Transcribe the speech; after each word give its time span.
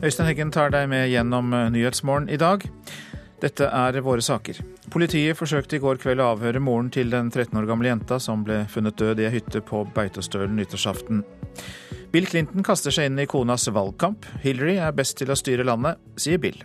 Øystein 0.00 0.30
Heggen 0.30 0.48
tar 0.48 0.70
deg 0.72 0.86
med 0.88 1.10
gjennom 1.12 1.50
Nyhetsmorgen 1.74 2.30
i 2.32 2.38
dag. 2.40 2.62
Dette 3.40 3.66
er 3.68 3.98
våre 4.00 4.22
saker. 4.24 4.56
Politiet 4.92 5.36
forsøkte 5.36 5.76
i 5.76 5.80
går 5.82 5.98
kveld 6.00 6.22
å 6.24 6.30
avhøre 6.32 6.62
moren 6.64 6.88
til 6.92 7.12
den 7.12 7.28
13 7.28 7.58
år 7.60 7.66
gamle 7.68 7.90
jenta 7.90 8.16
som 8.16 8.40
ble 8.46 8.62
funnet 8.72 8.96
død 8.96 9.20
i 9.20 9.26
ei 9.28 9.34
hytte 9.34 9.60
på 9.60 9.82
Beitostølen 9.92 10.56
nyttårsaften. 10.56 11.20
Bill 12.14 12.26
Clinton 12.26 12.64
kaster 12.64 12.96
seg 12.96 13.10
inn 13.10 13.20
i 13.20 13.28
konas 13.28 13.68
valgkamp. 13.68 14.24
Hillary 14.40 14.78
er 14.80 14.96
best 14.96 15.18
til 15.20 15.28
å 15.28 15.36
styre 15.36 15.68
landet, 15.68 16.00
sier 16.16 16.40
Bill. 16.40 16.56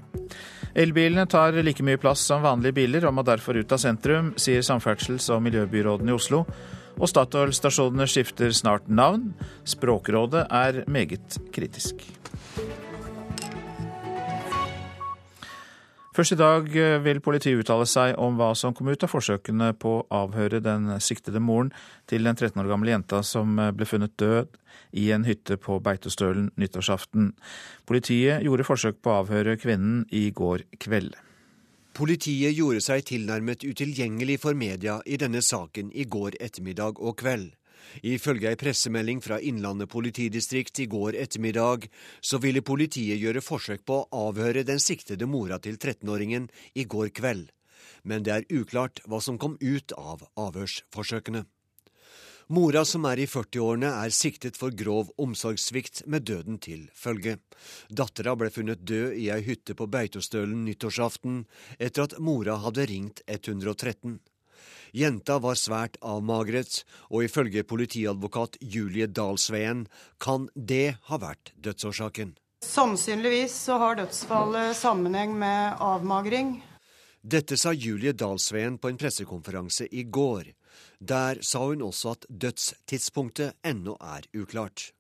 Elbilene 0.72 1.28
tar 1.28 1.60
like 1.60 1.84
mye 1.84 2.00
plass 2.00 2.24
som 2.24 2.44
vanlige 2.44 2.80
biler 2.80 3.08
og 3.08 3.18
må 3.20 3.28
derfor 3.28 3.60
ut 3.60 3.76
av 3.76 3.84
sentrum, 3.84 4.32
sier 4.40 4.64
samferdsels- 4.64 5.28
og 5.36 5.44
miljøbyråden 5.44 6.08
i 6.08 6.16
Oslo. 6.16 6.46
Og 6.96 7.12
Statoil-stasjonene 7.12 8.08
skifter 8.08 8.56
snart 8.56 8.88
navn. 8.88 9.34
Språkrådet 9.68 10.48
er 10.48 10.86
meget 10.88 11.36
kritisk. 11.52 12.08
Først 16.16 16.32
i 16.32 16.38
dag 16.40 16.70
eh, 16.80 17.02
vil 17.04 17.20
politiet 17.20 17.60
uttale 17.60 17.84
seg 17.92 18.14
om 18.24 18.38
hva 18.40 18.54
som 18.56 18.72
kom 18.72 18.88
ut 18.88 19.02
av 19.04 19.12
forsøkene 19.12 19.74
på 19.76 19.98
å 19.98 20.06
avhøre 20.16 20.62
den 20.64 20.88
siktede 21.04 21.42
moren 21.44 21.74
til 22.08 22.24
den 22.24 22.38
13 22.38 22.62
år 22.62 22.70
gamle 22.72 22.94
jenta 22.94 23.20
som 23.20 23.60
eh, 23.60 23.74
ble 23.76 23.88
funnet 23.90 24.14
død 24.22 24.56
i 24.96 25.10
en 25.12 25.28
hytte 25.28 25.58
på 25.60 25.76
Beitostølen 25.84 26.54
nyttårsaften. 26.56 27.34
Politiet 27.84 28.48
gjorde 28.48 28.68
forsøk 28.68 29.04
på 29.04 29.12
å 29.12 29.18
avhøre 29.26 29.58
kvinnen 29.60 30.06
i 30.16 30.30
går 30.32 30.64
kveld. 30.80 31.18
Politiet 31.96 32.56
gjorde 32.56 32.80
seg 32.84 33.04
tilnærmet 33.12 33.68
utilgjengelig 33.68 34.40
for 34.46 34.56
media 34.56 35.02
i 35.04 35.20
denne 35.20 35.44
saken 35.44 35.92
i 35.92 36.08
går 36.08 36.40
ettermiddag 36.40 37.04
og 37.04 37.20
kveld. 37.20 37.52
Ifølge 38.04 38.52
ei 38.52 38.60
pressemelding 38.60 39.22
fra 39.24 39.40
Innlandet 39.40 39.92
politidistrikt 39.92 40.80
i 40.84 40.90
går 40.92 41.16
ettermiddag, 41.22 41.88
så 42.20 42.40
ville 42.44 42.66
politiet 42.66 43.22
gjøre 43.22 43.44
forsøk 43.46 43.86
på 43.86 44.02
å 44.04 44.30
avhøre 44.30 44.66
den 44.68 44.82
siktede 44.84 45.30
mora 45.30 45.60
til 45.60 45.78
13-åringen 45.78 46.50
i 46.76 46.84
går 46.84 47.14
kveld. 47.16 47.52
Men 48.04 48.24
det 48.26 48.34
er 48.34 48.50
uklart 48.54 49.02
hva 49.06 49.22
som 49.22 49.38
kom 49.42 49.58
ut 49.62 49.94
av 49.98 50.26
avhørsforsøkene. 50.36 51.46
Mora, 52.54 52.84
som 52.86 53.08
er 53.10 53.24
i 53.24 53.26
40-årene, 53.26 53.90
er 54.06 54.12
siktet 54.14 54.58
for 54.60 54.70
grov 54.70 55.10
omsorgssvikt 55.18 56.04
med 56.06 56.28
døden 56.30 56.60
til 56.62 56.84
følge. 56.94 57.40
Dattera 57.90 58.36
ble 58.38 58.52
funnet 58.54 58.84
død 58.86 59.16
i 59.18 59.32
ei 59.34 59.42
hytte 59.48 59.74
på 59.74 59.88
Beitostølen 59.90 60.62
nyttårsaften 60.68 61.42
etter 61.80 62.06
at 62.06 62.20
mora 62.22 62.60
hadde 62.62 62.86
ringt 62.92 63.24
113. 63.26 64.20
Jenta 64.96 65.42
var 65.44 65.58
svært 65.60 65.98
avmagret, 66.00 66.86
og 67.12 67.26
ifølge 67.26 67.66
politiadvokat 67.68 68.56
Julie 68.62 69.10
Dalsveen 69.12 69.86
kan 70.24 70.48
det 70.56 70.96
ha 71.10 71.20
vært 71.20 71.52
dødsårsaken. 71.60 72.38
Sannsynligvis 72.64 73.58
så 73.68 73.76
har 73.82 74.00
dødsfallet 74.00 74.72
sammenheng 74.80 75.36
med 75.38 75.84
avmagring. 75.84 76.56
Dette 77.22 77.58
sa 77.60 77.74
Julie 77.74 78.16
Dalsveen 78.16 78.80
på 78.80 78.90
en 78.94 78.98
pressekonferanse 79.02 79.90
i 79.92 80.06
går. 80.08 80.54
Der 81.00 81.44
sa 81.44 81.66
hun 81.68 81.84
også 81.84 82.16
at 82.16 82.28
dødstidspunktet 82.30 83.60
ennå 83.68 83.98
er 84.00 84.30
uklart. 84.38 84.92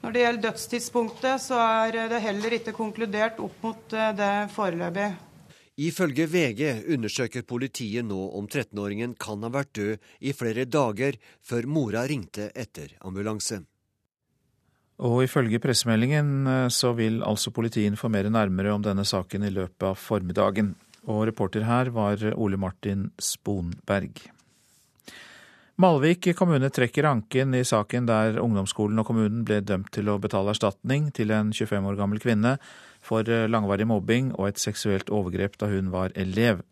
Når 0.00 0.14
det 0.14 0.20
gjelder 0.24 0.44
dødstidspunktet, 0.48 1.42
så 1.44 1.60
er 1.60 2.06
det 2.08 2.22
heller 2.24 2.56
ikke 2.56 2.72
konkludert 2.72 3.40
opp 3.42 3.66
mot 3.66 3.92
eh, 3.92 4.14
det 4.16 4.32
foreløpig. 4.54 5.10
Ifølge 5.80 6.26
VG 6.28 6.90
undersøker 6.92 7.44
politiet 7.48 8.04
nå 8.04 8.18
om 8.36 8.44
13-åringen 8.50 9.14
kan 9.20 9.40
ha 9.46 9.48
vært 9.54 9.70
død 9.78 10.08
i 10.28 10.34
flere 10.36 10.66
dager 10.68 11.16
før 11.46 11.68
mora 11.72 12.02
ringte 12.10 12.50
etter 12.52 12.92
ambulanse. 13.00 13.62
Og 15.00 15.22
ifølge 15.24 15.60
pressemeldingen 15.62 16.34
eh, 16.44 16.66
så 16.68 16.92
vil 16.98 17.22
altså 17.24 17.52
politiet 17.56 17.88
informere 17.88 18.32
nærmere 18.32 18.74
om 18.74 18.84
denne 18.84 19.06
saken 19.08 19.46
i 19.48 19.54
løpet 19.54 19.86
av 19.88 19.96
formiddagen. 19.96 20.74
Og 21.08 21.24
reporter 21.30 21.64
her 21.64 21.88
var 21.94 22.20
Ole 22.34 22.60
Martin 22.60 23.08
Sponberg. 23.16 24.20
Malvik 25.80 26.28
kommune 26.36 26.68
trekker 26.68 27.08
anken 27.08 27.56
i 27.56 27.64
saken 27.64 28.04
der 28.04 28.36
ungdomsskolen 28.42 29.00
og 29.00 29.06
kommunen 29.08 29.46
ble 29.48 29.62
dømt 29.64 29.88
til 29.96 30.12
å 30.12 30.18
betale 30.20 30.52
erstatning 30.52 31.08
til 31.16 31.32
en 31.32 31.54
25 31.56 31.88
år 31.88 31.96
gammel 31.96 32.20
kvinne 32.20 32.58
for 33.04 33.26
eh, 33.28 33.48
langvarig 33.50 33.88
mobbing 33.88 34.34
og 34.36 34.50
et 34.50 34.60
seksuelt 34.62 35.10
overgrep 35.10 35.58
da 35.60 35.70
hun 35.72 35.90
var 35.94 36.14
elev. 36.18 36.62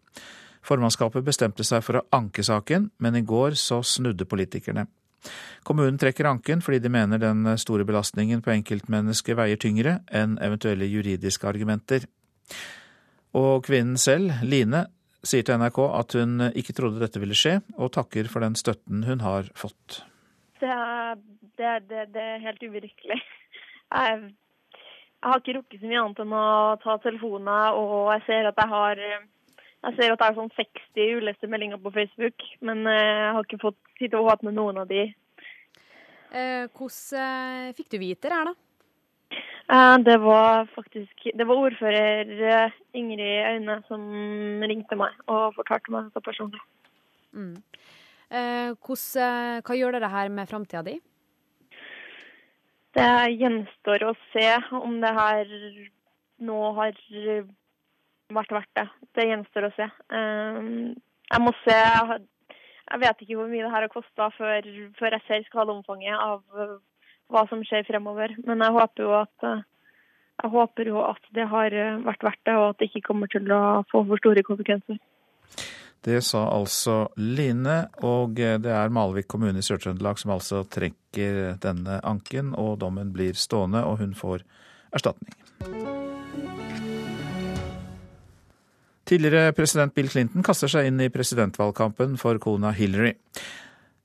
Formannskapet 0.67 1.25
bestemte 1.25 1.65
seg 1.65 1.85
for 1.87 2.01
å 2.01 2.07
anke 2.13 2.45
saken, 2.45 2.91
men 2.99 3.17
i 3.17 3.25
går 3.27 3.57
så 3.57 3.81
snudde 3.87 4.29
politikerne. 4.29 4.87
Kommunen 5.67 5.99
trekker 5.99 6.29
anken 6.31 6.61
fordi 6.65 6.81
de 6.85 6.93
mener 6.93 7.21
den 7.23 7.47
store 7.59 7.87
belastningen 7.89 8.43
på 8.45 8.53
enkeltmennesket 8.55 9.39
veier 9.39 9.59
tyngre 9.61 9.99
enn 10.15 10.37
eventuelle 10.45 10.87
juridiske 10.89 11.49
argumenter. 11.49 12.07
Og 13.37 13.65
kvinnen 13.67 13.99
selv, 14.01 14.41
Line, 14.47 14.87
sier 15.27 15.45
til 15.45 15.59
NRK 15.61 15.81
at 15.99 16.15
hun 16.19 16.45
ikke 16.57 16.75
trodde 16.77 17.03
dette 17.03 17.21
ville 17.21 17.37
skje, 17.37 17.59
og 17.77 17.93
takker 17.97 18.31
for 18.31 18.45
den 18.45 18.57
støtten 18.59 19.05
hun 19.09 19.25
har 19.25 19.51
fått. 19.59 20.03
Det 20.63 20.71
er, 20.71 21.19
det, 21.59 21.75
det, 21.91 22.07
det 22.15 22.25
er 22.35 22.45
helt 22.47 22.63
uvirkelig. 22.63 23.19
Jeg, 23.89 24.33
jeg, 25.19 25.31
har 25.31 25.43
ikke 25.43 25.57
rukket 25.59 25.81
så 25.81 25.91
mye 25.91 26.05
annet 26.05 26.23
enn 26.25 26.37
å 26.39 26.45
ta 26.83 26.99
telefonen, 27.03 27.51
og 27.79 28.13
jeg 28.15 28.25
ser 28.29 28.51
at 28.51 28.63
jeg 28.63 28.73
har 28.75 29.03
jeg 29.79 29.95
ser 29.95 30.11
at 30.11 30.19
det 30.19 30.27
er 30.27 30.35
sånn 30.35 30.55
60 30.57 31.19
uleste 31.21 31.49
meldinger 31.51 31.79
på 31.83 31.93
Facebook, 31.95 32.47
men 32.67 32.83
jeg 32.91 33.35
har 33.35 33.45
ikke 33.45 33.61
fått 33.63 33.79
tid 33.99 34.11
til 34.11 34.19
å 34.19 34.33
åpne 34.33 34.51
noen 34.55 34.81
av 34.83 34.89
de. 34.91 35.05
Eh, 36.35 36.65
hvordan 36.75 37.77
fikk 37.79 37.93
du 37.95 38.01
vite 38.03 38.27
det 38.27 38.35
her, 38.35 38.51
da? 38.51 38.57
Eh, 39.69 39.99
det 39.99 40.17
var 40.23 40.67
faktisk 40.73 41.29
det 41.37 41.45
var 41.45 41.61
ordfører 41.61 42.31
eh, 42.51 42.77
Ingrid 42.97 43.45
Aune 43.51 43.79
som 43.89 44.05
ringte 44.65 44.97
meg 44.97 45.17
og 45.29 45.59
fortalte 45.59 45.93
meg 45.93 46.09
dette 46.09 46.25
personlig. 46.25 46.63
Mm. 47.37 47.57
Eh, 48.29 48.71
hvordan, 48.81 49.61
hva 49.65 49.77
gjør 49.77 49.99
det 49.99 50.13
her 50.15 50.33
med 50.33 50.49
framtida 50.49 50.83
di? 50.87 50.97
Det 52.99 53.39
gjenstår 53.39 54.05
å 54.09 54.17
se 54.33 54.49
om 54.79 54.99
det 55.03 55.15
her 55.15 55.55
nå 56.49 56.59
har 56.79 56.99
vært 58.35 58.53
verdt 58.59 58.75
det. 58.79 58.87
Det 59.15 59.29
gjenstår 59.31 59.69
å 59.69 59.73
se. 59.77 59.89
Jeg 60.11 61.45
må 61.45 61.53
se 61.65 61.79
Jeg 62.89 63.01
vet 63.03 63.23
ikke 63.23 63.37
hvor 63.37 63.49
mye 63.51 63.65
det 63.67 63.73
her 63.73 63.85
har 63.85 63.93
kosta 63.93 64.31
før, 64.33 64.65
jeg 64.65 65.25
ser 65.27 65.43
skadeomfanget 65.45 66.17
av 66.17 66.41
hva 67.33 67.45
som 67.51 67.65
skjer 67.67 67.87
fremover. 67.89 68.35
Men 68.47 68.65
jeg 68.65 68.75
håper 68.77 69.05
jo 69.05 69.15
at, 69.19 69.45
eh, 69.45 69.61
jeg 70.43 70.53
håper 70.55 70.91
jo 70.93 71.03
at 71.05 71.31
det 71.37 71.47
har 71.53 71.75
eh, 71.77 72.01
vært 72.07 72.25
verdt 72.25 72.45
det, 72.49 72.57
og 72.57 72.67
at 72.71 72.81
det 72.81 72.89
ikke 72.91 73.07
kommer 73.11 73.31
til 73.33 73.53
å 73.53 73.63
få 73.93 74.05
for 74.09 74.23
store 74.23 74.45
konsekvenser. 74.47 75.01
Det 76.05 76.21
sa 76.23 76.45
altså 76.55 77.09
Line, 77.19 77.89
og 78.07 78.39
eh, 78.41 78.59
det 78.63 78.71
er 78.73 78.95
Malvik 78.95 79.29
kommune 79.29 79.59
i 79.59 79.67
Sør-Trøndelag 79.67 80.21
som 80.21 80.33
altså 80.37 80.63
trekker 80.71 81.59
denne 81.63 81.99
anken, 82.07 82.55
og 82.55 82.79
dommen 82.83 83.11
blir 83.15 83.35
stående, 83.39 83.83
og 83.85 83.99
hun 84.03 84.15
får 84.15 84.47
erstatning. 84.95 85.35
Tidligere 89.09 89.53
president 89.57 89.95
Bill 89.97 90.11
Clinton 90.13 90.45
kaster 90.45 90.69
seg 90.69 90.91
inn 90.91 91.01
i 91.01 91.09
presidentvalgkampen 91.13 92.19
for 92.21 92.39
kona 92.45 92.75
Hillary. 92.77 93.15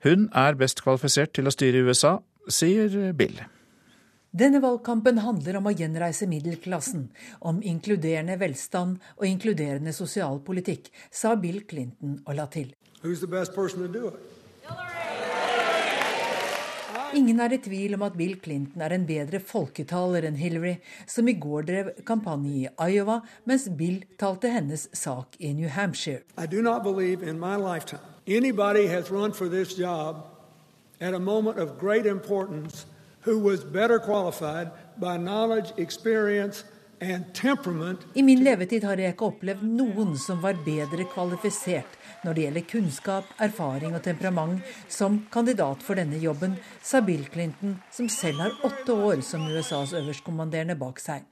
Hun 0.03 0.29
er 0.35 0.55
best 0.59 0.79
kvalifisert 0.83 1.33
til 1.35 1.47
å 1.47 1.53
styre 1.53 1.83
USA, 1.83 2.17
sier 2.47 3.11
Bill. 3.15 3.35
Denne 4.33 4.57
valgkampen 4.63 5.19
handler 5.21 5.59
om 5.59 5.67
å 5.69 5.71
gjenreise 5.77 6.25
middelklassen, 6.25 7.03
om 7.45 7.59
inkluderende 7.61 8.33
velstand 8.41 8.95
og 9.19 9.27
inkluderende 9.29 9.91
sosialpolitikk, 9.93 10.87
sa 11.13 11.35
Bill 11.37 11.59
Clinton 11.69 12.15
og 12.25 12.33
la 12.39 12.47
til. 12.49 12.71
Ingen 17.13 17.43
er 17.45 17.53
i 17.53 17.59
tvil 17.61 17.93
om 17.93 18.05
at 18.07 18.15
Bill 18.17 18.39
Clinton 18.41 18.81
er 18.81 18.95
en 18.95 19.05
bedre 19.05 19.37
folketaler 19.37 20.25
enn 20.25 20.39
Hillary, 20.41 20.79
som 21.05 21.29
i 21.29 21.35
går 21.37 21.67
drev 21.67 21.91
kampanje 22.07 22.71
i 22.71 22.71
Iowa, 22.87 23.19
mens 23.45 23.67
Bill 23.69 23.99
talte 24.17 24.49
hennes 24.49 24.87
sak 24.97 25.37
i 25.37 25.53
New 25.53 25.69
Hampshire. 25.69 26.23
Lifetime 26.41 28.01
anybody 28.25 28.87
has 28.87 29.11
run 29.11 29.31
for 29.31 29.47
this 29.47 29.77
job 29.77 30.25
at 30.99 31.13
a 31.13 31.19
moment 31.19 31.59
of 31.59 31.77
great 31.77 32.07
importance 32.07 32.87
who 33.23 33.39
was 33.39 33.63
better 33.63 33.99
qualified 33.99 34.71
by 34.99 35.17
knowledge, 35.17 35.73
experience 35.77 36.63
I 38.15 38.21
min 38.23 38.43
levetid 38.45 38.85
har 38.87 38.99
jeg 39.01 39.11
ikke 39.11 39.27
opplevd 39.27 39.63
noen 39.65 40.13
som 40.19 40.39
var 40.43 40.55
bedre 40.63 41.03
kvalifisert 41.11 41.97
når 42.23 42.37
det 42.37 42.45
gjelder 42.45 42.67
kunnskap, 42.69 43.33
erfaring 43.43 43.97
og 43.97 44.05
temperament 44.05 44.63
som 44.87 45.19
kandidat 45.33 45.83
for 45.83 45.99
denne 45.99 46.21
jobben, 46.21 46.55
sa 46.79 47.01
Bill 47.03 47.25
Clinton, 47.33 47.75
som 47.91 48.07
selv 48.07 48.45
har 48.45 48.55
åtte 48.63 48.95
år 48.95 49.19
som 49.25 49.43
USAs 49.51 49.91
øverstkommanderende 49.99 50.79
bak 50.79 51.03
seg. 51.03 51.27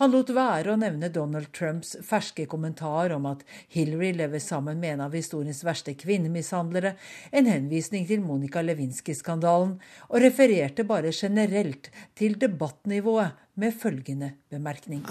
Han 0.00 0.12
lot 0.14 0.32
være 0.34 0.72
å 0.72 0.78
nevne 0.80 1.10
Donald 1.12 1.50
Trumps 1.56 1.94
ferske 2.06 2.46
kommentar 2.50 3.14
om 3.16 3.28
at 3.30 3.44
Hillary 3.74 4.12
lever 4.16 4.42
sammen 4.42 4.80
med 4.80 4.96
en 4.96 5.04
av 5.06 5.14
historiens 5.16 5.62
verste 5.66 5.94
kvinnemishandlere, 5.98 6.94
en 7.30 7.50
henvisning 7.50 8.06
til 8.08 8.24
Monica 8.24 8.62
Lewinsky-skandalen, 8.64 9.76
og 10.10 10.24
refererte 10.24 10.86
bare 10.88 11.12
generelt 11.12 11.90
til 12.18 12.38
debattnivået 12.40 13.40
med 13.60 13.74
følgende 13.78 14.34
bemerkning. 14.50 15.04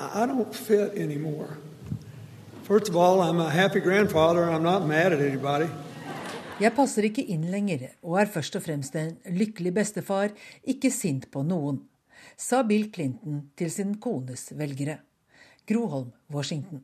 Jeg 6.62 6.76
passer 6.78 7.08
ikke 7.08 7.24
inn 7.34 7.48
lenger, 7.52 7.90
og 8.06 8.20
er 8.22 8.30
først 8.32 8.56
og 8.60 8.64
fremst 8.64 8.94
en 9.00 9.16
lykkelig 9.36 9.74
bestefar, 9.76 10.36
ikke 10.64 10.92
sint 10.94 11.26
på 11.34 11.42
noen 11.48 11.82
sa 12.38 12.64
Bill 12.68 12.90
Clinton 12.94 13.50
til 13.58 13.72
sin 13.72 13.98
kones 14.02 14.52
velgere. 14.58 15.00
Groholm, 15.68 16.12
Washington. 16.34 16.84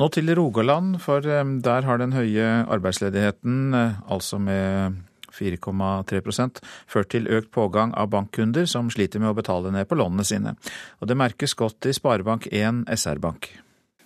Nå 0.00 0.08
til 0.10 0.32
Rogaland, 0.34 0.96
for 1.04 1.22
eh, 1.28 1.44
der 1.62 1.86
har 1.86 2.00
den 2.00 2.14
høye 2.16 2.46
arbeidsledigheten, 2.64 3.74
eh, 3.76 3.98
altså 4.10 4.38
med 4.40 5.02
4,3% 5.32 6.60
ført 6.86 7.10
til 7.12 7.28
økt 7.32 7.50
pågang 7.54 7.92
av 7.96 8.10
bankkunder 8.12 8.66
som 8.68 8.90
sliter 8.92 9.22
med 9.22 9.32
å 9.32 9.36
betale 9.36 9.72
ned 9.72 9.88
på 9.88 9.98
lånene 10.00 10.24
sine. 10.26 10.56
Og 11.00 11.08
Det 11.08 11.16
merkes 11.16 11.54
godt 11.54 11.88
i 11.88 11.94
Sparebank1 11.96 12.84
SR-Bank. 12.88 13.48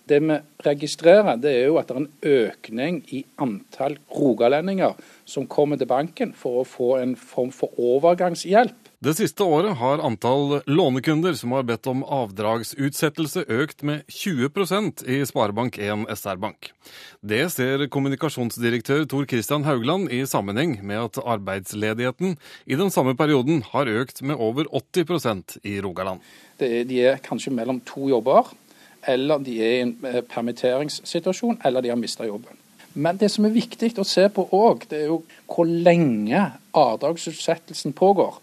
Det 0.07 0.21
vi 0.23 0.37
registrerer, 0.63 1.35
det 1.35 1.51
er 1.51 1.65
jo 1.67 1.79
at 1.81 1.89
det 1.89 1.95
er 1.95 1.99
en 1.99 2.11
økning 2.47 3.01
i 3.11 3.25
antall 3.43 3.97
rogalendinger 4.07 4.95
som 5.27 5.49
kommer 5.51 5.79
til 5.79 5.89
banken 5.89 6.31
for 6.31 6.61
å 6.61 6.67
få 6.67 6.93
en 7.01 7.17
form 7.19 7.51
for 7.51 7.75
overgangshjelp. 7.75 8.86
Det 8.97 9.11
siste 9.13 9.45
året 9.45 9.75
har 9.77 10.01
antall 10.01 10.55
lånekunder 10.65 11.35
som 11.37 11.51
har 11.53 11.67
bedt 11.69 11.85
om 11.85 11.99
avdragsutsettelse 12.01 13.43
økt 13.45 13.83
med 13.85 14.07
20% 14.09 15.03
i 15.05 15.19
Sparebank1 15.29 16.07
SR-Bank. 16.15 16.71
Det 17.21 17.43
ser 17.53 17.83
kommunikasjonsdirektør 17.93 19.05
Tor 19.05 19.27
Christian 19.29 19.67
Haugland 19.69 20.09
i 20.09 20.23
sammenheng 20.25 20.79
med 20.81 21.03
at 21.03 21.19
arbeidsledigheten 21.21 22.39
i 22.65 22.79
den 22.79 22.89
samme 22.89 23.13
perioden 23.13 23.61
har 23.69 23.85
økt 23.85 24.23
med 24.25 24.41
over 24.41 24.65
80% 24.65 25.59
i 25.61 25.77
Rogaland. 25.85 26.25
Er, 26.57 26.81
de 26.89 26.97
er 27.11 27.21
kanskje 27.21 27.53
mellom 27.53 27.83
to 27.85 28.09
jobber, 28.09 28.49
eller 29.05 29.45
de 29.45 29.59
er 29.61 29.75
i 29.75 29.83
en 29.85 29.93
eh, 30.09 30.23
permitteringssituasjon, 30.25 31.61
eller 31.69 31.85
de 31.85 31.93
har 31.93 32.01
mista 32.01 32.25
jobben. 32.25 32.57
Men 32.97 33.21
det 33.21 33.29
som 33.29 33.45
er 33.45 33.53
viktig 33.53 33.93
å 34.01 34.09
se 34.09 34.25
på 34.33 34.49
òg, 34.57 34.89
det 34.89 35.03
er 35.03 35.11
jo 35.11 35.21
hvor 35.45 35.69
lenge 35.69 36.47
avdragsutsettelsen 36.73 37.93
pågår. 37.93 38.41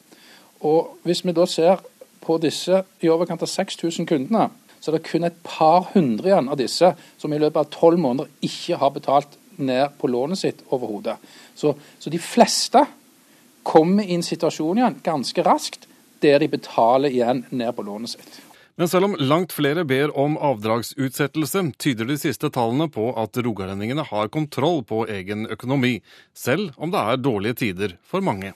Og 0.65 0.99
Hvis 1.05 1.25
vi 1.25 1.33
da 1.37 1.47
ser 1.47 1.83
på 2.25 2.39
disse 2.41 2.83
i 3.05 3.11
overkant 3.13 3.43
av 3.45 3.51
6000 3.51 4.07
kundene, 4.09 4.49
så 4.81 4.91
er 4.91 4.99
det 4.99 5.07
kun 5.09 5.25
et 5.25 5.37
par 5.45 5.91
hundre 5.95 6.31
igjen 6.31 6.49
av 6.53 6.59
disse 6.61 6.91
som 7.21 7.33
i 7.33 7.41
løpet 7.41 7.61
av 7.61 7.73
tolv 7.73 8.01
måneder 8.01 8.29
ikke 8.45 8.79
har 8.81 8.93
betalt 8.93 9.39
ned 9.57 9.97
på 10.01 10.11
lånet 10.11 10.41
sitt 10.41 10.65
overhodet. 10.73 11.17
Så, 11.57 11.75
så, 11.99 12.11
de 12.11 12.21
fleste 12.21 12.83
kommer 13.65 14.05
i 14.05 14.17
en 14.17 14.25
situasjon 14.25 14.81
igjen 14.81 14.99
ganske 15.05 15.45
raskt 15.47 15.87
der 16.25 16.41
de 16.41 16.51
betaler 16.53 17.13
igjen 17.13 17.45
ned 17.53 17.73
på 17.77 17.85
lånet 17.87 18.17
sitt. 18.17 18.41
Men 18.77 18.91
selv 18.91 19.07
om 19.07 19.15
langt 19.23 19.55
flere 19.55 19.85
ber 19.87 20.11
om 20.19 20.35
avdragsutsettelse, 20.35 21.63
tyder 21.79 22.09
de 22.11 22.17
siste 22.19 22.51
tallene 22.51 22.89
på 22.91 23.13
at 23.21 23.39
rogalendingene 23.39 24.03
har 24.09 24.33
kontroll 24.35 24.83
på 24.89 25.05
egen 25.15 25.47
økonomi, 25.47 26.01
selv 26.35 26.75
om 26.77 26.91
det 26.91 26.99
er 26.99 27.23
dårlige 27.23 27.61
tider 27.63 27.95
for 28.03 28.25
mange. 28.25 28.51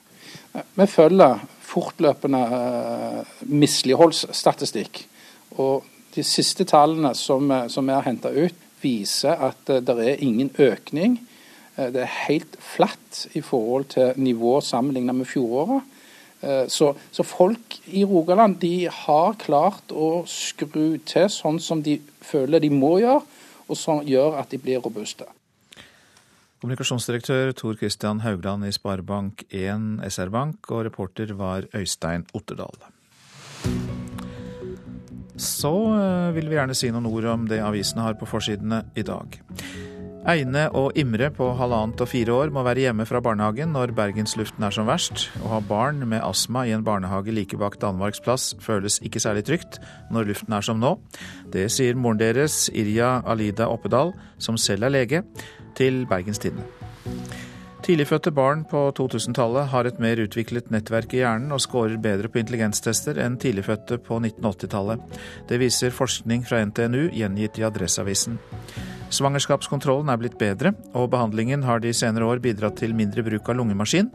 Vi 0.53 0.85
følger 0.89 1.39
fortløpende 1.69 2.41
eh, 2.57 3.33
misligholdsstatistikk. 3.49 5.03
Og 5.61 5.85
de 6.15 6.25
siste 6.25 6.65
tallene 6.67 7.13
som, 7.17 7.51
eh, 7.51 7.67
vi 7.69 7.95
har 7.95 8.07
henta 8.07 8.31
ut, 8.33 8.65
viser 8.81 9.35
at 9.49 9.69
eh, 9.69 9.83
det 9.85 9.97
er 9.99 10.23
ingen 10.25 10.51
økning. 10.57 11.19
Det 11.79 12.01
er 12.03 12.15
helt 12.27 12.57
flatt 12.59 13.21
i 13.39 13.41
forhold 13.41 13.85
til 13.93 14.17
nivået 14.19 14.65
sammenlignet 14.67 15.15
med 15.15 15.29
fjoråret. 15.29 15.85
Så, 16.67 16.89
så, 17.11 17.23
folk 17.23 17.77
i 17.87 18.01
Rogaland 18.03 18.57
de 18.59 18.89
har 18.91 19.37
klart 19.39 19.93
å 19.95 20.25
skru 20.27 20.97
til 21.07 21.29
sånn 21.31 21.59
som 21.63 21.79
de 21.83 21.95
føler 22.19 22.59
de 22.59 22.71
må 22.73 22.97
gjøre, 22.99 23.23
og 23.71 23.79
som 23.79 24.03
gjør 24.03 24.41
at 24.41 24.51
de 24.51 24.59
blir 24.59 24.83
robuste. 24.83 25.23
Kommunikasjonsdirektør 26.59 27.53
Tor 27.55 27.77
Christian 27.79 28.19
Haugland 28.19 28.65
i 28.67 28.73
Sparebank1 28.75 30.01
SR-Bank, 30.03 30.67
og 30.67 30.81
reporter 30.89 31.31
var 31.39 31.63
Øystein 31.71 32.25
Otterdal. 32.35 32.75
Så 35.39 35.71
eh, 35.95 36.33
vil 36.35 36.49
vi 36.51 36.57
gjerne 36.57 36.75
si 36.75 36.89
noen 36.91 37.07
ord 37.07 37.29
om 37.31 37.45
det 37.47 37.61
avisene 37.63 38.03
har 38.03 38.17
på 38.19 38.27
forsidene 38.27 38.81
i 38.99 39.05
dag. 39.07 39.39
Eine 40.27 40.65
og 40.75 40.97
Imre 40.99 41.29
på 41.31 41.47
halvannet 41.55 42.03
og 42.03 42.09
fire 42.11 42.35
år 42.35 42.51
må 42.51 42.65
være 42.67 42.83
hjemme 42.83 43.05
fra 43.07 43.21
barnehagen 43.23 43.71
når 43.71 43.93
bergensluften 43.95 44.65
er 44.67 44.75
som 44.75 44.89
verst. 44.89 45.29
Å 45.39 45.53
ha 45.53 45.61
barn 45.63 46.03
med 46.11 46.19
astma 46.27 46.65
i 46.67 46.73
en 46.75 46.83
barnehage 46.83 47.31
like 47.31 47.55
bak 47.57 47.79
Danmarks 47.79 48.19
plass 48.19 48.51
føles 48.59 48.99
ikke 48.99 49.23
særlig 49.23 49.45
trygt 49.47 49.79
når 50.11 50.27
luften 50.33 50.59
er 50.59 50.67
som 50.67 50.83
nå. 50.83 50.97
Det 51.55 51.69
sier 51.71 51.95
moren 51.95 52.19
deres, 52.19 52.65
Irja 52.75 53.21
Alida 53.23 53.71
Oppedal, 53.71 54.11
som 54.43 54.59
selv 54.59 54.89
er 54.89 54.97
lege 54.97 55.23
til 55.79 56.03
Bergens 56.09 56.41
Tidende. 56.43 56.67
Tidligfødte 57.89 58.31
barn 58.35 58.65
på 58.69 58.81
2000-tallet 58.97 59.71
har 59.71 59.87
et 59.87 59.99
mer 60.03 60.19
utviklet 60.21 60.67
nettverk 60.69 61.13
i 61.15 61.21
hjernen 61.23 61.55
og 61.55 61.61
scorer 61.63 61.95
bedre 61.97 62.29
på 62.29 62.41
intelligenstester 62.41 63.17
enn 63.23 63.39
tidligfødte 63.39 63.97
på 64.05 64.19
1980-tallet. 64.19 65.17
Det 65.49 65.57
viser 65.57 65.95
forskning 65.95 66.43
fra 66.45 66.59
NTNU, 66.67 67.07
gjengitt 67.15 67.57
i 67.57 67.65
Adresseavisen. 67.65 68.37
Svangerskapskontrollen 69.09 70.11
er 70.13 70.21
blitt 70.21 70.37
bedre, 70.37 70.75
og 70.93 71.09
behandlingen 71.15 71.65
har 71.65 71.81
de 71.81 71.95
senere 71.95 72.29
år 72.29 72.43
bidratt 72.43 72.77
til 72.83 72.93
mindre 72.93 73.25
bruk 73.25 73.49
av 73.49 73.57
lungemaskin, 73.57 74.11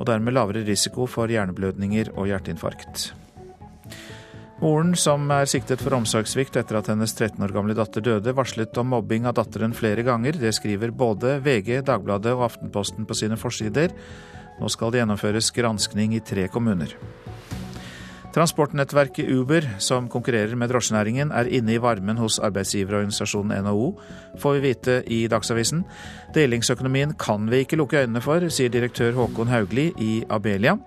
og 0.00 0.08
dermed 0.08 0.34
lavere 0.34 0.66
risiko 0.66 1.06
for 1.06 1.30
hjerneblødninger 1.30 2.16
og 2.16 2.32
hjerteinfarkt. 2.32 3.12
Moren, 4.62 4.92
som 4.94 5.24
er 5.34 5.48
siktet 5.50 5.80
for 5.82 5.96
omsorgssvikt 5.96 6.54
etter 6.60 6.76
at 6.78 6.86
hennes 6.86 7.10
13 7.16 7.42
år 7.42 7.50
gamle 7.50 7.74
datter 7.74 8.04
døde, 8.06 8.30
varslet 8.38 8.78
om 8.78 8.92
mobbing 8.92 9.24
av 9.26 9.34
datteren 9.34 9.74
flere 9.74 10.04
ganger. 10.06 10.38
Det 10.38 10.52
skriver 10.54 10.92
både 10.94 11.40
VG, 11.42 11.80
Dagbladet 11.88 12.30
og 12.36 12.44
Aftenposten 12.46 13.08
på 13.08 13.16
sine 13.18 13.34
forsider. 13.40 13.90
Nå 14.60 14.70
skal 14.70 14.94
det 14.94 15.00
gjennomføres 15.02 15.50
granskning 15.56 16.14
i 16.14 16.22
tre 16.22 16.46
kommuner. 16.46 16.94
Transportnettverket 18.32 19.28
Uber, 19.34 19.66
som 19.82 20.06
konkurrerer 20.08 20.54
med 20.56 20.70
drosjenæringen, 20.70 21.34
er 21.34 21.50
inne 21.52 21.74
i 21.74 21.82
varmen 21.82 22.16
hos 22.22 22.38
arbeidsgiverorganisasjonen 22.38 23.66
NHO, 23.66 23.90
får 24.40 24.56
vi 24.56 24.62
vite 24.68 24.94
i 25.10 25.18
Dagsavisen. 25.28 25.82
Delingsøkonomien 26.38 27.12
kan 27.18 27.50
vi 27.50 27.64
ikke 27.66 27.76
lukke 27.82 28.06
øynene 28.06 28.22
for, 28.24 28.46
sier 28.46 28.70
direktør 28.72 29.18
Håkon 29.18 29.50
Haugli 29.50 29.90
i 29.98 30.22
Abelia, 30.30 30.78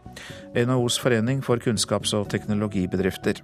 NHOs 0.56 0.98
forening 1.04 1.44
for 1.46 1.60
kunnskaps- 1.62 2.16
og 2.18 2.32
teknologibedrifter. 2.32 3.44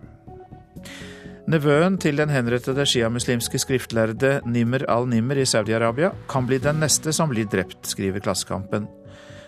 Nevøen 1.51 1.97
til 1.97 2.19
den 2.21 2.29
henrettede 2.29 2.85
sjiamuslimske 2.85 3.59
skriftlærde 3.59 4.39
Nimr 4.45 4.85
al-Nimr 4.87 5.41
i 5.41 5.45
Saudi-Arabia 5.49 6.13
kan 6.29 6.47
bli 6.47 6.61
den 6.61 6.79
neste 6.83 7.13
som 7.15 7.33
blir 7.33 7.49
drept, 7.49 7.89
skriver 7.89 8.23
Klassekampen. 8.23 8.87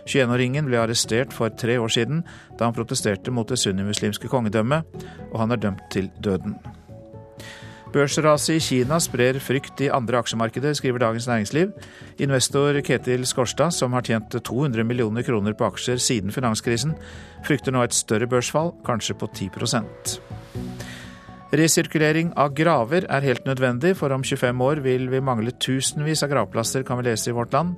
21-åringen 0.10 0.68
ble 0.68 0.82
arrestert 0.82 1.34
for 1.34 1.54
tre 1.56 1.78
år 1.80 1.92
siden, 1.94 2.24
da 2.60 2.68
han 2.68 2.76
protesterte 2.76 3.32
mot 3.32 3.48
det 3.48 3.62
sunnimuslimske 3.62 4.28
kongedømmet, 4.28 5.06
og 5.32 5.40
han 5.46 5.56
er 5.56 5.62
dømt 5.64 5.86
til 5.94 6.10
døden. 6.24 6.58
Børsraset 7.94 8.56
i 8.56 8.62
Kina 8.64 8.98
sprer 9.00 9.38
frykt 9.38 9.82
i 9.86 9.92
andre 9.94 10.18
aksjemarkeder, 10.18 10.74
skriver 10.74 11.04
Dagens 11.04 11.28
Næringsliv. 11.30 11.76
Investor 12.20 12.82
Ketil 12.82 13.28
Skorstad, 13.30 13.72
som 13.72 13.94
har 13.94 14.02
tjent 14.02 14.34
200 14.34 14.84
millioner 14.84 15.22
kroner 15.22 15.54
på 15.54 15.70
aksjer 15.70 16.02
siden 16.02 16.34
finanskrisen, 16.34 16.98
frykter 17.46 17.72
nå 17.72 17.86
et 17.86 17.94
større 17.94 18.28
børsfall, 18.28 18.74
kanskje 18.86 19.14
på 19.14 19.30
10 19.30 20.33
Resirkulering 21.54 22.32
av 22.40 22.56
graver 22.58 23.06
er 23.14 23.26
helt 23.28 23.46
nødvendig, 23.46 23.92
for 24.00 24.10
om 24.16 24.24
25 24.26 24.62
år 24.66 24.80
vil 24.82 25.06
vi 25.12 25.20
mangle 25.22 25.54
tusenvis 25.62 26.24
av 26.26 26.32
gravplasser, 26.32 26.82
kan 26.88 26.98
vi 26.98 27.06
lese 27.12 27.30
i 27.30 27.36
Vårt 27.38 27.54
Land. 27.54 27.76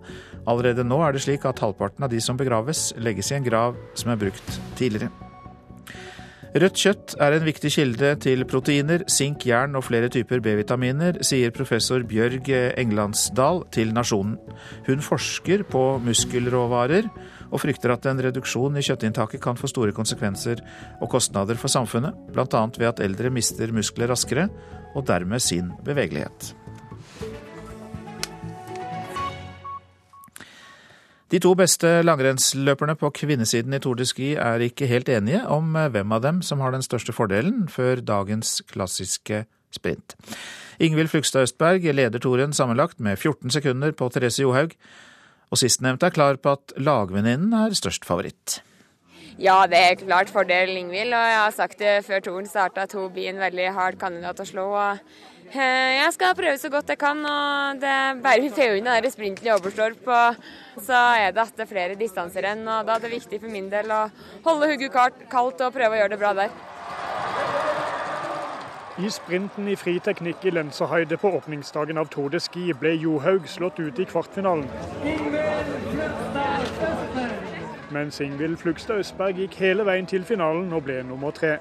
Allerede 0.48 0.86
nå 0.88 1.02
er 1.04 1.12
det 1.12 1.26
slik 1.26 1.44
at 1.44 1.60
halvparten 1.60 2.08
av 2.08 2.14
de 2.14 2.22
som 2.24 2.40
begraves, 2.40 2.94
legges 2.96 3.34
i 3.34 3.36
en 3.36 3.44
grav 3.44 3.76
som 4.00 4.14
er 4.14 4.22
brukt 4.22 4.60
tidligere. 4.80 5.12
Rødt 6.56 6.80
kjøtt 6.80 7.18
er 7.20 7.36
en 7.36 7.44
viktig 7.44 7.68
kilde 7.76 8.14
til 8.24 8.46
proteiner, 8.48 9.02
sink, 9.12 9.44
jern 9.44 9.76
og 9.76 9.84
flere 9.90 10.08
typer 10.08 10.40
B-vitaminer, 10.40 11.20
sier 11.20 11.52
professor 11.52 12.06
Bjørg 12.08 12.48
Englandsdal 12.80 13.66
til 13.76 13.92
Nasjonen. 13.92 14.38
Hun 14.88 15.04
forsker 15.04 15.66
på 15.68 15.84
muskelråvarer 16.06 17.12
og 17.56 17.62
frykter 17.64 17.94
at 17.96 18.06
en 18.12 18.20
reduksjon 18.20 18.76
i 18.76 18.84
kjøttinntaket 18.84 19.42
kan 19.44 19.56
få 19.56 19.70
store 19.72 19.96
konsekvenser 19.96 20.60
og 21.00 21.10
kostnader 21.16 21.56
for 21.60 21.72
samfunnet, 21.72 22.18
bl.a. 22.36 22.66
ved 22.76 22.90
at 22.92 23.02
eldre 23.06 23.32
mister 23.32 23.72
muskler 23.76 24.12
raskere, 24.12 24.50
og 24.96 25.08
dermed 25.08 25.44
sin 25.44 25.72
bevegelighet. 25.88 26.54
De 31.34 31.40
to 31.42 31.56
beste 31.58 31.90
langrennsløperne 32.06 32.94
på 33.00 33.10
kvinnesiden 33.18 33.74
i 33.74 33.80
Tour 33.82 33.98
de 33.98 34.06
Ski 34.06 34.36
er 34.38 34.62
ikke 34.62 34.88
helt 34.88 35.10
enige 35.10 35.42
om 35.52 35.74
hvem 35.74 36.14
av 36.16 36.22
dem 36.22 36.44
som 36.46 36.62
har 36.62 36.76
den 36.76 36.86
største 36.86 37.16
fordelen 37.16 37.66
før 37.72 38.04
dagens 38.06 38.60
klassiske 38.70 39.42
sprint. 39.74 40.16
Ingvild 40.80 41.10
Flugstad 41.12 41.48
Østberg 41.48 41.88
leder 41.96 42.22
toren 42.22 42.54
sammenlagt 42.54 43.00
med 43.00 43.18
14 43.18 43.52
sekunder 43.58 43.92
på 43.92 44.08
Therese 44.14 44.44
Johaug, 44.44 44.78
og 45.52 45.62
sistnevnte 45.62 46.10
er 46.10 46.16
klar 46.16 46.40
på 46.42 46.56
at 46.58 46.74
lagvenninnen 46.78 47.54
er 47.58 47.76
størst 47.78 48.08
favoritt. 48.08 48.60
Ja, 49.42 49.66
det 49.68 49.80
er 49.80 49.98
klart 50.00 50.32
fordel 50.32 50.78
Ingvild, 50.78 51.12
og 51.12 51.26
jeg 51.28 51.40
har 51.42 51.56
sagt 51.56 51.80
det 51.82 51.96
før 52.06 52.22
toren 52.24 52.46
starta 52.48 52.86
at 52.86 52.94
hun 52.96 53.10
blir 53.12 53.34
en 53.34 53.42
veldig 53.44 53.72
hard 53.76 53.98
kandidat 54.00 54.40
å 54.40 54.46
slå. 54.48 54.70
og 54.72 55.02
eh, 55.52 55.98
jeg 55.98 56.14
skal 56.16 56.38
prøve 56.38 56.56
så 56.62 56.72
godt 56.72 56.94
jeg 56.94 57.02
kan, 57.02 57.20
og 57.20 57.82
det 57.82 57.92
er 57.92 58.22
bare 58.24 58.46
vi 58.46 58.54
får 58.56 58.78
unna 58.78 58.96
sprinten 59.12 59.50
i 59.50 59.52
Oberstdorf, 59.52 60.08
så 60.80 61.02
er 61.20 61.36
det 61.36 61.44
at 61.44 61.58
det 61.58 61.68
er 61.68 61.74
flere 61.74 62.00
distanserenn. 62.00 62.64
og 62.64 62.88
Da 62.88 62.96
er 62.96 63.04
det 63.04 63.12
viktig 63.18 63.42
for 63.42 63.52
min 63.52 63.68
del 63.70 63.92
å 63.92 64.06
holde 64.48 64.72
hodet 64.72 64.94
kaldt 65.30 65.68
og 65.68 65.76
prøve 65.76 65.92
å 65.98 66.02
gjøre 66.04 66.16
det 66.16 66.24
bra 66.24 66.34
der. 66.40 66.56
I 68.96 69.10
sprinten 69.12 69.68
i 69.68 69.74
friteknikk 69.76 70.46
i 70.48 70.52
Lensahøyde 70.56 71.18
på 71.20 71.28
åpningsdagen 71.36 71.98
av 72.00 72.08
Tour 72.14 72.30
de 72.32 72.40
Ski 72.40 72.70
ble 72.80 72.94
Johaug 72.96 73.50
slått 73.52 73.82
ut 73.84 74.00
i 74.00 74.06
kvartfinalen. 74.08 74.70
Mens 77.92 78.22
Ingvild 78.24 78.56
Flugstad 78.64 79.04
Østberg 79.04 79.42
gikk 79.44 79.60
hele 79.60 79.84
veien 79.84 80.08
til 80.08 80.24
finalen 80.24 80.72
og 80.72 80.86
ble 80.88 81.02
nummer 81.04 81.36
tre. 81.36 81.58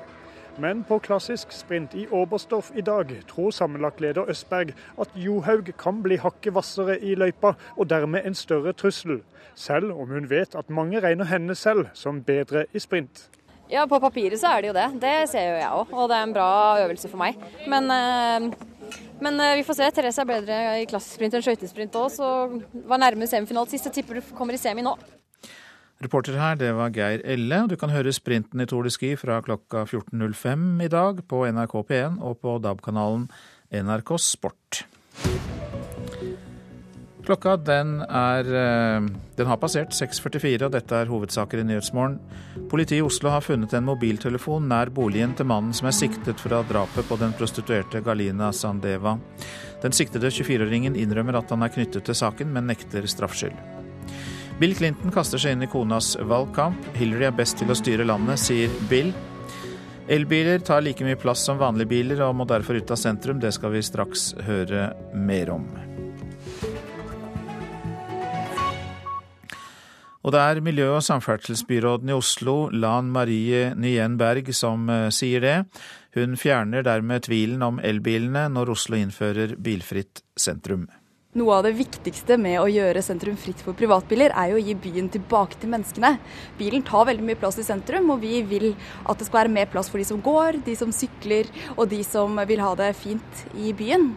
Men 0.62 0.86
på 0.86 1.00
klassisk 1.02 1.50
sprint 1.50 1.98
i 1.98 2.06
Oberstdorf 2.06 2.70
i 2.78 2.86
dag 2.86 3.10
tror 3.26 3.50
sammenlagtleder 3.50 4.30
Østberg 4.30 4.70
at 5.02 5.18
Johaug 5.18 5.74
kan 5.78 6.04
bli 6.06 6.22
hakket 6.22 6.54
hvassere 6.54 7.00
i 7.02 7.16
løypa, 7.18 7.56
og 7.76 7.90
dermed 7.90 8.22
en 8.22 8.38
større 8.38 8.72
trussel. 8.72 9.24
Selv 9.54 9.90
om 9.90 10.14
hun 10.14 10.30
vet 10.30 10.54
at 10.54 10.70
mange 10.70 11.02
regner 11.02 11.26
henne 11.34 11.54
selv 11.58 11.88
som 11.94 12.22
bedre 12.22 12.66
i 12.72 12.78
sprint. 12.78 13.26
Ja, 13.74 13.88
på 13.90 13.98
papiret 13.98 14.38
så 14.38 14.52
er 14.54 14.62
det 14.62 14.70
jo 14.70 14.76
det. 14.76 14.86
Det 15.02 15.14
ser 15.32 15.48
jo 15.48 15.56
jeg 15.58 15.72
òg, 15.80 15.90
og 15.98 16.06
det 16.10 16.18
er 16.20 16.28
en 16.28 16.36
bra 16.36 16.50
øvelse 16.84 17.10
for 17.10 17.18
meg. 17.18 17.40
Men, 17.66 17.90
eh, 17.90 18.46
men 19.24 19.40
eh, 19.42 19.56
vi 19.58 19.66
får 19.66 19.80
se. 19.80 19.90
Therese 19.96 20.22
er 20.22 20.30
bedre 20.30 20.58
i 20.78 20.86
klassesprint 20.86 21.34
enn 21.34 21.42
skøytesprint 21.42 21.98
òg, 21.98 22.12
så 22.14 22.30
var 22.86 23.02
nærme 23.02 23.26
semifinalen 23.26 23.72
sist. 23.72 23.90
Jeg 23.90 23.98
tipper 23.98 24.20
du 24.20 24.34
kommer 24.38 24.54
i 24.54 24.62
semi 24.62 24.86
nå. 24.86 24.94
Reporter 26.04 26.38
her, 26.38 26.54
det 26.60 26.70
var 26.76 26.94
Geir 26.94 27.22
Elle. 27.24 27.64
Du 27.70 27.74
kan 27.80 27.90
høre 27.90 28.14
sprinten 28.14 28.62
i 28.62 28.66
Tour 28.70 28.86
de 28.86 28.92
Ski 28.94 29.14
fra 29.18 29.40
klokka 29.42 29.86
14.05 29.88 30.84
i 30.84 30.90
dag 30.92 31.22
på 31.26 31.44
NRK 31.48 31.78
P1 31.90 32.18
og 32.22 32.38
på 32.42 32.58
DAB-kanalen 32.62 33.26
NRK 33.74 34.18
Sport. 34.22 34.84
Klokka 37.24 37.54
den 37.56 38.02
er 38.04 38.48
eh, 38.52 39.06
Den 39.36 39.48
har 39.48 39.60
passert 39.60 39.94
6.44, 39.96 40.66
og 40.66 40.72
dette 40.74 40.98
er 40.98 41.08
hovedsaker 41.08 41.62
i 41.62 41.64
Nyhetsmorgen. 41.66 42.18
Politiet 42.70 42.98
i 42.98 43.04
Oslo 43.04 43.32
har 43.32 43.44
funnet 43.44 43.72
en 43.72 43.86
mobiltelefon 43.88 44.68
nær 44.68 44.92
boligen 44.92 45.32
til 45.36 45.48
mannen 45.48 45.72
som 45.76 45.88
er 45.88 45.96
siktet 45.96 46.42
fra 46.42 46.60
drapet 46.68 47.08
på 47.08 47.18
den 47.20 47.32
prostituerte 47.38 48.02
Galina 48.04 48.52
Sandeva. 48.52 49.16
Den 49.82 49.96
siktede 49.96 50.32
24-åringen 50.32 50.98
innrømmer 51.00 51.40
at 51.40 51.50
han 51.52 51.64
er 51.64 51.72
knyttet 51.72 52.04
til 52.04 52.18
saken, 52.18 52.52
men 52.52 52.68
nekter 52.68 53.08
straffskyld. 53.08 53.56
Bill 54.60 54.76
Clinton 54.76 55.12
kaster 55.12 55.40
seg 55.40 55.56
inn 55.56 55.64
i 55.66 55.70
konas 55.70 56.12
valgkamp. 56.20 56.92
Hillary 56.94 57.30
er 57.30 57.34
best 57.34 57.58
til 57.58 57.72
å 57.72 57.78
styre 57.78 58.06
landet, 58.06 58.38
sier 58.38 58.72
Bill. 58.92 59.10
Elbiler 60.12 60.60
tar 60.60 60.84
like 60.84 61.04
mye 61.04 61.18
plass 61.18 61.42
som 61.48 61.58
vanlige 61.58 61.90
biler 61.96 62.20
og 62.28 62.36
må 62.36 62.46
derfor 62.46 62.76
ut 62.76 62.92
av 62.92 63.00
sentrum. 63.00 63.40
Det 63.40 63.54
skal 63.56 63.72
vi 63.72 63.82
straks 63.82 64.34
høre 64.44 64.90
mer 65.16 65.56
om. 65.56 65.64
Og 70.24 70.32
det 70.32 70.40
er 70.40 70.62
miljø- 70.64 70.94
og 70.96 71.04
samferdselsbyråden 71.04 72.08
i 72.08 72.16
Oslo, 72.16 72.70
Lan 72.72 73.10
Marie 73.12 73.74
Nyen 73.76 74.16
Berg, 74.16 74.48
som 74.56 74.88
eh, 74.88 75.10
sier 75.12 75.44
det. 75.44 75.56
Hun 76.16 76.38
fjerner 76.40 76.84
dermed 76.86 77.26
tvilen 77.28 77.62
om 77.62 77.80
elbilene 77.84 78.46
når 78.48 78.72
Oslo 78.72 78.96
innfører 78.96 79.56
bilfritt 79.60 80.24
sentrum. 80.40 80.88
Noe 81.34 81.56
av 81.56 81.64
det 81.66 81.72
viktigste 81.74 82.36
med 82.38 82.60
å 82.62 82.68
gjøre 82.70 83.00
sentrum 83.02 83.34
fritt 83.34 83.58
for 83.66 83.74
privatbiler, 83.74 84.30
er 84.38 84.52
jo 84.52 84.58
å 84.60 84.62
gi 84.62 84.74
byen 84.78 85.08
tilbake 85.10 85.56
til 85.58 85.72
menneskene. 85.72 86.12
Bilen 86.60 86.84
tar 86.86 87.08
veldig 87.08 87.24
mye 87.26 87.38
plass 87.40 87.58
i 87.58 87.64
sentrum, 87.66 88.12
og 88.14 88.20
vi 88.22 88.36
vil 88.46 88.68
at 89.02 89.18
det 89.18 89.26
skal 89.26 89.40
være 89.40 89.54
mer 89.56 89.66
plass 89.72 89.90
for 89.90 89.98
de 89.98 90.06
som 90.06 90.20
går, 90.22 90.60
de 90.62 90.76
som 90.78 90.92
sykler 90.94 91.50
og 91.74 91.88
de 91.90 91.98
som 92.06 92.38
vil 92.46 92.62
ha 92.62 92.70
det 92.78 92.92
fint 93.00 93.42
i 93.58 93.74
byen. 93.74 94.12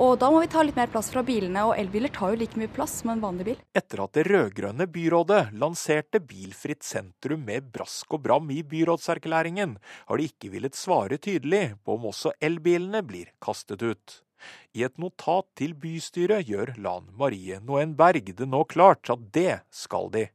Og 0.00 0.14
da 0.24 0.32
må 0.32 0.40
vi 0.40 0.48
ta 0.56 0.64
litt 0.64 0.80
mer 0.80 0.88
plass 0.88 1.12
fra 1.12 1.20
bilene, 1.28 1.66
og 1.68 1.76
elbiler 1.76 2.14
tar 2.16 2.32
jo 2.32 2.40
like 2.40 2.56
mye 2.56 2.72
plass 2.72 3.02
som 3.02 3.12
en 3.12 3.20
vanlig 3.20 3.50
bil. 3.50 3.60
Etter 3.76 4.06
at 4.06 4.16
det 4.16 4.24
rød-grønne 4.32 4.88
byrådet 4.96 5.42
lanserte 5.60 6.24
bilfritt 6.24 6.88
sentrum 6.88 7.44
med 7.52 7.68
brask 7.76 8.16
og 8.16 8.24
bram 8.24 8.48
i 8.48 8.62
byrådserklæringen, 8.64 9.76
har 10.08 10.16
de 10.16 10.32
ikke 10.32 10.54
villet 10.56 10.80
svare 10.80 11.20
tydelig 11.20 11.66
på 11.84 12.00
om 12.00 12.08
også 12.16 12.32
elbilene 12.40 13.04
blir 13.04 13.28
kastet 13.44 13.84
ut. 13.84 14.21
I 14.72 14.86
et 14.86 14.94
notat 15.00 15.48
til 15.58 15.74
bystyret 15.76 16.48
gjør 16.48 16.74
Lan 16.80 17.10
Marie 17.18 17.58
Noen 17.60 17.92
Berg 17.96 18.30
det 18.38 18.46
nå 18.48 18.62
klart 18.64 19.10
at 19.12 19.26
det 19.36 19.60
skal 19.68 20.08
de. 20.14 20.28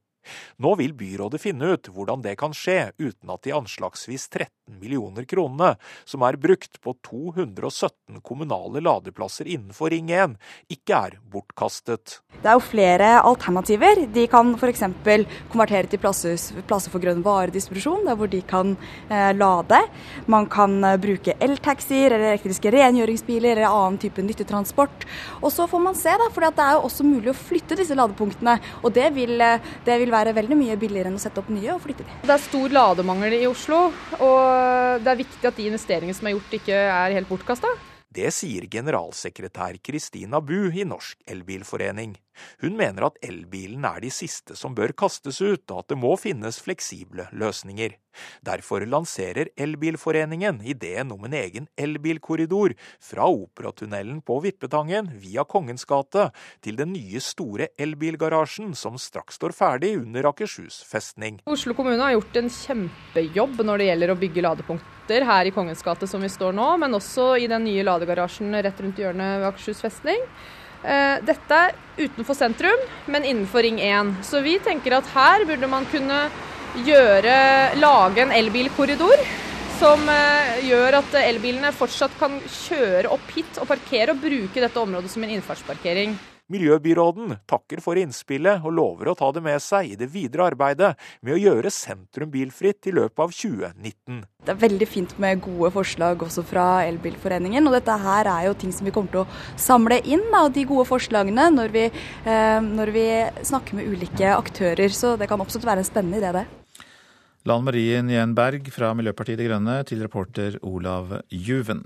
Nå 0.62 0.76
vil 0.78 0.94
byrådet 0.98 1.42
finne 1.42 1.72
ut 1.74 1.90
hvordan 1.94 2.22
det 2.26 2.36
kan 2.42 2.54
skje 2.54 2.92
uten 3.00 3.32
at 3.34 3.48
de 3.48 3.56
anslagsvis 3.58 4.28
13 4.30 4.52
millioner 4.68 5.26
kronene, 5.28 5.76
som 6.06 6.24
er 6.28 6.38
brukt 6.42 6.80
på 6.84 6.94
217 7.08 8.22
kommunale 8.26 8.82
ladeplasser 8.84 9.48
innenfor 9.48 9.92
Ring 9.94 10.12
1, 10.12 10.38
ikke 10.74 11.02
er 11.08 11.18
bortkastet. 11.32 12.20
Det 12.38 12.52
er 12.52 12.58
jo 12.58 12.64
flere 12.64 13.10
alternativer. 13.26 14.04
De 14.14 14.28
kan 14.30 14.54
f.eks. 14.58 14.84
konvertere 15.52 15.90
til 15.90 16.02
plasser, 16.02 16.38
plasser, 16.70 16.94
for 16.94 17.04
grønn 17.04 17.24
varedistribusjon, 17.26 18.06
der 18.08 18.18
hvor 18.20 18.30
de 18.32 18.42
kan 18.48 18.76
eh, 19.10 19.32
lade. 19.36 19.82
Man 20.30 20.48
kan 20.52 20.78
eh, 20.86 21.00
bruke 21.02 21.36
eltaxier 21.44 22.14
eller 22.14 22.34
elektriske 22.34 22.72
rengjøringsbiler 22.74 23.56
eller 23.56 23.72
annen 23.72 24.00
type 24.02 24.24
nyttetransport. 24.24 25.08
Og 25.42 25.50
så 25.54 25.68
får 25.70 25.84
man 25.84 25.98
se, 25.98 26.14
da, 26.20 26.30
for 26.34 26.46
det 26.46 26.64
er 26.64 26.78
jo 26.78 26.86
også 26.90 27.08
mulig 27.08 27.34
å 27.34 27.38
flytte 27.38 27.80
disse 27.80 27.98
ladepunktene. 27.98 28.58
Og 28.84 28.94
det 28.96 29.10
vil, 29.18 29.36
eh, 29.42 29.74
det 29.88 29.98
vil 30.04 30.14
være 30.14 30.36
veldig 30.38 30.60
mye 30.60 30.78
billigere 30.80 31.12
enn 31.12 31.20
å 31.20 31.24
sette 31.24 31.42
opp 31.42 31.50
nye 31.54 31.74
og 31.74 31.82
flytte 31.84 32.06
de. 32.06 32.22
Det 32.28 32.36
er 32.38 32.46
stor 32.46 32.78
lademangel 32.78 33.40
i 33.40 33.46
Oslo. 33.50 33.88
og 34.20 34.57
det 35.04 35.12
er 35.12 35.20
viktig 35.20 35.50
at 35.50 35.60
de 35.60 35.68
investeringene 35.70 36.18
som 36.18 36.30
er 36.30 36.36
gjort, 36.38 36.58
ikke 36.60 36.80
er 36.88 37.16
helt 37.18 37.30
bortkasta. 37.30 37.72
Det 38.18 38.32
sier 38.34 38.66
generalsekretær 38.72 39.78
Kristina 39.84 40.40
Bu 40.42 40.72
i 40.72 40.86
Norsk 40.88 41.20
Elbilforening. 41.30 42.16
Hun 42.64 42.78
mener 42.80 43.08
at 43.10 43.20
elbilen 43.26 43.86
er 43.88 44.02
de 44.04 44.12
siste 44.14 44.58
som 44.58 44.76
bør 44.78 44.96
kastes 44.98 45.42
ut, 45.42 45.66
og 45.72 45.84
at 45.84 45.94
det 45.94 46.00
må 46.00 46.16
finnes 46.20 46.60
fleksible 46.64 47.30
løsninger. 47.34 47.98
Derfor 48.46 48.86
lanserer 48.86 49.50
Elbilforeningen 49.58 50.62
ideen 50.66 51.12
om 51.14 51.26
en 51.28 51.36
egen 51.38 51.68
elbilkorridor 51.78 52.76
fra 53.04 53.28
Operatunnelen 53.30 54.22
på 54.26 54.40
Vippetangen 54.44 55.12
via 55.22 55.46
Kongens 55.46 55.86
gate 55.86 56.30
til 56.66 56.80
den 56.80 56.94
nye 56.96 57.22
store 57.24 57.70
elbilgarasjen 57.80 58.74
som 58.78 58.98
straks 59.02 59.38
står 59.38 59.56
ferdig 59.58 59.96
under 60.00 60.30
Akershus 60.32 60.82
festning. 60.88 61.42
Oslo 61.46 61.76
kommune 61.78 62.02
har 62.02 62.16
gjort 62.18 62.42
en 62.42 62.54
kjempejobb 62.54 63.66
når 63.66 63.82
det 63.82 63.90
gjelder 63.92 64.14
å 64.14 64.20
bygge 64.22 64.46
ladepunkter 64.46 65.28
her 65.28 65.50
i 65.50 65.56
Kongens 65.56 65.84
gate 65.86 66.10
som 66.10 66.24
vi 66.24 66.32
står 66.32 66.56
nå, 66.58 66.70
men 66.82 66.98
også 66.98 67.36
i 67.38 67.50
den 67.50 67.68
nye 67.68 67.86
ladegarasjen 67.86 68.56
rett 68.64 68.82
rundt 68.82 69.02
hjørnet 69.02 69.44
ved 69.44 69.52
Akershus 69.52 69.84
festning. 69.84 70.26
Eh, 70.88 71.18
dette 71.28 71.58
er 71.68 71.74
utenfor 71.98 72.38
sentrum, 72.38 72.84
men 73.12 73.26
innenfor 73.28 73.66
Ring 73.66 73.82
1. 73.84 74.14
Så 74.24 74.40
vi 74.46 74.56
tenker 74.64 74.96
at 74.96 75.10
her 75.12 75.44
burde 75.50 75.68
man 75.68 75.88
kunne 75.92 76.28
gjøre, 76.88 77.36
lage 77.76 78.24
en 78.24 78.32
elbilkorridor. 78.32 79.26
Som 79.82 80.08
eh, 80.10 80.64
gjør 80.70 81.02
at 81.02 81.20
elbilene 81.20 81.74
fortsatt 81.76 82.16
kan 82.22 82.40
kjøre 82.48 83.12
opp 83.14 83.36
hit 83.36 83.60
og 83.62 83.68
parkere 83.70 84.16
og 84.16 84.24
bruke 84.24 84.64
dette 84.64 84.82
området 84.82 85.12
som 85.12 85.28
en 85.28 85.36
innfartsparkering. 85.36 86.16
Miljøbyråden 86.48 87.34
takker 87.50 87.82
for 87.84 88.00
innspillet 88.00 88.64
og 88.64 88.72
lover 88.72 89.10
å 89.12 89.16
ta 89.20 89.28
det 89.36 89.42
med 89.44 89.60
seg 89.60 89.90
i 89.92 89.98
det 90.00 90.08
videre 90.14 90.46
arbeidet 90.54 90.94
med 91.20 91.36
å 91.36 91.40
gjøre 91.42 91.72
sentrum 91.74 92.32
bilfritt 92.32 92.88
i 92.88 92.94
løpet 92.96 93.20
av 93.20 93.34
2019. 93.36 94.22
Det 94.48 94.54
er 94.54 94.62
veldig 94.62 94.88
fint 94.88 95.16
med 95.20 95.42
gode 95.44 95.74
forslag 95.76 96.24
også 96.24 96.46
fra 96.48 96.68
Elbilforeningen. 96.88 97.68
og 97.68 97.76
Dette 97.76 97.98
her 98.00 98.32
er 98.32 98.48
jo 98.48 98.56
ting 98.56 98.72
som 98.72 98.88
vi 98.88 98.96
kommer 98.96 99.12
til 99.12 99.26
å 99.26 99.60
samle 99.60 100.00
inn, 100.08 100.24
da, 100.32 100.46
de 100.48 100.64
gode 100.70 100.88
forslagene, 100.88 101.50
når 101.52 101.76
vi, 101.76 101.86
eh, 101.92 102.62
når 102.64 102.94
vi 102.96 103.08
snakker 103.44 103.76
med 103.76 103.92
ulike 103.92 104.32
aktører. 104.32 104.88
Så 104.88 105.18
det 105.20 105.28
kan 105.28 105.44
absolutt 105.44 105.68
være 105.68 105.84
en 105.84 105.92
spennende 105.92 106.24
idé, 106.24 106.32
det. 106.32 106.48
Lan 107.48 107.64
Marie 107.64 108.02
Nyen 108.04 108.34
Berg 108.36 108.72
fra 108.72 108.94
Miljøpartiet 108.96 109.38
De 109.40 109.46
Grønne 109.48 109.82
til 109.88 110.00
reporter 110.04 110.60
Olav 110.64 111.22
Juven. 111.28 111.84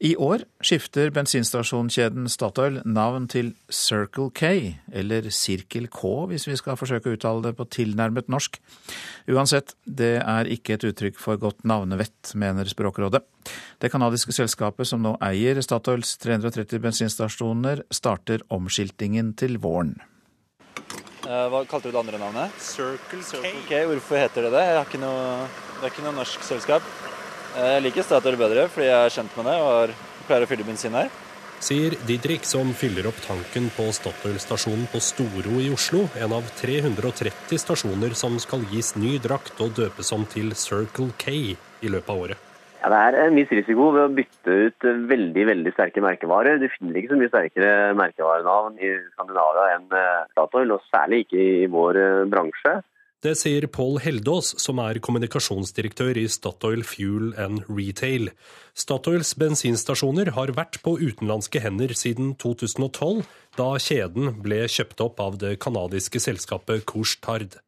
I 0.00 0.14
år 0.16 0.46
skifter 0.64 1.10
bensinstasjonkjeden 1.12 2.24
Statoil 2.32 2.78
navn 2.88 3.26
til 3.28 3.50
Circle 3.68 4.30
K, 4.32 4.70
eller 4.96 5.26
Sirkel 5.28 5.90
K 5.92 6.12
hvis 6.30 6.46
vi 6.48 6.56
skal 6.56 6.78
forsøke 6.80 7.10
å 7.10 7.18
uttale 7.18 7.44
det 7.44 7.52
på 7.58 7.66
tilnærmet 7.68 8.30
norsk. 8.32 8.56
Uansett, 9.28 9.74
det 9.84 10.14
er 10.22 10.48
ikke 10.48 10.78
et 10.78 10.86
uttrykk 10.88 11.20
for 11.20 11.36
godt 11.42 11.68
navnevett, 11.68 12.32
mener 12.32 12.70
Språkrådet. 12.72 13.20
Det 13.76 13.92
canadiske 13.92 14.32
selskapet 14.32 14.88
som 14.88 15.04
nå 15.04 15.18
eier 15.20 15.60
Statoils 15.60 16.14
330 16.24 16.80
bensinstasjoner, 16.80 17.84
starter 17.92 18.46
omskiltingen 18.48 19.34
til 19.36 19.60
våren. 19.60 19.98
Hva 21.28 21.60
kalte 21.68 21.90
du 21.90 21.92
det 21.92 22.00
andre 22.00 22.24
navnet? 22.24 22.56
Circle, 22.56 23.20
Circle 23.20 23.66
K. 23.68 23.84
Hvorfor 23.92 24.24
heter 24.24 24.48
det 24.48 24.56
det? 24.56 25.00
Noe, 25.04 25.48
det 25.76 25.90
er 25.90 25.92
ikke 25.92 26.08
noe 26.08 26.16
norsk 26.24 26.48
selskap. 26.48 26.88
Jeg 27.50 27.82
liker 27.82 28.04
Statoil 28.06 28.36
bedre 28.38 28.68
fordi 28.70 28.86
jeg 28.86 29.06
er 29.08 29.12
kjent 29.14 29.32
med 29.38 29.48
det 29.50 29.56
og 29.58 29.68
har, 29.74 29.92
pleier 30.28 30.46
å 30.46 30.50
fylle 30.50 30.66
bensin 30.66 30.94
her. 30.94 31.10
Sier 31.60 31.92
Didrik, 32.08 32.46
som 32.48 32.70
fyller 32.72 33.04
opp 33.10 33.18
tanken 33.20 33.66
på 33.76 33.88
Statoil-stasjonen 33.92 34.86
på 34.88 35.00
Storo 35.04 35.58
i 35.60 35.66
Oslo. 35.74 36.06
En 36.16 36.32
av 36.32 36.46
330 36.56 37.60
stasjoner 37.60 38.14
som 38.16 38.38
skal 38.40 38.62
gis 38.70 38.94
ny 38.96 39.18
drakt 39.20 39.60
og 39.60 39.74
døpes 39.76 40.12
om 40.16 40.24
til 40.30 40.54
Circle 40.56 41.10
K 41.20 41.34
i 41.50 41.90
løpet 41.92 42.14
av 42.14 42.22
året. 42.22 42.46
Ja, 42.80 42.88
Det 42.88 43.00
er 43.10 43.18
en 43.26 43.36
viss 43.36 43.52
risiko 43.52 43.90
ved 43.92 44.06
å 44.06 44.14
bytte 44.14 44.56
ut 44.70 44.86
veldig 45.10 45.44
veldig 45.50 45.72
sterke 45.74 46.00
merkevarer. 46.00 46.56
Du 46.62 46.70
finner 46.78 46.96
ikke 46.96 47.12
så 47.12 47.18
mye 47.20 47.32
sterkere 47.34 47.74
merkevarenavn 47.98 48.78
i 48.80 48.94
Skandinavia 49.10 49.66
enn 49.74 49.90
Statoil, 50.32 50.72
og 50.78 50.86
særlig 50.88 51.26
ikke 51.26 51.42
i 51.44 51.68
vår 51.68 52.00
bransje. 52.32 52.78
Det 53.20 53.34
sier 53.36 53.66
Pål 53.68 53.98
Heldås, 54.00 54.54
som 54.62 54.78
er 54.80 54.96
kommunikasjonsdirektør 55.04 56.16
i 56.16 56.22
Statoil 56.32 56.80
Fuel 56.88 57.34
and 57.36 57.66
Retail. 57.68 58.30
Statoils 58.72 59.34
bensinstasjoner 59.36 60.30
har 60.38 60.54
vært 60.56 60.78
på 60.80 60.94
utenlandske 60.96 61.60
hender 61.60 61.92
siden 61.92 62.32
2012, 62.40 63.20
da 63.60 63.74
kjeden 63.76 64.38
ble 64.40 64.62
kjøpt 64.72 65.04
opp 65.04 65.20
av 65.20 65.36
det 65.42 65.58
canadiske 65.60 66.22
selskapet 66.30 66.86
Couche-Tard. 66.88 67.58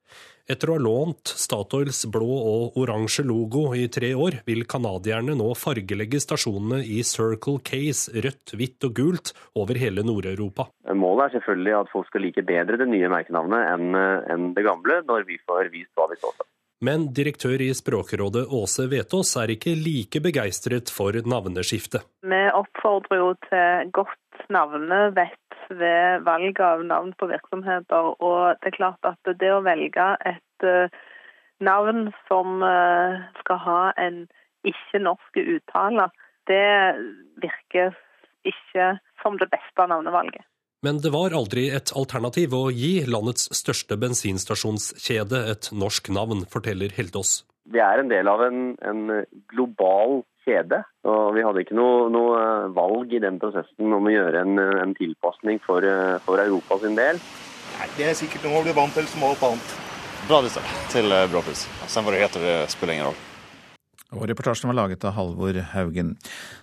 Etter 0.51 0.73
å 0.73 0.75
ha 0.75 0.83
lånt 0.83 1.31
Statoils 1.39 2.01
blå 2.11 2.27
og 2.27 2.79
oransje 2.83 3.23
logo 3.23 3.69
i 3.79 3.85
tre 3.93 4.11
år, 4.19 4.41
vil 4.49 4.65
canadierne 4.67 5.37
nå 5.39 5.53
fargelegge 5.55 6.19
stasjonene 6.25 6.81
i 6.83 6.99
Circle 7.07 7.61
Case 7.63 8.11
rødt, 8.11 8.57
hvitt 8.59 8.89
og 8.89 8.97
gult 8.99 9.31
over 9.55 9.79
hele 9.79 10.03
Nord-Europa. 10.03 10.67
Målet 10.99 11.29
er 11.29 11.37
selvfølgelig 11.39 11.77
at 11.79 11.93
folk 11.95 12.11
skal 12.11 12.27
like 12.27 12.43
bedre 12.49 12.81
det 12.81 12.89
nye 12.91 13.13
merkenavnet 13.13 13.95
enn 14.35 14.51
det 14.57 14.67
gamle, 14.67 14.99
når 15.07 15.29
vi 15.31 15.39
får 15.47 15.71
vist 15.71 15.95
hva 15.95 16.11
vi 16.11 16.19
står 16.19 16.35
for. 16.41 16.49
Men 16.83 17.05
direktør 17.15 17.63
i 17.63 17.71
Språkrådet 17.79 18.49
Åse 18.51 18.89
Vetås 18.91 19.37
er 19.39 19.55
ikke 19.55 19.77
like 19.79 20.19
begeistret 20.25 20.91
for 20.91 21.15
navneskiftet. 21.15 22.03
Vi 22.27 22.41
oppfordrer 22.59 23.21
jo 23.21 23.29
til 23.47 23.93
godt 23.95 24.32
navnevett 24.51 25.59
ved 25.71 26.25
valg 26.27 26.61
av 26.61 26.85
navn 26.85 27.13
på 27.19 27.29
virksomheter. 27.31 28.15
Og 28.19 28.59
det 28.63 28.73
er 28.73 28.79
klart 28.79 29.09
at 29.09 29.35
det 29.41 29.53
å 29.55 29.63
velge 29.65 30.09
et 30.27 30.67
navn 31.63 32.09
som 32.29 32.63
skal 33.41 33.61
ha 33.67 33.81
en 34.03 34.25
ikke-norsk 34.67 35.39
uttale, 35.43 36.09
det 36.51 36.65
virker 37.43 37.95
ikke 38.47 38.97
som 39.23 39.39
det 39.39 39.51
beste 39.53 39.87
navnevalget. 39.87 40.45
Men 40.83 40.99
det 40.99 41.13
var 41.15 41.35
aldri 41.39 41.69
et 41.71 41.93
alternativ 41.95 42.57
å 42.59 42.65
gi 42.75 43.05
landets 43.07 43.47
største 43.55 43.95
bensinstasjonskjede 44.03 45.45
et 45.53 45.71
norsk 45.71 46.11
navn, 46.11 46.43
forteller 46.51 46.91
Heldås. 46.97 47.45
Vi 47.71 47.79
er 47.79 48.03
en 48.03 48.11
del 48.11 48.27
av 48.27 48.43
en, 48.43 48.73
en 48.83 49.05
global 49.53 50.25
kjede, 50.47 50.83
og 51.09 51.35
vi 51.37 51.45
hadde 51.47 51.63
ikke 51.65 51.77
noe, 51.79 52.09
noe, 52.13 52.43
valg 52.77 53.15
i 53.15 53.23
den 53.23 53.39
prosessen 53.43 53.95
om 53.95 54.09
å 54.09 54.13
gjøre 54.13 54.43
en, 54.43 54.59
en 54.59 54.95
tilpasning 54.99 55.63
for, 55.65 55.87
for 56.27 56.43
Europa 56.43 56.81
sin 56.83 56.99
del. 56.99 57.21
Nei, 57.79 57.91
Det 57.99 58.09
er 58.11 58.19
sikkert 58.19 58.47
noe 58.49 58.61
å 58.61 58.65
bli 58.67 58.77
vant 58.77 58.95
til 58.97 59.09
som 59.11 59.27
alt 59.29 59.45
annet. 59.49 59.75
Bra 60.29 60.39
disse 60.45 60.63
til 60.93 61.11
bra 61.33 61.43
pris. 61.43 61.67
Sen 61.91 62.07
hva 62.07 62.15
det 62.15 62.23
heter, 62.23 62.47
det 62.47 62.57
spiller 62.75 62.99
ingen 62.99 63.11
rolle. 63.11 63.29
Og 64.13 64.27
Reportasjen 64.29 64.69
var 64.69 64.77
laget 64.77 65.05
av 65.09 65.17
Halvor 65.17 65.57
Haugen. 65.73 66.17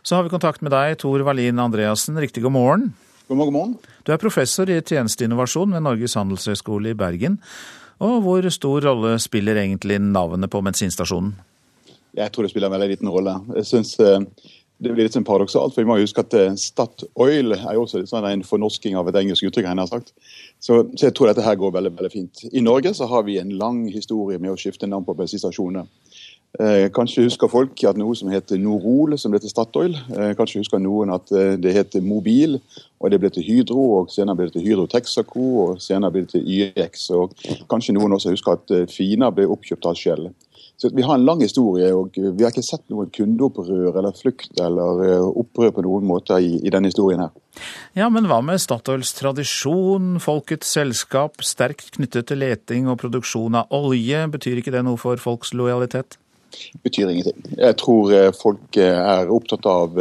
Så 0.05 0.15
har 0.15 0.25
vi 0.25 0.31
kontakt 0.31 0.61
med 0.61 0.71
deg, 0.73 0.99
Tor 1.01 1.23
Wallin 1.25 1.59
Andreassen. 1.59 2.19
Riktig 2.21 2.43
god 2.45 2.53
morgen. 2.53 2.91
God 3.27 3.37
morgen, 3.37 3.53
god 3.53 3.57
morgen. 3.57 3.75
Du 4.05 4.13
er 4.13 4.21
professor 4.21 4.69
i 4.69 4.77
tjenesteinnovasjon 4.81 5.73
ved 5.73 5.85
Norges 5.85 6.15
handelshøyskole 6.17 6.93
i 6.93 6.97
Bergen. 6.97 7.39
Og 8.05 8.21
hvor 8.23 8.45
stor 8.53 8.85
rolle 8.85 9.17
spiller 9.19 9.57
egentlig 9.59 9.97
navnet 10.01 10.51
på 10.53 10.61
bensinstasjonen? 10.63 11.33
Jeg 12.17 12.31
tror 12.31 12.45
det 12.45 12.51
spiller 12.53 12.69
en 12.69 12.77
veldig 12.77 12.89
liten 12.95 13.11
rolle. 13.11 13.35
Jeg 13.59 13.65
synes 13.65 13.97
Det 14.79 14.93
blir 14.95 15.03
litt 15.03 15.11
sånn 15.11 15.25
paradoksalt, 15.27 15.73
for 15.75 15.83
vi 15.83 15.89
må 15.89 15.97
huske 15.99 16.23
at 16.23 16.31
Statoil 16.55 17.51
er 17.51 17.73
jo 17.75 17.81
også 17.83 17.99
sånn 18.07 18.23
en 18.29 18.45
fornorsking 18.47 18.95
av 18.95 19.09
et 19.11 19.17
engelsk 19.19 19.43
uttrykk. 19.43 19.65
jeg 19.67 19.75
har 19.75 19.89
sagt. 19.91 20.13
Så, 20.55 20.85
så, 20.95 21.09
jeg 21.09 21.15
tror 21.17 21.27
dette 21.27 21.43
her 21.43 21.57
går 21.59 21.73
veldig 21.75 21.91
veldig 21.97 22.11
fint. 22.13 22.45
I 22.47 22.63
Norge 22.63 22.93
så 22.95 23.09
har 23.11 23.25
vi 23.27 23.35
en 23.41 23.51
lang 23.59 23.81
historie 23.91 24.39
med 24.39 24.53
å 24.53 24.55
skifte 24.55 24.87
navn 24.87 25.03
på 25.03 25.17
bensinstasjoner. 25.19 25.83
Eh, 26.57 26.89
kanskje 26.89 27.27
husker 27.27 27.47
folk 27.47 27.77
at 27.85 27.97
noe 27.99 28.15
som 28.17 28.29
heter 28.33 28.57
Norol, 28.57 29.13
som 29.21 29.29
ble 29.29 29.39
til 29.43 29.51
Statoil. 29.51 29.93
Eh, 30.15 30.31
kanskje 30.37 30.63
husker 30.63 30.81
noen 30.81 31.11
at 31.13 31.29
eh, 31.29 31.53
det 31.61 31.75
heter 31.75 32.01
Mobil, 32.01 32.57
og 32.97 33.11
det 33.13 33.19
ble 33.21 33.29
til 33.29 33.45
Hydro. 33.45 33.83
og 33.99 34.09
Senere 34.09 34.35
ble 34.35 34.47
det 34.49 34.55
til 34.57 34.65
Hydro 34.65 34.87
Texaco, 34.89 35.45
og 35.61 35.83
senere 35.83 36.11
ble 36.15 36.25
det 36.25 36.33
til 36.33 36.49
YX. 36.49 37.09
og 37.13 37.35
Kanskje 37.69 37.93
noen 37.99 38.17
også 38.17 38.33
husker 38.33 38.57
at 38.57 38.73
Fina 38.89 39.29
ble 39.29 39.45
oppkjøpt 39.45 39.91
av 39.91 39.99
Shell. 39.99 40.31
Så 40.81 40.89
Vi 40.95 41.03
har 41.03 41.15
en 41.15 41.25
lang 41.27 41.41
historie, 41.43 41.89
og 41.91 42.15
vi 42.15 42.43
har 42.43 42.53
ikke 42.53 42.63
sett 42.63 42.85
noen 42.87 43.09
kundeopprør 43.11 43.97
eller 43.99 44.15
flukt 44.15 44.61
eller 44.63 45.25
opprør 45.27 45.73
på 45.75 45.83
noen 45.83 46.07
måte 46.07 46.37
i, 46.39 46.53
i 46.63 46.71
denne 46.71 46.87
historien 46.87 47.25
her. 47.25 47.33
Ja, 47.99 48.07
Men 48.07 48.29
hva 48.31 48.39
med 48.45 48.61
Statoils 48.63 49.11
tradisjon, 49.17 50.21
folkets 50.23 50.71
selskap, 50.77 51.43
sterkt 51.43 51.91
knyttet 51.97 52.31
til 52.31 52.39
leting 52.45 52.87
og 52.87 53.01
produksjon 53.03 53.59
av 53.59 53.75
olje? 53.75 54.23
Betyr 54.31 54.63
ikke 54.63 54.71
det 54.77 54.85
noe 54.87 55.01
for 55.01 55.19
folks 55.19 55.51
lojalitet? 55.51 56.15
betyr 56.83 57.09
ingenting. 57.09 57.43
Jeg 57.57 57.75
tror 57.79 58.11
folk 58.37 58.77
er 58.81 59.31
opptatt 59.31 59.65
av 59.69 59.97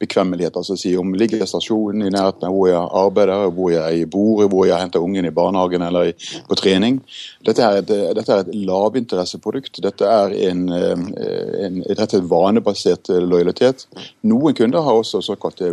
bekvemmelighet. 0.00 0.56
altså 0.56 0.76
si 0.76 0.96
Om 0.96 1.14
ligger 1.14 1.44
stasjonen 1.46 2.06
i 2.06 2.12
nærheten 2.14 2.48
av 2.48 2.54
hvor 2.54 2.68
jeg 2.68 2.90
arbeider, 3.02 3.50
hvor 3.50 3.70
jeg 3.72 4.10
bor, 4.10 4.46
hvor 4.48 4.66
jeg 4.66 4.80
henter 4.80 5.04
ungen 5.04 5.26
i 5.26 5.34
barnehagen 5.34 5.82
eller 5.82 6.12
på 6.48 6.58
trening. 6.58 7.00
Dette 7.48 7.64
er 7.64 7.80
et, 7.80 7.90
dette 8.18 8.34
er 8.34 8.44
et 8.44 8.54
lavinteresseprodukt. 8.68 9.80
Dette 9.84 10.08
er 10.08 10.34
en, 10.50 10.66
en, 10.68 11.80
rett 11.98 12.16
og 12.18 12.28
vanebasert 12.30 13.10
lojalitet. 13.24 13.86
Noen 14.28 14.56
kunder 14.58 14.84
har 14.84 15.00
også 15.00 15.22
såkalte 15.24 15.72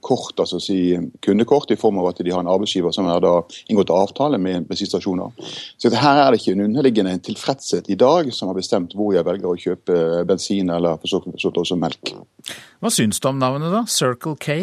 kort, 0.00 0.40
altså 0.40 0.60
si 0.62 0.96
kundekort, 1.24 1.70
i 1.70 1.78
form 1.80 2.00
av 2.00 2.10
at 2.10 2.22
de 2.24 2.32
har 2.32 2.42
en 2.42 2.50
arbeidsgiver 2.50 2.94
som 2.96 3.08
har 3.10 3.26
inngått 3.68 3.92
avtale 3.94 4.40
med 4.40 4.68
bensinstasjoner. 4.70 5.36
Så 5.76 5.92
her 5.92 6.24
er 6.24 6.30
det 6.32 6.40
ikke 6.40 6.56
en 6.56 6.66
underliggende 6.70 7.16
tilfredshet 7.28 7.90
i 7.92 7.98
dag 8.00 8.32
som 8.34 8.50
har 8.50 8.58
bestemt 8.58 8.96
hvor 8.96 9.12
jeg 9.14 9.26
velger 9.28 9.50
å 9.50 9.58
kjøpe 9.60 10.24
bensin 10.28 10.72
eller 10.72 11.00
for 11.00 11.12
så 11.12 11.22
vidt 11.26 11.64
også 11.64 11.78
melk. 11.80 12.14
Hva 12.80 12.92
syns 12.94 13.20
du 13.20 13.28
om 13.28 13.40
navnet, 13.40 13.72
da? 13.74 13.84
Circle 13.90 14.38
K? 14.40 14.62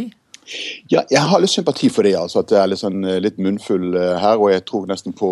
Ja, 0.87 1.01
jeg 1.11 1.21
har 1.27 1.41
litt 1.43 1.51
sympati 1.51 1.89
for 1.91 2.07
det. 2.07 2.15
altså 2.15 2.39
At 2.39 2.51
det 2.51 2.59
er 2.59 2.69
litt, 2.71 2.79
sånn, 2.79 3.03
litt 3.21 3.39
munnfull 3.41 3.91
her. 3.97 4.39
Og 4.39 4.51
jeg 4.53 4.63
tror 4.67 4.87
nesten 4.89 5.15
på 5.17 5.31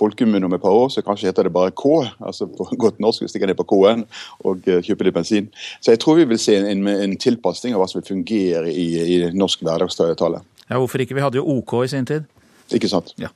folkemunne 0.00 0.48
om 0.48 0.56
et 0.56 0.62
par 0.62 0.76
år, 0.76 0.88
så 0.92 1.04
kanskje 1.04 1.30
heter 1.30 1.48
det 1.48 1.54
bare 1.54 1.74
K. 1.76 1.92
altså 2.18 2.48
På 2.50 2.66
godt 2.84 3.00
norsk 3.02 3.28
stikker 3.28 3.50
ned 3.50 3.58
på 3.60 3.68
K-en 3.70 4.06
og 4.48 4.66
kjøper 4.66 5.08
litt 5.08 5.16
bensin. 5.16 5.50
Så 5.80 5.94
jeg 5.94 6.02
tror 6.02 6.20
vi 6.20 6.28
vil 6.30 6.40
se 6.40 6.56
en, 6.60 6.88
en 6.88 7.16
tilpasning 7.20 7.76
av 7.76 7.82
hva 7.82 7.90
som 7.90 8.00
vil 8.00 8.08
fungere 8.08 8.72
i, 8.72 8.88
i 9.16 9.22
norsk 9.36 9.64
hverdagstale. 9.66 10.42
Ja, 10.70 10.78
hvorfor 10.78 11.02
ikke? 11.02 11.16
Vi 11.18 11.24
hadde 11.24 11.40
jo 11.40 11.48
OK 11.58 11.80
i 11.84 11.90
sin 11.90 12.08
tid. 12.08 12.28
Ikke 12.74 12.90
sant. 12.90 13.12
Ja. 13.20 13.32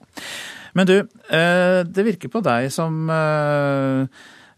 Men 0.74 0.88
du, 0.90 0.94
det 1.26 2.06
virker 2.06 2.30
på 2.30 2.42
deg 2.42 2.70
som 2.74 3.04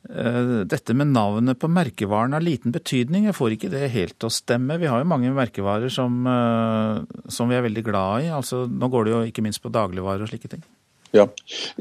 dette 0.07 0.95
med 0.97 1.11
navnet 1.11 1.59
på 1.61 1.69
merkevaren 1.73 2.37
har 2.37 2.45
liten 2.45 2.73
betydning. 2.73 3.27
Jeg 3.29 3.37
får 3.37 3.57
ikke 3.57 3.73
det 3.73 3.91
helt 3.93 4.17
til 4.17 4.31
å 4.31 4.33
stemme. 4.33 4.79
Vi 4.81 4.89
har 4.89 5.03
jo 5.03 5.09
mange 5.09 5.33
merkevarer 5.37 5.93
som, 5.93 6.25
som 7.29 7.51
vi 7.51 7.59
er 7.59 7.67
veldig 7.67 7.85
glad 7.89 8.29
i. 8.29 8.33
Altså, 8.37 8.65
nå 8.71 8.93
går 8.93 9.07
det 9.07 9.15
jo 9.15 9.23
ikke 9.33 9.45
minst 9.45 9.65
på 9.65 9.73
dagligvarer 9.73 10.25
og 10.25 10.33
slike 10.33 10.53
ting. 10.53 10.65
Ja, 11.15 11.27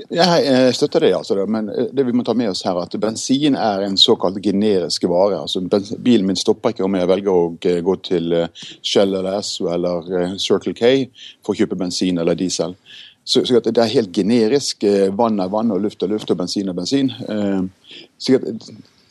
jeg 0.09 0.75
støtter 0.75 0.99
det. 0.99 1.13
altså. 1.15 1.45
Men 1.45 1.69
det 1.93 2.05
vi 2.05 2.13
må 2.15 2.23
ta 2.23 2.33
med 2.37 2.49
oss 2.49 2.63
her 2.65 2.77
at 2.81 2.93
bensin 3.01 3.55
er 3.55 3.85
en 3.85 3.97
såkalt 3.97 4.37
generisk 4.43 5.07
vare. 5.09 5.41
altså 5.41 5.61
Bilen 5.97 6.27
min 6.27 6.39
stopper 6.39 6.69
ikke 6.71 6.85
om 6.85 6.95
jeg 6.95 7.09
velger 7.09 7.31
å 7.33 7.81
gå 7.89 7.95
til 8.05 8.37
Shell 8.81 9.13
eller 9.17 9.39
Esso 9.39 9.69
eller 9.73 10.37
Circle 10.39 10.73
K 10.77 10.93
for 11.43 11.53
å 11.53 11.59
kjøpe 11.59 11.79
bensin 11.79 12.21
eller 12.21 12.37
diesel. 12.37 12.75
Så, 13.25 13.41
så 13.45 13.59
Det 13.59 13.77
er 13.77 13.95
helt 13.97 14.13
generisk. 14.13 14.85
Vann 15.17 15.39
er 15.39 15.49
vann, 15.49 15.71
og 15.73 15.81
luft 15.81 16.03
er 16.03 16.11
luft, 16.13 16.29
og 16.29 16.37
bensin 16.37 16.69
er 16.69 16.77
bensin. 16.77 17.09
Så 18.17 18.37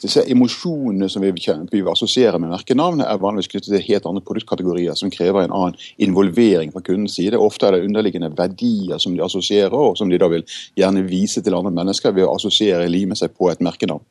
disse 0.04 0.24
Emosjonene 0.30 1.08
som 1.10 1.24
vi, 1.24 1.32
vi 1.34 1.82
assosierer 1.90 2.38
med 2.42 2.52
merkenavn, 2.52 3.02
er 3.04 3.20
vanligvis 3.22 3.50
knyttet 3.52 3.72
til 3.72 3.86
helt 3.88 4.08
andre 4.10 4.22
produktkategorier 4.26 4.98
som 4.98 5.12
krever 5.12 5.44
en 5.44 5.54
annen 5.56 5.78
involvering 6.04 6.72
fra 6.74 6.84
kundens 6.84 7.16
side. 7.18 7.40
Ofte 7.40 7.68
er 7.68 7.76
det 7.78 7.88
underliggende 7.88 8.32
verdier 8.36 9.00
som 9.02 9.16
de 9.16 9.24
assosierer, 9.24 9.74
og 9.74 9.98
som 9.98 10.12
de 10.12 10.20
da 10.20 10.28
vil 10.32 10.46
gjerne 10.78 11.04
vise 11.08 11.42
til 11.42 11.56
andre 11.56 11.74
mennesker 11.74 12.14
ved 12.14 12.28
å 12.28 12.34
assosiere 12.36 12.90
lime 12.90 13.16
seg 13.18 13.34
på 13.36 13.50
et 13.52 13.64
merkenavn. 13.64 14.04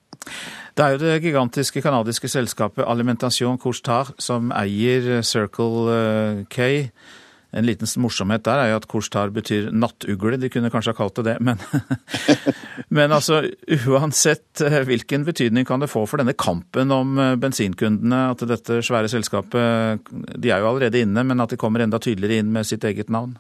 Det 0.74 0.82
er 0.82 0.96
jo 0.96 1.02
det 1.04 1.18
gigantiske 1.22 1.84
canadiske 1.86 2.30
selskapet 2.32 2.88
Alimentation 2.90 3.60
Couche-Tard 3.62 4.16
som 4.18 4.50
eier 4.58 5.22
Circle 5.22 6.46
K. 6.50 6.88
En 7.54 7.68
liten 7.68 7.89
morsomhet 8.02 8.44
der 8.48 8.60
er 8.63 8.72
jo 8.72 8.80
at 8.80 8.88
Couche-Tard 8.89 9.34
betyr 9.36 9.70
nattugle. 9.72 10.39
De 10.42 10.50
kunne 10.50 10.72
kanskje 10.74 10.94
ha 10.94 10.98
kalt 10.98 11.20
det 11.20 11.26
det, 11.28 11.36
men, 11.46 11.62
men 12.98 13.13
altså 13.13 13.44
uansett 13.88 14.63
hvilken 14.89 15.28
betydning 15.28 15.68
kan 15.70 15.84
det 15.84 15.92
få 15.92 16.06
for 16.10 16.22
denne 16.22 16.34
kampen 16.34 16.92
om 16.94 17.16
bensinkundene 17.42 18.26
at 18.34 18.42
dette 18.50 18.82
svære 18.86 19.12
selskapet 19.12 20.12
De 20.12 20.50
er 20.50 20.63
jo 20.63 20.72
allerede 20.72 21.04
inne, 21.06 21.24
men 21.24 21.44
at 21.44 21.54
de 21.54 21.60
kommer 21.62 21.84
enda 21.86 22.02
tydeligere 22.02 22.42
inn 22.42 22.54
med 22.54 22.68
sitt 22.68 22.86
eget 22.89 23.13
navn? 23.13 23.38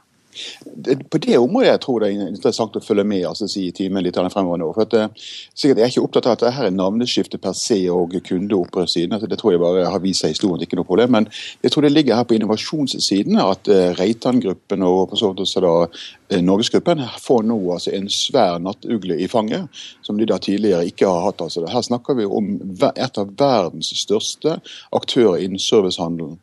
På 1.09 1.19
det 1.21 1.37
området 1.37 1.69
jeg 1.69 1.81
tror 1.83 2.03
det 2.03 2.09
er 2.09 2.27
interessant 2.27 2.77
å 2.77 2.81
følge 2.83 3.05
med 3.07 3.25
altså 3.29 3.47
si, 3.51 3.67
i 3.69 3.75
timen 3.75 4.03
litt 4.03 4.17
fremover 4.33 4.61
nå. 4.61 4.69
for 4.73 4.85
at, 4.85 4.93
eh, 4.93 5.07
sikkert 5.53 5.77
Jeg 5.77 5.85
er 5.85 5.91
ikke 5.91 6.05
opptatt 6.07 6.27
av 6.27 6.31
at 6.33 6.43
dette 6.43 6.65
er 6.67 6.75
navneskifte 6.75 7.39
per 7.41 7.53
se 7.57 7.79
og 7.91 8.15
kundeopprørssiden. 8.27 9.13
Altså, 9.13 9.27
det 9.27 9.39
tror 9.39 9.53
jeg 9.53 9.61
bare 9.61 9.89
har 9.91 10.03
vist 10.03 10.23
seg 10.23 10.31
i 10.31 10.35
historien, 10.35 10.61
ikke 10.61 10.79
noe 10.79 10.87
problem. 10.87 11.11
Men 11.11 11.27
jeg 11.63 11.71
tror 11.71 11.85
det 11.85 11.93
ligger 11.93 12.15
her 12.15 12.27
på 12.27 12.37
innovasjonssiden 12.37 13.39
at 13.43 13.67
uh, 13.67 13.93
Reitan-gruppen 13.99 14.83
og 14.83 15.09
for 15.09 15.19
så 15.19 15.33
også 15.33 15.63
da 15.63 15.73
uh, 15.87 16.41
Norgesgruppen 16.41 17.03
får 17.21 17.43
nå 17.49 17.59
altså 17.73 17.93
en 17.93 18.09
svær 18.09 18.59
nattugle 18.59 19.17
i 19.19 19.27
fanget, 19.27 19.67
som 20.01 20.17
de 20.17 20.25
da 20.29 20.37
tidligere 20.37 20.87
ikke 20.89 21.09
har 21.09 21.27
hatt. 21.27 21.41
Altså. 21.41 21.65
Her 21.69 21.81
snakker 21.81 22.17
vi 22.19 22.25
om 22.25 22.55
et 22.93 23.19
av 23.19 23.35
verdens 23.39 23.93
største 23.99 24.59
aktører 24.95 25.43
innen 25.43 25.61
servicehandelen. 25.61 26.39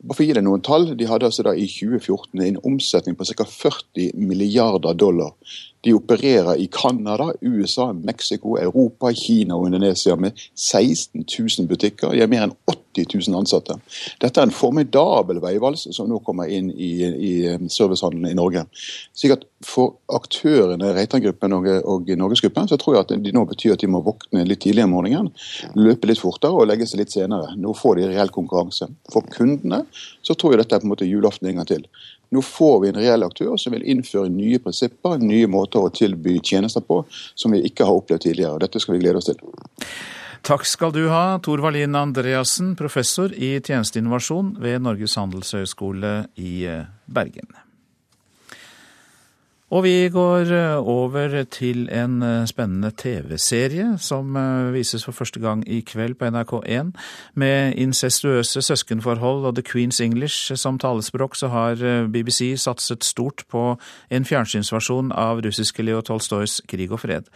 Bare 0.00 0.16
for 0.16 0.24
å 0.24 0.26
gi 0.30 0.34
deg 0.36 0.44
noen 0.46 0.62
tall, 0.64 0.86
De 0.96 1.06
hadde 1.08 1.28
altså 1.28 1.44
da 1.44 1.52
i 1.52 1.66
2014 1.68 2.40
en 2.46 2.60
omsetning 2.64 3.16
på 3.18 3.26
ca. 3.36 3.44
40 3.44 4.14
milliarder 4.16 4.96
dollar. 4.96 5.34
De 5.84 5.92
opererer 5.96 6.56
i 6.60 6.68
Canada, 6.72 7.30
USA, 7.40 7.92
Mexico, 7.92 8.56
Europa, 8.56 9.12
Kina 9.12 9.56
og 9.56 9.68
Indonesia 9.68 10.16
med 10.16 10.40
16 10.56 11.24
000 11.24 11.68
butikker. 11.68 12.12
De 12.12 12.20
har 12.24 12.32
mer 12.32 12.46
enn 12.48 12.56
80 12.68 12.89
000 12.98 13.38
ansatte. 13.38 13.76
Dette 14.20 14.40
er 14.40 14.48
en 14.48 14.54
formidabel 14.54 15.40
veivals 15.42 15.86
som 15.94 16.08
nå 16.10 16.20
kommer 16.26 16.50
inn 16.50 16.70
i, 16.74 16.90
i 17.06 17.32
servicehandelen 17.70 18.32
i 18.32 18.38
Norge. 18.38 18.66
Slik 19.16 19.36
at 19.36 19.46
For 19.60 19.98
aktørene 20.08 20.94
Reitan-gruppen 20.96 21.52
og, 21.52 21.66
og 21.84 22.08
Norgesgruppen 22.16 22.70
så 22.70 22.78
tror 22.80 22.96
jeg 22.96 23.04
at 23.04 23.10
de 23.26 23.32
nå 23.36 23.42
betyr 23.50 23.74
at 23.74 23.82
de 23.82 23.90
må 23.92 24.00
våkne 24.04 24.46
litt 24.48 24.62
tidligere 24.64 24.88
om 24.88 24.94
morgenen, 24.96 25.28
løpe 25.76 26.08
litt 26.08 26.22
fortere 26.22 26.56
og 26.56 26.70
legge 26.70 26.88
seg 26.88 27.02
litt 27.02 27.12
senere. 27.12 27.52
Nå 27.60 27.74
får 27.76 28.00
de 28.00 28.06
reell 28.08 28.32
konkurranse. 28.32 28.88
For 29.12 29.26
kundene 29.36 29.82
så 30.24 30.32
tror 30.32 30.54
jeg 30.54 30.62
dette 30.62 30.78
er 30.78 30.80
på 30.80 30.88
en 30.88 30.94
måte 30.94 31.08
julaften 31.10 31.50
en 31.50 31.60
gang 31.60 31.68
til. 31.68 31.84
Nå 32.30 32.42
får 32.46 32.80
vi 32.80 32.88
en 32.88 33.00
reell 33.02 33.26
aktør 33.26 33.56
som 33.58 33.74
vil 33.74 33.84
innføre 33.90 34.30
nye 34.32 34.60
prinsipper, 34.62 35.18
nye 35.18 35.50
måter 35.50 35.82
å 35.82 35.92
tilby 35.92 36.38
tjenester 36.38 36.84
på, 36.86 37.02
som 37.34 37.52
vi 37.52 37.64
ikke 37.66 37.84
har 37.88 38.00
opplevd 38.00 38.24
tidligere. 38.28 38.62
Dette 38.62 38.80
skal 38.80 38.96
vi 38.96 39.02
glede 39.04 39.20
oss 39.20 39.28
til. 39.28 39.40
Takk 40.40 40.64
skal 40.64 40.92
du 40.94 41.02
ha, 41.12 41.36
Tor 41.44 41.60
Wallin 41.60 41.96
Andreassen, 41.98 42.72
professor 42.76 43.32
i 43.36 43.58
tjenesteinnovasjon 43.60 44.54
ved 44.62 44.80
Norges 44.80 45.18
handelshøyskole 45.20 46.14
i 46.40 46.62
eh, 46.64 46.86
Bergen. 47.04 47.50
Og 49.70 49.84
vi 49.84 50.08
går 50.10 50.48
eh, 50.56 50.80
over 50.80 51.42
til 51.44 51.84
en 51.92 52.22
eh, 52.24 52.48
spennende 52.48 52.88
TV-serie 52.96 53.98
som 54.00 54.32
vises 54.72 55.04
for 55.04 55.12
første 55.12 55.42
gang 55.44 55.60
i 55.68 55.82
kveld 55.84 56.16
på 56.16 56.32
NRK1. 56.32 56.94
Med 57.36 57.76
incestuøse 57.76 58.62
søskenforhold 58.64 59.44
og 59.44 59.58
The 59.60 59.66
Queen's 59.68 60.00
English 60.00 60.56
som 60.56 60.78
talespråk, 60.80 61.36
så 61.36 61.52
har 61.52 62.08
BBC 62.08 62.54
satset 62.56 63.04
stort 63.04 63.44
på 63.52 63.74
en 64.10 64.24
fjernsynsversjon 64.24 65.12
av 65.12 65.44
russiske 65.44 65.84
Leo 65.84 66.00
Tolstojs 66.00 66.62
Krig 66.66 66.96
og 66.96 67.04
fred. 67.04 67.28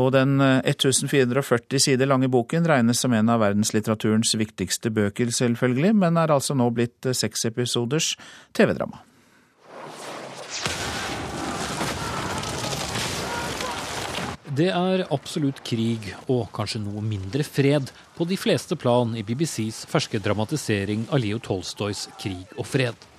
Og 0.00 0.14
den 0.14 0.38
1440 0.40 1.82
sider 1.82 2.08
lange 2.08 2.30
boken 2.32 2.64
regnes 2.68 3.02
som 3.02 3.12
en 3.16 3.32
av 3.32 3.42
verdenslitteraturens 3.42 4.32
viktigste 4.40 4.92
bøker, 4.94 5.32
selvfølgelig, 5.34 5.92
men 6.06 6.16
er 6.20 6.32
altså 6.32 6.56
nå 6.56 6.70
blitt 6.72 7.10
seks 7.16 7.44
episoders 7.50 8.14
TV-drama. 8.56 9.02
Det 14.50 14.66
er 14.74 15.04
absolutt 15.14 15.60
krig, 15.62 16.08
og 16.26 16.48
kanskje 16.56 16.80
noe 16.82 17.04
mindre 17.06 17.44
fred, 17.46 17.92
på 18.16 18.26
de 18.26 18.38
fleste 18.40 18.74
plan 18.76 19.14
i 19.14 19.22
BBCs 19.24 19.84
ferske 19.90 20.18
dramatisering 20.20 21.06
av 21.08 21.22
Leo 21.22 21.38
Tolstojs 21.38 22.08
'Krig 22.18 22.58
og 22.58 22.66
fred'. 22.66 23.09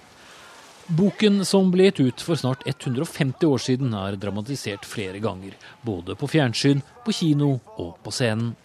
Boken 0.87 1.45
som 1.45 1.69
ble 1.71 1.89
gitt 1.89 1.99
ut 1.99 2.23
for 2.25 2.39
snart 2.39 2.65
150 2.67 3.45
år 3.47 3.61
siden, 3.61 3.93
er 3.93 4.17
dramatisert 4.19 4.85
flere 4.87 5.21
ganger. 5.23 5.53
Både 5.85 6.15
på 6.19 6.29
fjernsyn, 6.31 6.81
på 7.05 7.13
kino 7.15 7.53
og 7.77 7.97
på 8.03 8.13
scenen. 8.15 8.55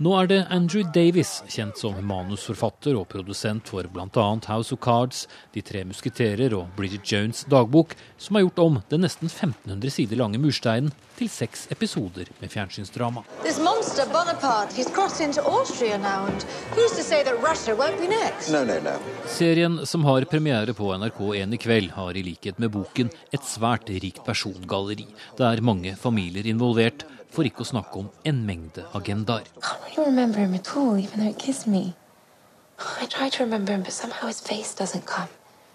Nå 0.00 0.14
er 0.16 0.28
det 0.30 0.36
Andrew 0.48 0.80
Davis, 0.94 1.42
kjent 1.52 1.76
som 1.76 1.98
manusforfatter 2.08 2.96
og 2.96 3.10
produsent 3.12 3.68
for 3.68 3.84
bl.a. 3.84 4.22
House 4.48 4.72
of 4.72 4.80
Cards, 4.80 5.26
De 5.52 5.60
tre 5.60 5.82
musketerer 5.84 6.54
og 6.56 6.70
Bridget 6.72 7.04
Jones' 7.04 7.42
dagbok, 7.52 7.92
som 8.16 8.38
har 8.38 8.46
gjort 8.46 8.62
om 8.64 8.78
den 8.88 9.04
nesten 9.04 9.28
1500 9.28 9.92
sider 9.92 10.16
lange 10.16 10.40
mursteinen 10.40 10.88
til 11.18 11.28
seks 11.28 11.66
episoder 11.68 12.32
med 12.40 12.48
fjernsynsdrama. 12.48 13.26
No, 18.48 18.64
no, 18.64 18.80
no. 18.80 18.96
Serien, 19.28 19.80
som 19.84 20.08
har 20.08 20.30
premiere 20.32 20.72
på 20.80 20.94
NRK1 20.96 21.60
i 21.60 21.60
kveld, 21.60 21.92
har 22.00 22.16
i 22.16 22.24
likhet 22.24 22.56
med 22.56 22.72
boken 22.72 23.12
et 23.36 23.44
svært 23.44 23.92
rikt 23.92 24.24
persongalleri. 24.24 25.10
Det 25.36 25.44
er 25.44 25.60
mange 25.60 25.92
familier 26.00 26.48
involvert 26.48 27.04
for 27.30 27.46
ikke 27.46 27.64
å 27.64 27.70
snakke 27.70 28.00
om 28.02 28.08
en 28.26 28.42
mengde 28.46 28.84
agendaer. 28.96 29.46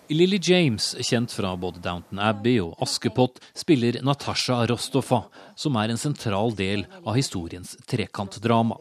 Lily 0.07 0.39
James, 0.41 0.95
kjent 1.01 1.33
fra 1.33 1.55
både 1.57 1.81
Downton 1.81 2.19
Abbey 2.21 2.59
og 2.61 2.75
Askepott, 2.81 3.39
spiller 3.57 3.97
Natasha 4.05 4.59
Rostoffa, 4.69 5.23
som 5.57 5.79
er 5.81 5.89
en 5.89 5.97
sentral 5.97 6.53
del 6.53 6.85
av 7.01 7.17
historiens 7.17 7.73
trekantdrama. 7.89 8.77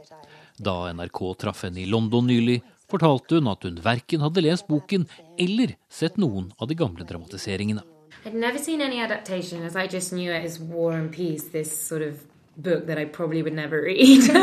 Da 0.61 0.93
NRK 0.93 1.23
traff 1.41 1.65
henne 1.65 1.81
i 1.81 1.89
London 1.89 2.29
nylig, 2.29 2.61
fortalte 2.91 3.41
hun 3.41 3.49
at 3.51 3.65
hun 3.65 3.81
verken 3.83 4.23
hadde 4.23 4.45
lest 4.45 4.69
boken 4.69 5.09
eller 5.41 5.75
sett 5.89 6.21
noen 6.21 6.53
av 6.59 6.69
de 6.69 6.77
gamle 6.79 7.09
dramatiseringene. 7.09 7.83
I'd 8.27 8.35
never 8.35 8.59
seen 8.59 8.81
any 8.81 9.01
adaptation, 9.01 9.63
as 9.63 9.77
I 9.77 9.87
just 9.87 10.13
knew 10.13 10.31
it 10.33 10.45
as 10.45 10.59
War 10.59 10.93
and 10.93 11.13
Peace, 11.13 11.51
this 11.53 11.73
sort 11.73 12.03
of 12.03 12.23
book 12.57 12.87
that 12.87 12.99
I 12.99 13.05
probably 13.05 13.43
would 13.43 13.55
never 13.55 13.83
read. 13.83 14.31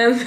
um, 0.00 0.18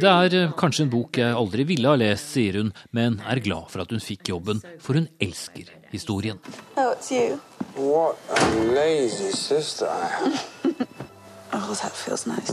det 0.00 0.08
er 0.08 0.34
eh, 0.34 0.52
kanskje 0.58 0.86
en 0.86 0.90
bok 0.92 1.18
jeg 1.18 1.34
aldri 1.36 1.66
ville 1.68 1.88
ha 1.88 1.98
lest, 1.98 2.32
sier 2.34 2.58
hun, 2.60 2.72
men 2.90 3.20
er 3.28 3.42
glad 3.44 3.70
for 3.72 3.84
at 3.84 3.92
hun 3.92 4.02
fikk 4.02 4.32
jobben, 4.32 4.62
for 4.80 4.98
hun 4.98 5.08
elsker 5.20 5.70
historien. 5.92 6.40
Oh, 6.76 6.92
it's 6.92 7.12
you. 7.12 7.40
What 7.76 8.18
a 8.30 8.40
lazy 8.74 9.32
sister 9.32 9.86
I 9.86 10.08
am. 10.22 10.32
oh, 11.52 11.74
that 11.74 11.92
feels 11.92 12.26
nice. 12.26 12.50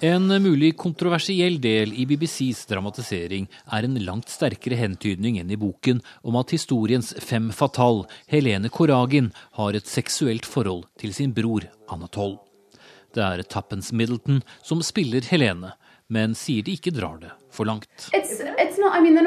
En 0.00 0.28
mulig 0.42 0.76
kontroversiell 0.78 1.56
del 1.58 1.90
i 1.90 2.04
BBCs 2.06 2.60
dramatisering 2.70 3.48
er 3.74 3.82
en 3.82 3.96
langt 4.06 4.30
sterkere 4.30 4.76
hentydning 4.78 5.40
enn 5.40 5.48
i 5.50 5.56
boken 5.58 5.98
om 6.22 6.36
at 6.38 6.52
historiens 6.54 7.08
fem 7.18 7.48
fatal, 7.50 8.04
Helene 8.30 8.70
Koragin, 8.70 9.32
har 9.58 9.74
et 9.74 9.90
seksuelt 9.90 10.46
forhold 10.46 10.84
til 11.02 11.10
sin 11.16 11.32
bror 11.34 11.66
Anatol. 11.90 12.36
Det 13.10 13.24
er 13.24 13.42
Tappens 13.42 13.90
Middleton 13.90 14.38
som 14.62 14.84
spiller 14.86 15.26
Helene, 15.32 15.72
men 16.06 16.36
sier 16.38 16.62
de 16.62 16.76
ikke 16.78 16.94
drar 16.94 17.18
det 17.18 17.32
for 17.50 17.66
langt. 17.66 17.90
It's, 18.14 18.38
it's 18.38 18.78
not, 18.78 18.94
I 18.94 19.02
mean, 19.02 19.18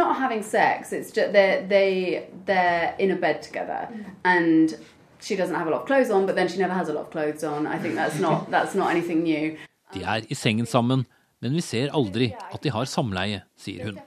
she 5.21 5.35
doesn't 5.35 5.55
have 5.55 5.67
a 5.67 5.69
lot 5.69 5.81
of 5.81 5.87
clothes 5.87 6.09
on, 6.09 6.25
but 6.25 6.35
then 6.35 6.47
she 6.47 6.57
never 6.57 6.73
has 6.73 6.89
a 6.89 6.93
lot 6.93 7.01
of 7.01 7.11
clothes 7.11 7.43
on. 7.43 7.67
I 7.67 7.77
think 7.77 7.95
that's 7.95 8.19
not, 8.19 8.49
that's 8.49 8.73
not 8.73 8.89
anything 8.89 9.23
new. 9.23 9.57
De 9.93 10.03
er 10.03 10.27
i 10.31 10.37
sengen 10.37 10.69
sammen, 10.69 11.05
men 11.41 11.55
vi 11.57 11.63
ser 11.65 11.93
aldri 11.95 12.31
at 12.51 12.61
de 12.63 12.71
har 12.73 12.89
samleie, 12.89 13.43
sier 13.59 13.91
hun. 13.91 14.01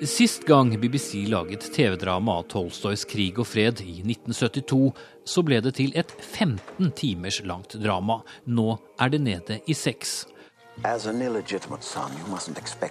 Sist 0.00 0.46
gang 0.48 0.72
BBC 0.80 1.26
laget 1.28 1.66
TV-drama 1.74 2.38
av 2.40 2.46
Tolstojs 2.48 3.04
krig 3.04 3.36
og 3.36 3.44
fred 3.50 3.82
i 3.84 3.98
1972, 4.00 4.94
så 5.28 5.44
ble 5.44 5.58
det 5.60 5.74
til 5.76 5.92
et 5.92 6.14
15 6.24 6.88
timers 6.96 7.42
langt 7.44 7.76
drama. 7.82 8.22
Nå 8.48 8.78
er 8.96 9.12
det 9.12 9.20
nede 9.20 9.60
i 9.68 9.76
seks. 9.76 10.24
As 10.84 11.06
an 11.06 11.20
illegitimate 11.20 11.84
son, 11.84 12.10
you 12.16 12.24
mustn't 12.32 12.58
expect. 12.58 12.90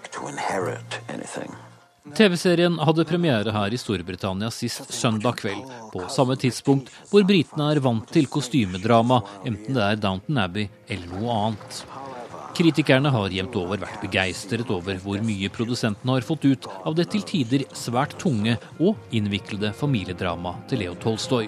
TV-serien 2.15 2.77
hadde 2.83 3.05
premiere 3.07 3.51
her 3.53 3.73
i 3.73 3.77
Storbritannia 3.79 4.49
sist 4.53 4.93
søndag 4.93 5.37
kveld, 5.41 5.63
på 5.93 6.03
samme 6.11 6.35
tidspunkt 6.39 6.91
hvor 7.11 7.25
britene 7.27 7.69
er 7.73 7.81
vant 7.83 8.09
til 8.13 8.27
kostymedrama, 8.31 9.21
enten 9.47 9.77
det 9.77 9.85
er 9.85 10.01
Downton 10.01 10.39
Abbey 10.41 10.67
eller 10.89 11.11
noe 11.13 11.35
annet. 11.35 11.81
Kritikerne 12.59 13.11
har 13.13 13.31
jevnt 13.31 13.55
over 13.55 13.79
vært 13.79 14.01
begeistret 14.03 14.71
over 14.73 14.97
hvor 15.03 15.21
mye 15.23 15.51
produsentene 15.53 16.17
har 16.17 16.25
fått 16.27 16.47
ut 16.49 16.67
av 16.83 16.97
det 16.97 17.07
til 17.13 17.23
tider 17.23 17.63
svært 17.77 18.17
tunge 18.19 18.57
og 18.79 18.99
innviklede 19.15 19.71
familiedramaet 19.77 20.65
til 20.71 20.83
Leo 20.83 20.97
Tolstoy. 20.99 21.47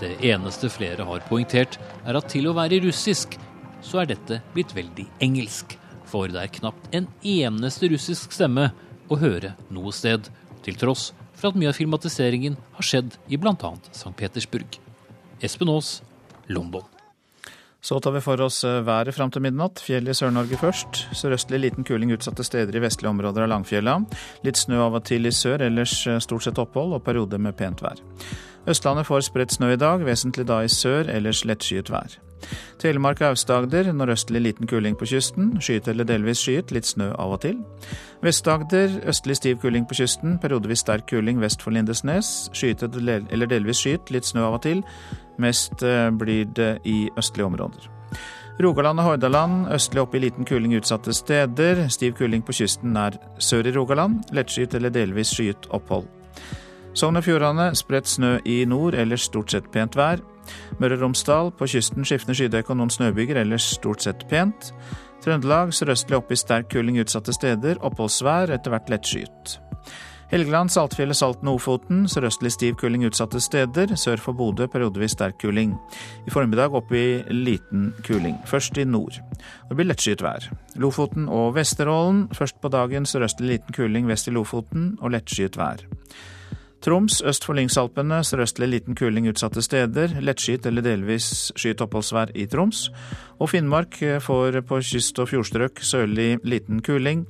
Det 0.00 0.14
eneste 0.24 0.70
flere 0.72 1.04
har 1.04 1.26
poengtert, 1.28 1.76
er 2.08 2.16
at 2.16 2.30
til 2.32 2.48
å 2.48 2.56
være 2.56 2.80
russisk, 2.86 3.36
så 3.84 4.00
er 4.00 4.14
dette 4.14 4.40
blitt 4.54 4.72
veldig 4.76 5.10
engelsk. 5.20 5.76
For 6.08 6.30
det 6.32 6.40
er 6.40 6.54
knapt 6.56 6.94
en 6.96 7.10
eneste 7.20 7.90
russisk 7.92 8.32
stemme 8.32 8.70
å 9.10 9.18
høre 9.20 9.54
noe 9.74 9.92
sted, 9.94 10.30
til 10.64 10.76
tross 10.76 11.10
for 11.40 11.50
at 11.50 11.58
mye 11.58 11.70
av 11.72 11.78
filmatiseringen 11.78 12.56
har 12.76 12.86
skjedd 12.86 13.16
i 13.32 13.38
bl.a. 13.40 13.56
St. 13.90 14.12
Petersburg. 14.16 14.76
Espen 15.40 15.72
Aas, 15.72 16.00
London. 16.52 16.84
Så 17.80 17.96
tar 18.00 18.12
vi 18.12 18.20
for 18.20 18.40
oss 18.44 18.60
eh, 18.64 18.82
været 18.84 19.16
fram 19.16 19.30
til 19.32 19.40
midnatt. 19.40 19.80
Fjell 19.80 20.08
i 20.10 20.14
Sør-Norge 20.16 20.58
først. 20.60 21.06
Sørøstlig 21.16 21.62
liten 21.62 21.86
kuling 21.88 22.12
utsatte 22.12 22.44
steder 22.44 22.76
i 22.76 22.82
vestlige 22.84 23.08
områder 23.08 23.46
av 23.46 23.54
Langfjella. 23.54 23.96
Litt 24.44 24.60
snø 24.60 24.82
av 24.84 25.00
og 25.00 25.06
til 25.08 25.24
i 25.24 25.32
sør, 25.32 25.64
ellers 25.64 25.96
eh, 26.04 26.20
stort 26.20 26.44
sett 26.44 26.60
opphold 26.60 26.98
og 26.98 27.04
perioder 27.08 27.40
med 27.40 27.56
pent 27.56 27.80
vær. 27.80 28.02
Østlandet 28.68 29.08
får 29.08 29.30
spredt 29.30 29.56
snø 29.56 29.72
i 29.72 29.80
dag, 29.80 30.04
vesentlig 30.04 30.44
da 30.50 30.60
i 30.60 30.68
sør, 30.68 31.08
ellers 31.08 31.46
lettskyet 31.48 31.88
vær. 31.88 32.20
Telemark 32.80 33.20
og 33.20 33.34
Aust-Agder 33.34 33.92
nordøstlig 33.92 34.42
liten 34.42 34.68
kuling 34.70 34.96
på 34.98 35.08
kysten. 35.10 35.52
Skyet 35.60 35.88
eller 35.88 36.08
delvis 36.08 36.42
skyet, 36.44 36.72
litt 36.74 36.88
snø 36.88 37.10
av 37.12 37.36
og 37.36 37.42
til. 37.44 37.58
Vest-Agder 38.24 39.00
østlig 39.10 39.36
stiv 39.40 39.60
kuling 39.62 39.86
på 39.88 39.98
kysten, 40.00 40.38
periodevis 40.42 40.84
sterk 40.84 41.08
kuling 41.10 41.40
vest 41.40 41.62
for 41.62 41.76
Lindesnes. 41.76 42.50
Skyet 42.56 42.84
eller 42.84 43.50
delvis 43.50 43.82
skyet, 43.84 44.12
litt 44.14 44.28
snø 44.28 44.46
av 44.48 44.60
og 44.60 44.62
til. 44.66 44.84
Mest 45.40 45.82
eh, 45.82 46.10
blir 46.10 46.48
det 46.56 46.78
i 46.84 47.08
østlige 47.18 47.48
områder. 47.48 47.90
Rogaland 48.60 49.00
og 49.00 49.06
Hordaland 49.06 49.68
østlig 49.72 50.02
opp 50.02 50.14
i 50.14 50.20
liten 50.20 50.44
kuling 50.44 50.74
utsatte 50.76 51.14
steder. 51.16 51.86
Stiv 51.88 52.18
kuling 52.18 52.42
på 52.44 52.52
kysten 52.52 52.92
nær 52.92 53.16
sør 53.40 53.70
i 53.70 53.72
Rogaland. 53.72 54.20
Lettskyet 54.36 54.76
eller 54.76 54.92
delvis 54.92 55.32
skyet 55.32 55.70
opphold. 55.72 56.08
Sogn 56.92 57.16
og 57.16 57.24
Fjordane 57.24 57.70
spredt 57.78 58.10
snø 58.10 58.34
i 58.44 58.64
nord, 58.68 58.96
ellers 58.98 59.28
stort 59.30 59.54
sett 59.54 59.70
pent 59.72 59.96
vær. 59.96 60.20
Møre 60.80 60.98
og 60.98 61.06
Romsdal 61.06 61.52
på 61.56 61.68
kysten 61.70 62.06
skiftende 62.08 62.36
skydekke 62.38 62.72
og 62.74 62.80
noen 62.80 62.92
snøbyger, 62.92 63.42
ellers 63.42 63.70
stort 63.76 64.04
sett 64.06 64.26
pent. 64.30 64.72
Trøndelag 65.24 65.74
sørøstlig 65.76 66.16
opp 66.16 66.30
i 66.32 66.38
sterk 66.40 66.70
kuling 66.72 67.00
utsatte 67.02 67.34
steder, 67.36 67.80
oppholdsvær, 67.84 68.54
etter 68.56 68.72
hvert 68.72 68.88
lettskyet. 68.92 69.58
Helgeland, 70.30 70.70
Saltfjellet, 70.70 71.18
Salten 71.18 71.48
og 71.50 71.58
Ofoten 71.58 72.04
sørøstlig 72.08 72.52
stiv 72.54 72.76
kuling 72.78 73.02
utsatte 73.08 73.40
steder, 73.42 73.96
sør 73.98 74.20
for 74.22 74.38
Bodø 74.38 74.68
periodevis 74.70 75.16
sterk 75.16 75.40
kuling. 75.42 75.72
I 76.22 76.30
formiddag 76.30 76.76
opp 76.78 76.92
i 76.94 77.24
liten 77.34 77.88
kuling, 78.06 78.36
først 78.46 78.78
i 78.78 78.86
nord. 78.86 79.18
Det 79.68 79.74
blir 79.74 79.90
lettskyet 79.90 80.22
vær. 80.22 80.46
Lofoten 80.78 81.26
og 81.26 81.56
Vesterålen 81.58 82.28
først 82.36 82.60
på 82.62 82.70
dagen 82.70 83.10
sørøstlig 83.10 83.56
liten 83.56 83.74
kuling 83.74 84.06
vest 84.06 84.30
i 84.30 84.36
Lofoten 84.36 84.92
og 85.00 85.16
lettskyet 85.16 85.58
vær. 85.58 85.82
Troms 86.80 87.20
øst 87.28 87.44
for 87.44 87.52
Lyngsalpene 87.58 88.22
sørøstlig 88.24 88.68
liten 88.68 88.96
kuling 88.96 89.28
utsatte 89.28 89.62
steder. 89.62 90.14
Lettskyet 90.24 90.66
eller 90.66 90.84
delvis 90.84 91.52
skyet 91.52 91.82
oppholdsvær 91.84 92.32
i 92.34 92.46
Troms. 92.48 92.86
Og 93.38 93.50
Finnmark 93.52 93.98
får 94.24 94.62
på 94.64 94.80
kyst 94.80 95.18
og 95.20 95.28
fjordstrøk 95.28 95.82
sørlig 95.84 96.38
liten 96.44 96.80
kuling. 96.82 97.26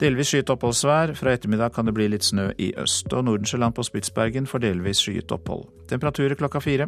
Delvis 0.00 0.30
skyet 0.30 0.50
oppholdsvær. 0.54 1.16
Fra 1.18 1.34
ettermiddag 1.34 1.74
kan 1.74 1.90
det 1.90 1.94
bli 1.94 2.06
litt 2.12 2.26
snø 2.26 2.52
i 2.58 2.70
øst. 2.78 3.10
Og 3.12 3.24
Nordensjøland 3.26 3.74
på 3.74 3.82
Spitsbergen 3.82 4.46
får 4.46 4.62
delvis 4.62 5.02
skyet 5.02 5.34
opphold. 5.34 5.66
Temperaturer 5.90 6.38
klokka 6.38 6.62
fire. 6.62 6.86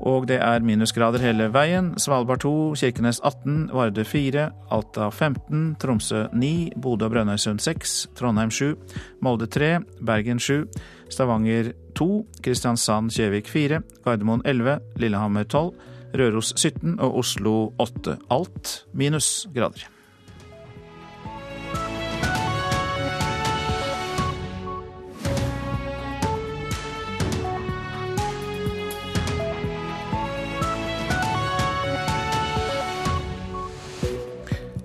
Og 0.00 0.26
det 0.28 0.40
er 0.42 0.64
minusgrader 0.64 1.22
hele 1.22 1.46
veien. 1.54 1.92
Svalbard 2.00 2.42
2, 2.42 2.74
Kirkenes 2.80 3.20
18, 3.24 3.70
Vardø 3.72 4.04
4, 4.04 4.48
Alta 4.74 5.08
15, 5.10 5.76
Tromsø 5.80 6.26
9, 6.32 6.72
Bodø 6.82 7.06
og 7.06 7.14
Brønnøysund 7.14 7.62
6, 7.62 7.94
Trondheim 8.18 8.50
7, 8.50 8.74
Molde 9.22 9.46
3, 9.46 9.78
Bergen 10.04 10.42
7, 10.42 10.66
Stavanger 11.10 11.72
2, 11.94 12.10
Kristiansand-Kjevik 12.42 13.48
4, 13.48 13.80
Gardermoen 14.04 14.42
11, 14.44 14.78
Lillehammer 14.96 15.44
12, 15.44 15.72
Røros 16.18 16.52
17 16.56 17.00
og 17.00 17.18
Oslo 17.18 17.72
8. 17.78 18.18
Alt 18.30 18.76
minusgrader. 18.92 19.93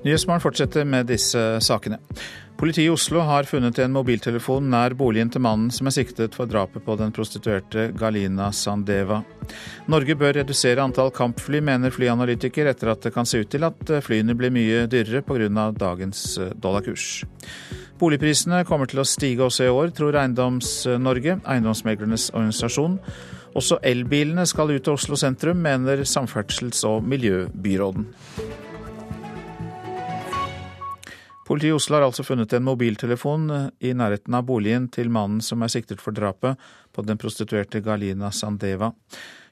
Nyhetsmorgen 0.09 0.41
fortsetter 0.41 0.87
med 0.89 1.05
disse 1.05 1.37
sakene. 1.61 1.99
Politiet 2.57 2.87
i 2.87 2.89
Oslo 2.89 3.21
har 3.27 3.45
funnet 3.45 3.77
en 3.79 3.93
mobiltelefon 3.93 4.65
nær 4.71 4.95
boligen 4.97 5.29
til 5.29 5.43
mannen 5.45 5.67
som 5.69 5.85
er 5.85 5.93
siktet 5.93 6.33
for 6.33 6.49
drapet 6.49 6.81
på 6.81 6.95
den 6.97 7.11
prostituerte 7.13 7.91
Galina 7.93 8.47
Sandeva. 8.49 9.19
Norge 9.91 10.15
bør 10.17 10.33
redusere 10.39 10.81
antall 10.81 11.11
kampfly, 11.13 11.61
mener 11.61 11.93
flyanalytiker, 11.93 12.71
etter 12.71 12.89
at 12.89 13.05
det 13.05 13.11
kan 13.13 13.29
se 13.29 13.43
ut 13.43 13.51
til 13.53 13.67
at 13.67 13.93
flyene 14.01 14.33
blir 14.39 14.49
mye 14.55 14.87
dyrere 14.89 15.21
pga. 15.21 15.67
dagens 15.77 16.39
dollarkurs. 16.55 17.23
Boligprisene 17.99 18.63
kommer 18.65 18.89
til 18.89 19.03
å 19.03 19.05
stige 19.05 19.45
også 19.45 19.67
i 19.67 19.75
år, 19.75 19.91
tror 19.93 20.17
Eiendoms-Norge, 20.17 21.37
eiendomsmeglernes 21.45 22.31
organisasjon. 22.33 22.97
Også 23.53 23.77
elbilene 23.83 24.47
skal 24.49 24.73
ut 24.73 24.83
til 24.83 24.97
Oslo 24.97 25.15
sentrum, 25.15 25.61
mener 25.61 26.01
Samferdsels- 26.01 26.83
og 26.89 27.05
miljøbyråden. 27.05 28.09
Politiet 31.49 31.71
i 31.71 31.73
Oslo 31.73 31.95
har 31.97 32.03
altså 32.05 32.21
funnet 32.21 32.51
en 32.53 32.61
mobiltelefon 32.61 33.47
i 33.81 33.89
nærheten 33.97 34.35
av 34.37 34.43
boligen 34.45 34.83
til 34.93 35.07
mannen 35.09 35.39
som 35.41 35.63
er 35.65 35.71
siktet 35.73 35.97
for 35.97 36.13
drapet 36.13 36.59
på 36.93 37.01
den 37.01 37.17
prostituerte 37.17 37.79
Galina 37.81 38.29
Sandeva. 38.29 38.91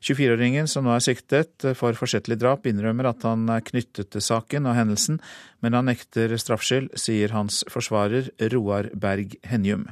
24-åringen 0.05 0.69
som 0.69 0.86
nå 0.86 0.91
er 0.93 1.01
siktet 1.01 1.65
for 1.79 1.97
forsettlig 1.97 2.38
drap, 2.38 2.69
innrømmer 2.69 3.10
at 3.10 3.25
han 3.25 3.49
er 3.49 3.65
knyttet 3.65 4.12
til 4.13 4.21
saken 4.21 4.69
og 4.69 4.77
hendelsen, 4.77 5.17
men 5.65 5.73
han 5.73 5.89
nekter 5.89 6.36
straffskyld, 6.38 6.91
sier 6.93 7.33
hans 7.33 7.63
forsvarer 7.73 8.29
Roar 8.53 8.91
Berg 8.93 9.33
Henjum. 9.49 9.88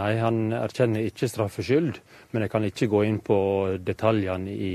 Nei, 0.00 0.14
han 0.24 0.54
erkjenner 0.56 1.04
ikke 1.04 1.28
straffskyld, 1.28 2.00
men 2.32 2.46
jeg 2.46 2.54
kan 2.56 2.64
ikke 2.64 2.88
gå 2.88 3.04
inn 3.10 3.20
på 3.20 3.38
detaljene 3.84 4.56
i 4.56 4.72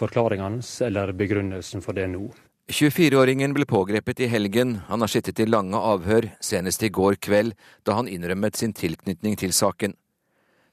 forklaringen 0.00 0.48
hans 0.48 0.78
eller 0.88 1.12
begrunnelsen 1.12 1.84
for 1.84 1.92
det 1.92 2.08
nå. 2.16 2.24
24-åringen 2.68 3.52
ble 3.52 3.66
pågrepet 3.68 4.20
i 4.24 4.26
helgen. 4.26 4.78
Han 4.88 5.00
har 5.04 5.10
sittet 5.12 5.40
i 5.40 5.46
lange 5.46 5.76
avhør, 5.76 6.30
senest 6.40 6.82
i 6.82 6.88
går 6.88 7.18
kveld, 7.20 7.52
da 7.84 7.98
han 7.98 8.08
innrømmet 8.08 8.56
sin 8.56 8.72
tilknytning 8.72 9.36
til 9.36 9.52
saken. 9.52 9.92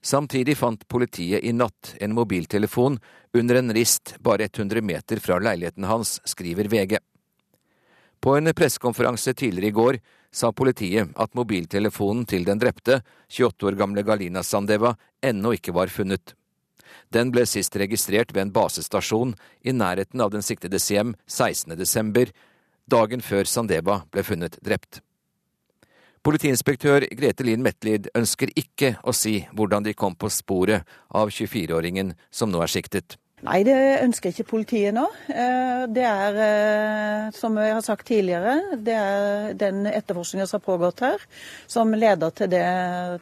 Samtidig 0.02 0.56
fant 0.58 0.88
politiet 0.88 1.44
i 1.44 1.52
natt 1.52 1.96
en 2.00 2.16
mobiltelefon 2.16 2.96
under 3.38 3.60
en 3.60 3.74
rist 3.76 4.16
bare 4.24 4.48
100 4.48 4.82
meter 4.82 5.20
fra 5.20 5.38
leiligheten 5.44 5.84
hans, 5.84 6.22
skriver 6.24 6.72
VG. 6.72 6.98
På 8.22 8.38
en 8.38 8.54
pressekonferanse 8.56 9.34
tidligere 9.34 9.68
i 9.68 9.76
går 9.76 10.00
sa 10.32 10.54
politiet 10.56 11.12
at 11.20 11.36
mobiltelefonen 11.36 12.24
til 12.26 12.48
den 12.48 12.62
drepte, 12.62 13.02
28 13.28 13.68
år 13.68 13.78
gamle 13.78 14.06
Galina 14.08 14.46
Sandeva, 14.48 14.96
ennå 15.22 15.58
ikke 15.58 15.76
var 15.76 15.92
funnet. 15.92 16.38
Den 17.14 17.32
ble 17.34 17.46
sist 17.50 17.76
registrert 17.80 18.34
ved 18.36 18.48
en 18.48 18.56
basestasjon 18.56 19.36
i 19.64 19.76
nærheten 19.76 20.22
av 20.22 20.34
den 20.34 20.46
siktedes 20.46 20.90
hjem 20.92 21.16
16.12., 21.30 22.34
dagen 22.92 23.22
før 23.24 23.48
Sandeba 23.48 24.02
ble 24.12 24.24
funnet 24.28 24.58
drept. 24.66 25.00
Politiinspektør 26.22 27.08
Grete 27.18 27.46
Lien 27.48 27.64
Metlid 27.66 28.12
ønsker 28.18 28.52
ikke 28.54 28.94
å 29.02 29.14
si 29.16 29.40
hvordan 29.58 29.88
de 29.88 29.96
kom 29.98 30.14
på 30.14 30.30
sporet 30.30 30.86
av 31.10 31.32
24-åringen 31.34 32.14
som 32.30 32.52
nå 32.52 32.62
er 32.62 32.70
siktet. 32.70 33.18
Nei, 33.42 33.64
det 33.66 33.74
ønsker 34.04 34.30
ikke 34.30 34.52
politiet 34.52 34.94
nå. 34.94 35.08
Eh, 35.34 35.84
det 35.90 36.04
er, 36.06 36.36
eh, 36.46 37.30
som 37.34 37.56
jeg 37.58 37.74
har 37.74 37.82
sagt 37.82 38.06
tidligere, 38.06 38.78
det 38.78 38.94
er 38.94 39.56
den 39.58 39.88
etterforskningen 39.90 40.46
som 40.46 40.60
har 40.60 40.66
pågått 40.68 41.02
her, 41.02 41.24
som 41.66 41.90
leder 41.98 42.30
til 42.38 42.52
det, 42.52 42.62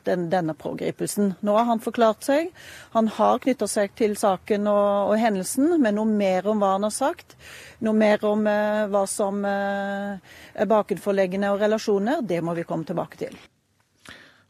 den, 0.04 0.26
denne 0.28 0.56
pågripelsen. 0.60 1.38
Nå 1.40 1.56
har 1.56 1.70
han 1.70 1.80
forklart 1.80 2.28
seg. 2.28 2.50
Han 2.98 3.08
har 3.16 3.40
knytta 3.46 3.70
seg 3.72 3.94
til 3.96 4.18
saken 4.20 4.68
og, 4.68 5.14
og, 5.14 5.16
hendelsen, 5.22 5.78
men 5.80 5.96
noe 5.96 6.12
mer 6.12 6.50
om 6.52 6.60
hva 6.60 6.74
han 6.76 6.90
har 6.90 6.96
sagt, 6.98 7.38
noe 7.80 7.96
mer 7.96 8.26
om 8.28 8.44
eh, 8.52 8.90
hva 8.92 9.06
som 9.08 9.40
eh, 9.48 10.20
er 10.52 10.68
bakenforleggende 10.68 11.54
og 11.54 11.64
relasjoner, 11.64 12.26
det 12.28 12.42
må 12.44 12.58
vi 12.60 12.68
komme 12.68 12.84
tilbake 12.84 13.24
til. 13.24 13.40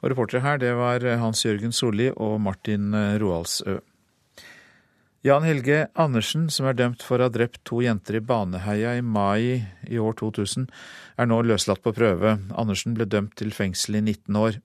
Og 0.01 0.09
Reportere 0.09 0.41
her, 0.41 0.57
det 0.57 0.73
var 0.79 1.05
Hans 1.21 1.45
Jørgen 1.45 1.75
Solli 1.75 2.09
og 2.09 2.39
Martin 2.41 2.89
Roaldsø. 3.21 3.77
Jan 5.21 5.43
Helge 5.43 5.89
Andersen, 5.99 6.45
som 6.47 6.69
er 6.69 6.77
dømt 6.79 7.01
for 7.03 7.19
å 7.19 7.25
ha 7.27 7.31
drept 7.33 7.65
to 7.67 7.81
jenter 7.83 8.15
i 8.15 8.23
Baneheia 8.23 8.93
i 8.95 9.01
mai 9.03 9.65
i 9.83 9.97
år 9.99 10.13
2000, 10.15 10.69
er 11.19 11.27
nå 11.27 11.41
løslatt 11.43 11.81
på 11.83 11.91
prøve. 11.91 12.37
Andersen 12.55 12.95
ble 12.95 13.03
dømt 13.03 13.33
til 13.41 13.51
fengsel 13.51 13.97
i 13.99 14.01
19 14.05 14.37
år. 14.39 14.61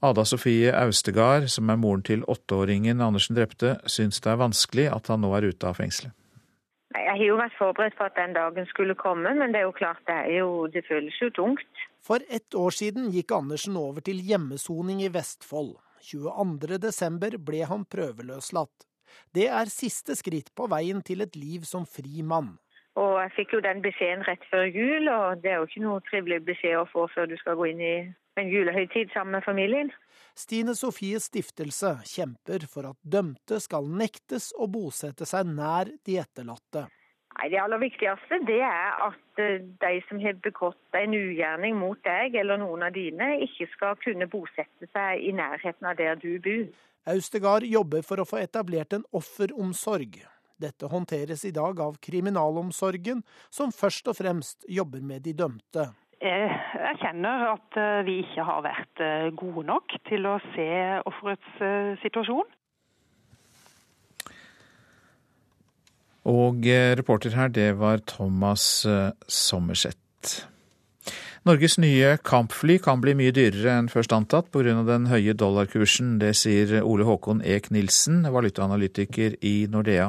Ada 0.00 0.24
Sofie 0.24 0.72
Austegard, 0.72 1.50
som 1.52 1.68
er 1.68 1.76
moren 1.82 2.04
til 2.08 2.24
åtteåringen 2.24 3.02
Andersen 3.04 3.36
drepte, 3.36 3.74
syns 3.84 4.24
det 4.24 4.32
er 4.32 4.40
vanskelig 4.40 4.86
at 4.88 5.12
han 5.12 5.20
nå 5.20 5.34
er 5.36 5.50
ute 5.52 5.68
av 5.68 5.76
fengselet. 5.76 6.16
Jeg 6.94 7.10
har 7.10 7.26
jo 7.26 7.36
vært 7.42 7.58
forberedt 7.58 7.98
på 8.00 8.08
at 8.08 8.16
den 8.16 8.32
dagen 8.38 8.70
skulle 8.72 8.96
komme, 8.96 9.34
men 9.36 9.52
det 9.52 9.60
er 9.60 9.68
jo 9.68 9.76
klart 9.76 10.00
det, 10.08 10.16
er 10.16 10.38
jo, 10.38 10.64
det 10.72 10.86
føles 10.88 11.20
jo 11.20 11.28
tungt. 11.36 11.84
For 12.00 12.24
ett 12.32 12.56
år 12.56 12.72
siden 12.72 13.12
gikk 13.12 13.36
Andersen 13.36 13.76
over 13.76 14.00
til 14.00 14.24
hjemmesoning 14.24 15.04
i 15.04 15.12
Vestfold. 15.12 15.76
22.12 16.08 17.38
ble 17.44 17.64
han 17.68 17.84
prøveløslatt. 17.84 18.88
Det 19.34 19.48
er 19.48 19.72
siste 19.72 20.16
skritt 20.18 20.52
på 20.56 20.68
veien 20.72 21.02
til 21.02 21.24
et 21.24 21.36
liv 21.36 21.66
som 21.68 21.86
fri 21.86 22.22
mann. 22.22 22.54
Og 22.94 23.16
jeg 23.18 23.32
fikk 23.34 23.56
jo 23.56 23.62
den 23.64 23.80
beskjeden 23.82 24.22
rett 24.28 24.44
før 24.50 24.68
jul, 24.70 25.08
og 25.10 25.42
det 25.42 25.50
er 25.50 25.58
jo 25.58 25.66
ikke 25.66 25.82
noe 25.82 26.02
trivelig 26.06 26.44
beskjed 26.46 26.78
å 26.78 26.88
få 26.92 27.08
før 27.14 27.26
du 27.30 27.34
skal 27.40 27.58
gå 27.58 27.72
inn 27.72 27.82
i 27.82 27.94
en 28.38 28.50
julehøytid 28.50 29.10
sammen 29.14 29.34
med 29.38 29.46
familien. 29.46 29.90
Stine 30.38 30.74
Sofies 30.78 31.28
stiftelse 31.30 31.96
kjemper 32.10 32.66
for 32.70 32.90
at 32.90 32.98
dømte 33.02 33.60
skal 33.62 33.86
nektes 33.86 34.50
å 34.58 34.66
bosette 34.70 35.26
seg 35.26 35.50
nær 35.50 35.90
de 36.06 36.18
etterlatte. 36.22 36.86
Nei, 37.34 37.48
Det 37.50 37.58
aller 37.58 37.82
viktigste 37.82 38.38
det 38.46 38.60
er 38.62 38.98
at 39.08 39.42
eh, 39.42 39.62
de 39.82 39.94
som 40.08 40.20
har 40.22 40.38
begått 40.42 40.98
en 40.98 41.14
ugjerning 41.18 41.78
mot 41.78 41.98
deg 42.06 42.34
eller 42.38 42.60
noen 42.62 42.86
av 42.86 42.94
dine, 42.94 43.40
ikke 43.46 43.66
skal 43.74 43.98
kunne 44.02 44.30
bosette 44.30 44.90
seg 44.92 45.22
i 45.22 45.34
nærheten 45.34 45.90
av 45.90 45.98
der 45.98 46.14
du 46.14 46.38
bor. 46.38 46.66
Austegard 47.10 47.66
jobber 47.68 48.04
for 48.06 48.22
å 48.22 48.28
få 48.28 48.40
etablert 48.40 48.96
en 48.96 49.04
offeromsorg. 49.12 50.22
Dette 50.60 50.88
håndteres 50.88 51.44
i 51.44 51.52
dag 51.52 51.80
av 51.82 51.98
kriminalomsorgen, 52.04 53.22
som 53.50 53.74
først 53.74 54.08
og 54.08 54.18
fremst 54.20 54.64
jobber 54.70 55.02
med 55.04 55.24
de 55.26 55.34
dømte. 55.36 55.90
Jeg 56.24 56.50
erkjenner 56.78 57.48
at 57.50 57.76
eh, 57.76 58.02
vi 58.06 58.20
ikke 58.22 58.46
har 58.48 58.62
vært 58.64 59.02
eh, 59.04 59.30
gode 59.36 59.66
nok 59.68 59.96
til 60.08 60.30
å 60.30 60.38
se 60.54 60.68
offerets 61.04 61.64
situasjon. 62.00 62.46
Og 66.24 66.66
eh, 66.66 66.96
reporter 66.96 67.36
her, 67.36 67.48
det 67.48 67.74
var 67.78 68.00
Thomas 68.08 68.86
eh, 68.88 69.12
Sommerseth. 69.28 70.48
Norges 71.44 71.74
nye 71.76 72.14
kampfly 72.24 72.78
kan 72.80 73.02
bli 73.04 73.12
mye 73.18 73.32
dyrere 73.36 73.74
enn 73.76 73.90
først 73.92 74.14
antatt 74.16 74.46
pga. 74.48 74.78
den 74.88 75.10
høye 75.10 75.34
dollarkursen. 75.36 76.14
Det 76.18 76.30
sier 76.40 76.80
Ole 76.80 77.04
Håkon 77.04 77.42
Eek 77.44 77.68
Nilsen, 77.68 78.22
valutaanalytiker 78.32 79.36
i 79.44 79.66
Nordea. 79.68 80.08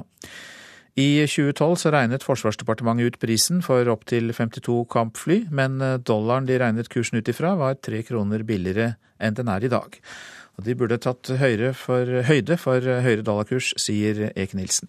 I 0.95 1.27
2012 1.27 1.75
så 1.75 1.91
regnet 1.91 2.23
Forsvarsdepartementet 2.23 3.05
ut 3.11 3.19
prisen 3.19 3.59
for 3.61 3.83
opptil 3.91 4.31
52 4.31 4.85
kampfly, 4.87 5.41
men 5.51 5.75
dollaren 6.07 6.47
de 6.47 6.55
regnet 6.55 6.87
kursen 6.87 7.19
ut 7.19 7.27
ifra 7.27 7.57
var 7.59 7.75
tre 7.83 7.99
kroner 8.07 8.47
billigere 8.47 8.93
enn 9.19 9.35
den 9.35 9.51
er 9.51 9.59
i 9.59 9.75
dag. 9.75 9.99
Og 10.55 10.63
De 10.63 10.73
burde 10.79 11.03
tatt 11.03 11.35
høyde 11.35 11.73
for 11.75 12.23
høyere 12.31 13.27
dollarkurs, 13.27 13.73
sier 13.75 14.31
Eek 14.37 14.55
Nilsen. 14.55 14.87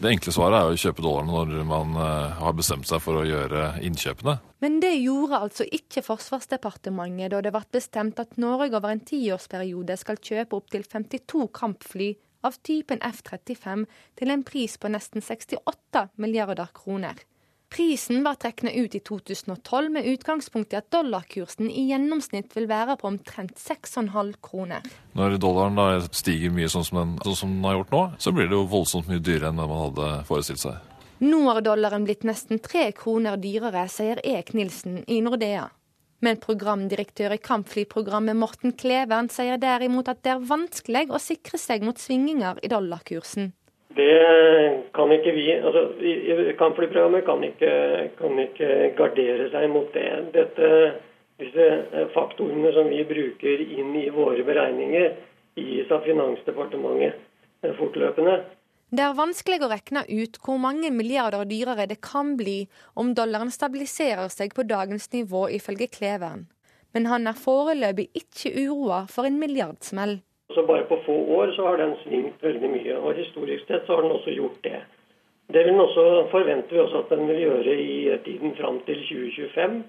Det 0.00 0.08
enkle 0.08 0.32
svaret 0.32 0.56
er 0.56 0.70
å 0.72 0.78
kjøpe 0.80 1.02
dollarene 1.04 1.58
når 1.60 1.66
man 1.68 1.96
eh, 2.00 2.38
har 2.40 2.54
bestemt 2.56 2.88
seg 2.88 3.02
for 3.04 3.20
å 3.20 3.26
gjøre 3.28 3.66
innkjøpene. 3.84 4.38
Men 4.64 4.78
det 4.80 4.94
gjorde 4.96 5.42
altså 5.44 5.66
ikke 5.76 6.00
Forsvarsdepartementet 6.06 7.34
da 7.34 7.42
det 7.44 7.52
ble 7.52 7.60
bestemt 7.76 8.20
at 8.22 8.38
Norge 8.40 8.72
over 8.78 8.94
en 8.94 9.04
tiårsperiode 9.04 9.98
skal 10.00 10.20
kjøpe 10.24 10.56
opptil 10.56 10.86
52 10.88 11.50
kampfly 11.52 12.14
av 12.48 12.56
typen 12.64 13.02
F-35 13.04 13.84
til 14.16 14.32
en 14.32 14.44
pris 14.48 14.78
på 14.80 14.88
nesten 14.88 15.20
68 15.20 16.06
milliarder 16.16 16.72
kroner. 16.76 17.20
Prisen 17.70 18.24
var 18.24 18.34
trukket 18.34 18.74
ut 18.74 18.94
i 18.94 19.00
2012 19.00 19.90
med 19.94 20.06
utgangspunkt 20.10 20.72
i 20.72 20.78
at 20.80 20.88
dollarkursen 20.90 21.68
i 21.70 21.84
gjennomsnitt 21.92 22.56
vil 22.56 22.66
være 22.66 22.96
på 22.98 23.06
omtrent 23.06 23.54
6,5 23.62 24.32
kroner. 24.42 24.86
Når 25.14 25.36
dollaren 25.38 25.78
da 25.78 25.86
stiger 26.10 26.50
mye 26.50 26.70
sånn 26.72 26.86
som, 26.88 26.98
den, 26.98 27.12
sånn 27.22 27.38
som 27.44 27.52
den 27.54 27.68
har 27.68 27.78
gjort 27.78 27.94
nå, 27.94 28.00
så 28.18 28.32
blir 28.34 28.50
det 28.50 28.58
jo 28.58 28.66
voldsomt 28.72 29.06
mye 29.10 29.22
dyrere 29.22 29.52
enn 29.52 29.62
det 29.62 29.68
man 29.70 29.84
hadde 29.84 30.08
forestilt 30.26 30.64
seg. 30.64 30.80
Nå 31.22 31.44
har 31.46 31.62
dollaren 31.62 32.08
blitt 32.08 32.26
nesten 32.26 32.58
tre 32.64 32.88
kroner 32.96 33.38
dyrere, 33.38 33.86
sier 33.92 34.18
Ek 34.24 34.50
Nilsen 34.56 35.04
i 35.06 35.20
Nordea. 35.22 35.68
Men 36.24 36.42
programdirektør 36.42 37.36
i 37.36 37.40
kampflyprogrammet 37.40 38.36
Morten 38.36 38.74
Klevern 38.76 39.30
sier 39.32 39.60
derimot 39.62 40.10
at 40.10 40.24
det 40.26 40.34
er 40.34 40.42
vanskelig 40.50 41.06
å 41.14 41.22
sikre 41.22 41.60
seg 41.60 41.86
mot 41.86 42.02
svingninger 42.02 42.60
i 42.66 42.72
dollarkursen. 42.72 43.54
Det 43.96 44.82
kan 44.94 45.12
ikke 45.12 45.32
vi. 45.34 45.46
altså 45.58 45.86
Kampflyprogrammet 46.58 47.24
kan 47.26 47.42
ikke, 47.44 47.72
kan 48.18 48.38
ikke 48.38 48.68
gardere 48.98 49.48
seg 49.50 49.66
mot 49.72 49.90
det. 49.94 50.06
Dette, 50.36 50.68
disse 51.42 51.66
faktorene 52.14 52.70
som 52.76 52.90
vi 52.92 53.02
bruker 53.08 53.64
inn 53.66 53.96
i 53.98 54.06
våre 54.14 54.46
beregninger, 54.46 55.10
gis 55.58 55.90
av 55.90 56.06
Finansdepartementet 56.06 57.74
fortløpende. 57.80 58.38
Det 58.90 59.04
er 59.04 59.14
vanskelig 59.14 59.60
å 59.62 59.68
regne 59.70 60.00
ut 60.08 60.38
hvor 60.42 60.56
mange 60.58 60.88
milliarder 60.90 61.44
dyrere 61.46 61.86
det 61.86 62.00
kan 62.02 62.32
bli 62.38 62.64
om 62.98 63.12
dollaren 63.14 63.52
stabiliserer 63.54 64.30
seg 64.32 64.54
på 64.56 64.64
dagens 64.66 65.06
nivå, 65.12 65.44
ifølge 65.54 65.86
Kleveren. 65.94 66.48
Men 66.90 67.06
han 67.06 67.30
er 67.30 67.38
foreløpig 67.38 68.08
ikke 68.18 68.50
uroa 68.64 69.04
for 69.10 69.28
en 69.28 69.38
milliardsmell. 69.38 70.18
Så 70.54 70.66
bare 70.66 70.88
på 70.88 70.98
få 71.06 71.16
år 71.38 71.52
så 71.56 71.66
har 71.68 71.76
den 71.78 71.94
svingt 72.04 72.42
veldig 72.42 72.70
mye. 72.72 72.96
Og 72.98 73.18
historisk 73.18 73.68
sett 73.68 73.86
så 73.86 73.96
har 73.96 74.06
den 74.06 74.16
også 74.16 74.34
gjort 74.34 74.58
det. 74.66 74.80
Det 75.50 75.64
vil 75.64 75.72
den 75.74 75.82
også, 75.82 76.06
forventer 76.30 76.74
vi 76.74 76.82
også 76.82 77.02
at 77.04 77.10
den 77.10 77.26
vil 77.28 77.40
gjøre 77.42 77.74
i 77.74 77.98
tiden 78.24 78.54
fram 78.58 78.78
til 78.86 79.02
2025, 79.08 79.82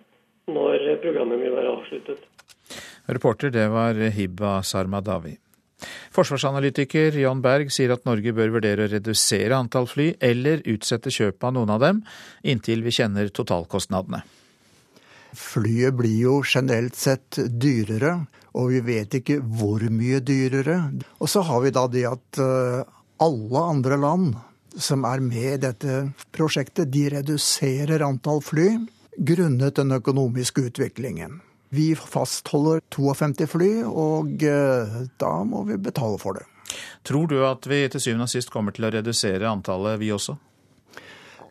når 0.55 0.87
programmet 1.03 1.41
vil 1.41 1.53
være 1.53 1.75
avsluttet. 1.75 2.25
Reporter 3.09 3.53
det 3.53 3.67
var 3.69 3.97
Hibba 4.17 4.61
Sarmadawi. 4.65 5.35
Forsvarsanalytiker 6.13 7.15
Jan 7.21 7.41
Berg 7.41 7.71
sier 7.73 7.93
at 7.95 8.05
Norge 8.05 8.33
bør 8.37 8.57
vurdere 8.57 8.85
å 8.85 8.91
redusere 8.91 9.57
antall 9.57 9.87
fly, 9.89 10.11
eller 10.21 10.61
utsette 10.69 11.13
kjøpet 11.13 11.47
av 11.49 11.55
noen 11.57 11.73
av 11.73 11.81
dem, 11.81 12.03
inntil 12.43 12.83
vi 12.85 12.93
kjenner 12.97 13.31
totalkostnadene. 13.33 14.21
Flyet 15.37 15.95
blir 15.95 16.17
jo 16.25 16.37
generelt 16.43 16.95
sett 16.97 17.39
dyrere, 17.47 18.17
og 18.57 18.71
vi 18.73 18.81
vet 18.83 19.19
ikke 19.21 19.39
hvor 19.41 19.83
mye 19.91 20.19
dyrere. 20.23 20.77
Og 21.19 21.31
så 21.31 21.43
har 21.47 21.61
vi 21.63 21.73
da 21.75 21.85
det 21.91 22.07
at 22.09 22.41
eh, 22.41 22.81
alle 23.21 23.67
andre 23.75 23.99
land 24.01 24.33
som 24.77 25.05
er 25.07 25.23
med 25.23 25.47
i 25.53 25.61
dette 25.65 26.01
prosjektet, 26.35 26.91
de 26.91 27.07
reduserer 27.11 28.03
antall 28.05 28.41
fly 28.43 28.69
grunnet 29.17 29.75
den 29.75 29.91
økonomiske 29.91 30.69
utviklingen. 30.69 31.41
Vi 31.71 31.93
fastholder 31.95 32.81
52 32.91 33.47
fly, 33.47 33.71
og 33.87 34.43
eh, 34.43 35.03
da 35.19 35.33
må 35.47 35.63
vi 35.67 35.79
betale 35.79 36.19
for 36.19 36.39
det. 36.39 36.47
Tror 37.07 37.27
du 37.27 37.37
at 37.47 37.67
vi 37.67 37.83
til 37.91 38.03
syvende 38.03 38.27
og 38.27 38.31
sist 38.31 38.51
kommer 38.51 38.75
til 38.75 38.87
å 38.87 38.91
redusere 38.93 39.47
antallet, 39.47 39.99
vi 39.99 40.11
også? 40.11 40.37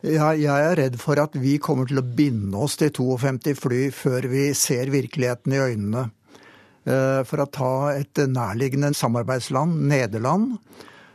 Ja, 0.00 0.30
jeg 0.32 0.48
er 0.48 0.78
redd 0.78 0.94
for 0.96 1.20
at 1.20 1.34
vi 1.36 1.58
kommer 1.60 1.84
til 1.84 2.00
å 2.00 2.06
binde 2.16 2.56
oss 2.56 2.78
til 2.80 2.88
52 2.96 3.52
fly 3.60 3.80
før 3.92 4.24
vi 4.32 4.46
ser 4.56 4.88
virkeligheten 4.88 5.52
i 5.52 5.60
øynene. 5.60 6.04
Eh, 6.88 7.20
for 7.28 7.42
å 7.42 7.50
ta 7.52 7.72
et 7.92 8.16
nærliggende 8.16 8.94
samarbeidsland, 8.96 9.76
Nederland, 9.90 10.54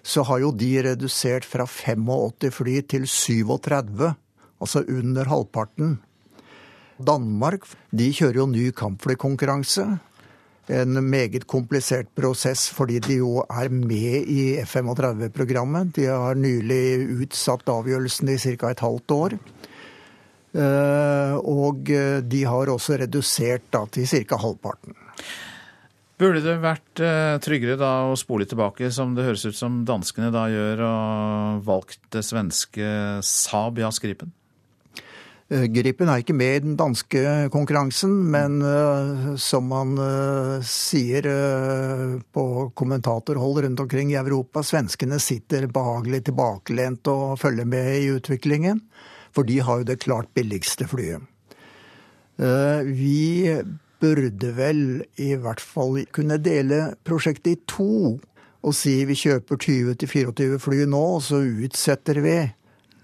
så 0.05 0.21
har 0.29 0.43
jo 0.43 0.51
de 0.53 0.69
redusert 0.85 1.47
fra 1.49 1.65
85 1.65 2.53
fly 2.53 2.75
til 2.85 3.07
37, 3.09 4.13
altså 4.61 4.85
under 4.85 5.33
halvparten. 5.33 5.97
Danmark 7.01 7.65
de 7.89 8.11
kjører 8.13 8.43
jo 8.43 8.51
ny 8.53 8.67
kampflykonkurranse. 8.69 9.87
En 10.65 10.97
meget 11.09 11.45
komplisert 11.45 12.07
prosess 12.17 12.69
fordi 12.73 12.97
de 13.05 13.19
jo 13.19 13.43
er 13.45 13.69
med 13.69 14.29
i 14.31 14.55
F-35-programmet. 14.63 15.93
De 15.97 16.07
har 16.09 16.37
nylig 16.39 17.05
utsatt 17.21 17.69
avgjørelsen 17.69 18.31
i 18.33 18.37
ca. 18.41 18.71
et 18.71 18.81
halvt 18.81 19.13
år. 19.13 19.37
Eh, 20.55 21.35
og 21.35 21.91
de 22.31 22.43
har 22.47 22.71
også 22.71 22.97
redusert 23.03 23.67
da 23.75 23.83
til 23.91 24.07
ca. 24.09 24.39
halvparten. 24.41 24.97
Burde 26.15 26.39
det 26.39 26.55
vært 26.63 27.01
eh, 27.03 27.35
tryggere 27.43 27.75
da 27.79 27.91
å 28.07 28.15
spole 28.15 28.47
tilbake, 28.47 28.87
som 28.95 29.17
det 29.17 29.25
høres 29.27 29.43
ut 29.49 29.57
som 29.57 29.81
danskene 29.87 30.31
da 30.31 30.45
gjør, 30.47 30.83
og 30.87 31.65
valgt 31.67 31.99
det 32.15 32.23
svenske 32.23 32.87
Saab 33.25 33.81
Jas 33.83 33.99
Gripen? 33.99 34.31
Gripen 35.45 36.09
er 36.09 36.23
ikke 36.23 36.33
med 36.33 36.55
i 36.55 36.61
den 36.63 36.77
danske 36.79 37.21
konkurransen, 37.53 38.15
men 38.33 38.57
uh, 38.65 39.35
som 39.37 39.67
man 39.69 39.91
uh, 39.99 40.63
sier 40.65 41.27
uh, 41.29 42.15
på 42.33 42.45
kommentatorhold 42.73 43.61
rundt 43.67 43.83
omkring 43.83 44.09
i 44.09 44.17
Europa, 44.17 44.63
svenskene 44.65 45.19
sitter 45.21 45.67
behagelig 45.69 46.23
tilbakelent 46.31 47.05
og 47.13 47.37
følger 47.43 47.69
med 47.69 47.91
i 47.99 48.09
utviklingen. 48.15 48.81
For 49.37 49.45
de 49.45 49.59
har 49.61 49.83
jo 49.83 49.89
det 49.91 49.99
klart 50.01 50.33
billigste 50.33 50.87
flyet. 50.89 51.21
Vi 52.87 53.51
burde 54.01 54.51
vel 54.55 54.79
i 55.21 55.33
hvert 55.39 55.61
fall 55.61 56.01
kunne 56.15 56.39
dele 56.39 56.95
prosjektet 57.07 57.51
i 57.51 57.59
to. 57.67 58.15
Og 58.65 58.73
si 58.73 58.95
vi 59.05 59.17
kjøper 59.19 59.59
20-24 59.59 60.57
fly 60.63 60.85
nå, 60.89 61.03
og 61.17 61.21
så 61.27 61.43
utsetter 61.43 62.23
vi. 62.23 62.37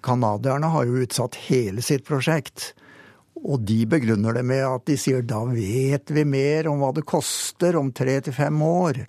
Canadierne 0.04 0.70
har 0.74 0.88
jo 0.88 1.02
utsatt 1.06 1.38
hele 1.48 1.84
sitt 1.86 2.06
prosjekt. 2.08 2.72
Og 3.42 3.64
de 3.66 3.84
begrunner 3.90 4.36
det 4.38 4.44
med 4.46 4.62
at 4.68 4.86
de 4.90 4.98
sier 5.00 5.24
da 5.26 5.42
vet 5.50 6.12
vi 6.14 6.26
mer 6.28 6.70
om 6.70 6.82
hva 6.82 6.92
det 6.94 7.08
koster 7.10 7.78
om 7.80 7.90
tre 7.96 8.20
til 8.22 8.36
fem 8.36 8.62
år. 8.66 9.02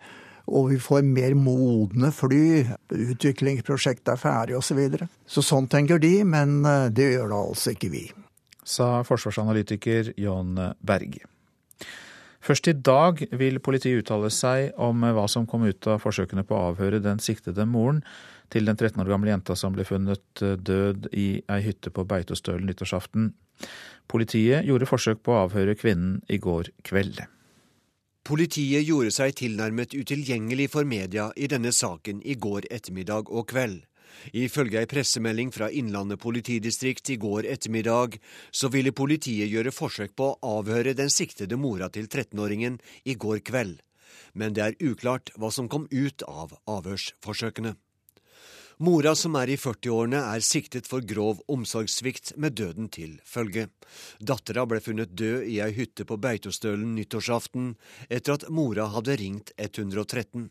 Og 0.53 0.73
vi 0.73 0.79
får 0.83 1.05
mer 1.07 1.37
modne 1.39 2.11
fly. 2.15 2.65
Utviklingsprosjektet 2.93 4.15
er 4.15 4.21
ferdig 4.21 4.57
osv. 4.59 4.73
Så, 4.73 4.79
videre. 4.79 5.11
så 5.27 5.45
sånn 5.45 5.69
tenker 5.71 6.01
de, 6.03 6.15
men 6.25 6.63
eh, 6.67 6.89
det 6.95 7.13
gjør 7.13 7.35
da 7.35 7.43
altså 7.53 7.77
ikke 7.77 7.93
vi. 7.93 8.07
Sa 8.65 9.03
forsvarsanalytiker 9.07 10.15
John 10.21 10.57
Berg. 10.81 11.21
Først 12.43 12.67
i 12.67 12.75
dag 12.75 13.21
vil 13.39 13.61
politiet 13.63 14.03
uttale 14.03 14.31
seg 14.35 14.73
om 14.81 15.05
hva 15.15 15.29
som 15.31 15.47
kom 15.47 15.63
ut 15.67 15.87
av 15.87 16.03
forsøkene 16.03 16.43
på 16.47 16.57
å 16.57 16.73
avhøre 16.73 17.03
den 17.03 17.23
siktede 17.23 17.67
moren 17.71 18.03
til 18.53 18.69
den 18.69 18.77
13 18.77 19.01
år 19.03 19.11
gamle 19.11 19.33
jenta 19.33 19.57
som 19.59 19.75
ble 19.75 19.87
funnet 19.89 20.43
død 20.43 21.09
i 21.17 21.29
ei 21.51 21.61
hytte 21.65 21.93
på 21.95 22.05
Beitostølen 22.09 22.69
nyttårsaften. 22.69 23.33
Politiet 24.11 24.67
gjorde 24.69 24.89
forsøk 24.91 25.23
på 25.25 25.35
å 25.35 25.45
avhøre 25.47 25.77
kvinnen 25.79 26.21
i 26.29 26.39
går 26.43 26.73
kveld. 26.87 27.23
Politiet 28.23 28.85
gjorde 28.87 29.11
seg 29.11 29.35
tilnærmet 29.41 29.97
utilgjengelig 29.99 30.69
for 30.71 30.87
media 30.87 31.33
i 31.35 31.49
denne 31.51 31.73
saken 31.75 32.21
i 32.23 32.37
går 32.39 32.69
ettermiddag 32.71 33.33
og 33.33 33.49
kveld. 33.51 33.81
Ifølge 34.37 34.79
ei 34.79 34.87
pressemelding 34.87 35.51
fra 35.51 35.71
Innlandet 35.73 36.21
politidistrikt 36.23 37.11
i 37.11 37.17
går 37.19 37.49
ettermiddag, 37.51 38.19
så 38.53 38.69
ville 38.71 38.93
politiet 38.95 39.51
gjøre 39.51 39.73
forsøk 39.75 40.15
på 40.15 40.29
å 40.31 40.59
avhøre 40.61 40.95
den 40.95 41.11
siktede 41.11 41.59
mora 41.59 41.89
til 41.91 42.07
13-åringen 42.07 42.79
i 43.05 43.17
går 43.17 43.43
kveld. 43.49 43.81
Men 44.39 44.55
det 44.55 44.63
er 44.65 44.79
uklart 44.85 45.33
hva 45.35 45.51
som 45.51 45.69
kom 45.73 45.89
ut 45.91 46.23
av 46.29 46.55
avhørsforsøkene. 46.71 47.75
Mora, 48.79 49.15
som 49.15 49.37
er 49.37 49.53
i 49.53 49.59
40-årene, 49.61 50.23
er 50.33 50.45
siktet 50.45 50.89
for 50.89 51.05
grov 51.05 51.43
omsorgssvikt 51.53 52.33
med 52.41 52.57
døden 52.57 52.89
til 52.93 53.19
følge. 53.29 53.69
Dattera 54.21 54.65
ble 54.67 54.81
funnet 54.81 55.13
død 55.19 55.45
i 55.51 55.61
ei 55.65 55.73
hytte 55.77 56.07
på 56.09 56.17
Beitostølen 56.17 56.95
nyttårsaften 56.97 57.75
etter 58.09 58.39
at 58.39 58.49
mora 58.49 58.89
hadde 58.95 59.19
ringt 59.21 59.53
113. 59.59 60.49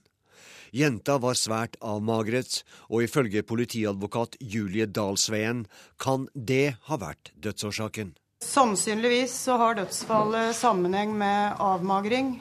Jenta 0.72 1.18
var 1.20 1.36
svært 1.36 1.76
avmagret, 1.84 2.62
og 2.88 3.04
ifølge 3.04 3.44
politiadvokat 3.44 4.38
Julie 4.40 4.88
Dalsveen 4.88 5.66
kan 6.00 6.30
det 6.34 6.78
ha 6.88 7.00
vært 7.02 7.34
dødsårsaken. 7.36 8.14
Sannsynligvis 8.42 9.34
så 9.46 9.58
har 9.60 9.76
dødsfallet 9.78 10.56
sammenheng 10.58 11.12
med 11.18 11.60
avmagring. 11.62 12.40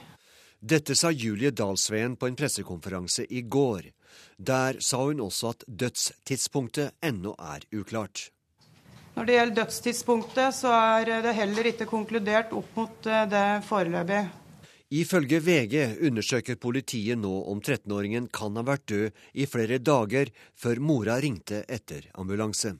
Dette 0.60 0.94
sa 0.96 1.10
Julie 1.10 1.50
Dalsveen 1.50 2.14
på 2.16 2.28
en 2.28 2.36
pressekonferanse 2.36 3.26
i 3.28 3.42
går. 3.42 3.90
Der 4.36 4.80
sa 4.80 5.04
hun 5.04 5.20
også 5.20 5.54
at 5.54 5.64
dødstidspunktet 5.68 6.96
ennå 7.02 7.34
er 7.38 7.66
uklart. 7.76 8.30
Når 9.16 9.26
det 9.26 9.34
gjelder 9.36 9.56
dødstidspunktet, 9.62 10.54
så 10.54 10.70
er 10.72 11.22
det 11.24 11.34
heller 11.36 11.66
ikke 11.72 11.88
konkludert 11.90 12.52
opp 12.56 12.76
mot 12.78 13.08
eh, 13.10 13.26
det 13.28 13.46
foreløpig. 13.68 14.20
Ifølge 14.90 15.38
VG 15.38 15.74
undersøker 16.06 16.56
politiet 16.58 17.18
nå 17.18 17.30
om 17.52 17.60
13-åringen 17.62 18.26
kan 18.34 18.56
ha 18.58 18.64
vært 18.66 18.88
død 18.90 19.20
i 19.38 19.46
flere 19.46 19.78
dager 19.78 20.32
før 20.58 20.80
mora 20.82 21.18
ringte 21.22 21.62
etter 21.70 22.08
ambulanse. 22.18 22.72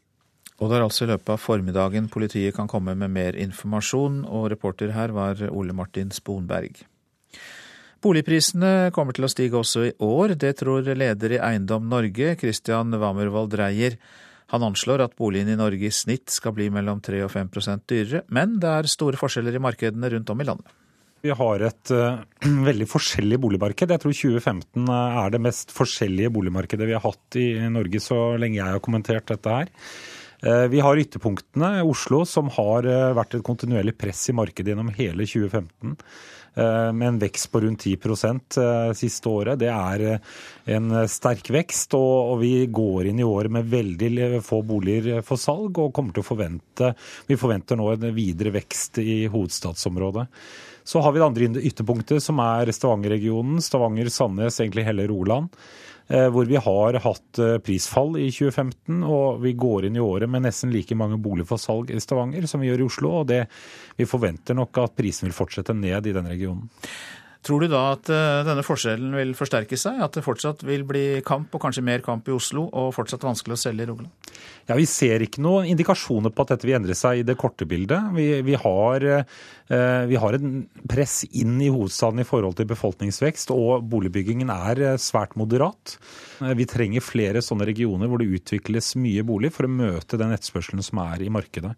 Og 0.61 0.69
det 0.69 0.77
er 0.77 0.85
altså 0.85 1.07
i 1.07 1.11
løpet 1.13 1.31
av 1.33 1.39
formiddagen 1.41 2.09
politiet 2.13 2.57
kan 2.57 2.69
komme 2.69 2.97
med 2.99 3.15
mer 3.15 3.39
informasjon, 3.39 4.25
og 4.29 4.51
reporter 4.53 4.91
her 4.93 5.15
var 5.17 5.39
Ole 5.49 5.73
Martin 5.77 6.11
Sponberg. 6.13 6.83
Boligprisene 8.01 8.89
kommer 8.97 9.13
til 9.13 9.27
å 9.27 9.29
stige 9.29 9.59
også 9.59 9.83
i 9.85 9.93
år, 10.01 10.33
det 10.41 10.55
tror 10.63 10.87
leder 10.89 11.35
i 11.37 11.41
Eiendom 11.51 11.85
Norge, 11.91 12.33
Christian 12.41 12.97
Wammervold 12.97 13.51
Dreyer. 13.53 13.99
Han 14.55 14.65
anslår 14.71 15.05
at 15.05 15.17
boligene 15.19 15.53
i 15.53 15.59
Norge 15.61 15.85
i 15.85 15.93
snitt 15.93 16.33
skal 16.33 16.55
bli 16.57 16.71
mellom 16.73 17.03
3 17.05 17.21
og 17.27 17.33
5% 17.35 17.85
dyrere, 17.93 18.23
men 18.33 18.57
det 18.63 18.71
er 18.73 18.89
store 18.89 19.21
forskjeller 19.21 19.59
i 19.59 19.63
markedene 19.63 20.11
rundt 20.15 20.33
om 20.33 20.41
i 20.41 20.47
landet. 20.49 20.73
Vi 21.21 21.35
har 21.37 21.67
et 21.67 21.93
uh, 21.93 22.23
veldig 22.71 22.89
forskjellig 22.89 23.37
boligmarked. 23.43 23.93
Jeg 23.93 24.03
tror 24.03 24.17
2015 24.17 24.89
er 24.97 25.35
det 25.35 25.43
mest 25.45 25.77
forskjellige 25.77 26.33
boligmarkedet 26.33 26.89
vi 26.89 26.97
har 26.97 27.05
hatt 27.05 27.37
i 27.37 27.51
Norge 27.69 28.01
så 28.01 28.23
lenge 28.41 28.63
jeg 28.63 28.79
har 28.79 28.81
kommentert 28.85 29.29
dette 29.29 29.59
her. 29.59 29.69
Uh, 30.47 30.67
vi 30.73 30.81
har 30.81 30.97
ytterpunktene, 30.97 31.83
Oslo, 31.85 32.25
som 32.29 32.49
har 32.57 32.87
uh, 32.89 33.13
vært 33.17 33.37
et 33.37 33.45
kontinuerlig 33.45 33.97
press 34.01 34.29
i 34.33 34.37
markedet 34.37 34.73
gjennom 34.73 34.93
hele 34.97 35.27
2015 35.29 35.97
med 36.51 37.05
en 37.07 37.19
vekst 37.23 37.47
på 37.53 37.61
rundt 37.63 37.85
10% 37.87 38.57
siste 38.99 39.31
året. 39.31 39.61
Det 39.61 39.69
er 39.71 40.03
en 40.75 40.97
sterk 41.09 41.47
vekst, 41.55 41.95
og 41.95 42.41
vi 42.41 42.65
går 42.67 43.07
inn 43.07 43.21
i 43.23 43.25
året 43.25 43.55
med 43.55 43.69
veldig 43.71 44.41
få 44.43 44.59
boliger 44.67 45.23
for 45.23 45.39
salg 45.39 45.79
og 45.79 45.93
kommer 45.95 46.11
til 46.17 46.25
å 46.25 46.27
forvente 46.27 46.91
Vi 47.31 47.39
forventer 47.39 47.79
nå 47.79 47.87
en 47.93 48.09
videre 48.19 48.51
vekst 48.59 48.99
i 48.99 49.23
hovedstadsområdet. 49.31 50.27
Så 50.85 51.03
har 51.05 51.13
vi 51.13 51.21
det 51.21 51.27
andre 51.27 51.63
ytterpunktet, 51.71 52.23
som 52.25 52.41
er 52.45 52.73
Stavanger-regionen. 52.73 53.61
Stavanger, 53.65 54.09
Sandnes, 54.13 54.61
egentlig 54.61 54.87
hele 54.89 55.07
Roland. 55.11 55.55
Eh, 56.11 56.27
hvor 56.35 56.45
vi 56.45 56.57
har 56.59 56.97
hatt 57.05 57.39
eh, 57.39 57.59
prisfall 57.63 58.17
i 58.19 58.27
2015, 58.35 59.05
og 59.07 59.45
vi 59.45 59.53
går 59.55 59.87
inn 59.87 59.99
i 59.99 60.03
året 60.03 60.27
med 60.27 60.43
nesten 60.43 60.73
like 60.75 60.97
mange 60.99 61.21
boliger 61.23 61.47
for 61.47 61.63
salg 61.63 61.93
i 61.95 62.01
Stavanger 62.03 62.49
som 62.51 62.63
vi 62.63 62.67
gjør 62.67 62.83
i 62.83 62.87
Oslo. 62.89 63.13
og 63.21 63.29
det, 63.31 63.45
Vi 63.97 64.09
forventer 64.11 64.59
nok 64.59 64.79
at 64.83 64.97
prisen 64.99 65.29
vil 65.29 65.37
fortsette 65.37 65.77
ned 65.77 66.07
i 66.11 66.17
den 66.17 66.27
regionen. 66.27 66.67
Tror 67.41 67.63
du 67.65 67.71
da 67.73 67.81
at 67.95 68.09
eh, 68.13 68.43
denne 68.45 68.63
forskjellen 68.65 69.15
vil 69.17 69.31
forsterke 69.37 69.79
seg? 69.81 69.97
At 70.05 70.13
det 70.17 70.25
fortsatt 70.27 70.61
vil 70.69 70.83
bli 70.89 71.05
kamp, 71.25 71.49
og 71.57 71.63
kanskje 71.63 71.85
mer 71.87 72.03
kamp 72.05 72.29
i 72.29 72.35
Oslo, 72.37 72.67
og 72.69 72.93
fortsatt 72.93 73.25
vanskelig 73.25 73.57
å 73.57 73.61
selge 73.63 73.87
i 73.87 73.89
Rogaland? 73.89 74.35
Ja, 74.69 74.77
Vi 74.77 74.85
ser 74.89 75.25
ikke 75.25 75.41
noen 75.45 75.71
indikasjoner 75.73 76.35
på 76.35 76.45
at 76.45 76.53
dette 76.53 76.69
vil 76.69 76.77
endre 76.77 76.97
seg 76.99 77.23
i 77.23 77.25
det 77.25 77.39
korte 77.41 77.65
bildet. 77.69 78.13
Vi, 78.13 78.29
vi, 78.45 78.59
har, 78.61 79.09
eh, 79.09 80.05
vi 80.13 80.21
har 80.21 80.37
en 80.37 80.61
press 80.93 81.23
inn 81.33 81.57
i 81.65 81.73
hovedstaden 81.73 82.21
i 82.21 82.29
forhold 82.29 82.61
til 82.61 82.69
befolkningsvekst, 82.75 83.55
og 83.57 83.89
boligbyggingen 83.89 84.53
er 84.53 84.85
eh, 84.85 85.01
svært 85.01 85.33
moderat. 85.41 85.97
Vi 86.61 86.69
trenger 86.69 87.05
flere 87.05 87.41
sånne 87.45 87.65
regioner 87.73 88.09
hvor 88.09 88.21
det 88.21 88.29
utvikles 88.37 88.95
mye 89.01 89.25
bolig 89.25 89.55
for 89.57 89.65
å 89.65 89.73
møte 89.81 90.21
den 90.21 90.37
etterspørselen 90.37 90.85
som 90.85 91.01
er 91.09 91.25
i 91.25 91.33
markedet. 91.33 91.73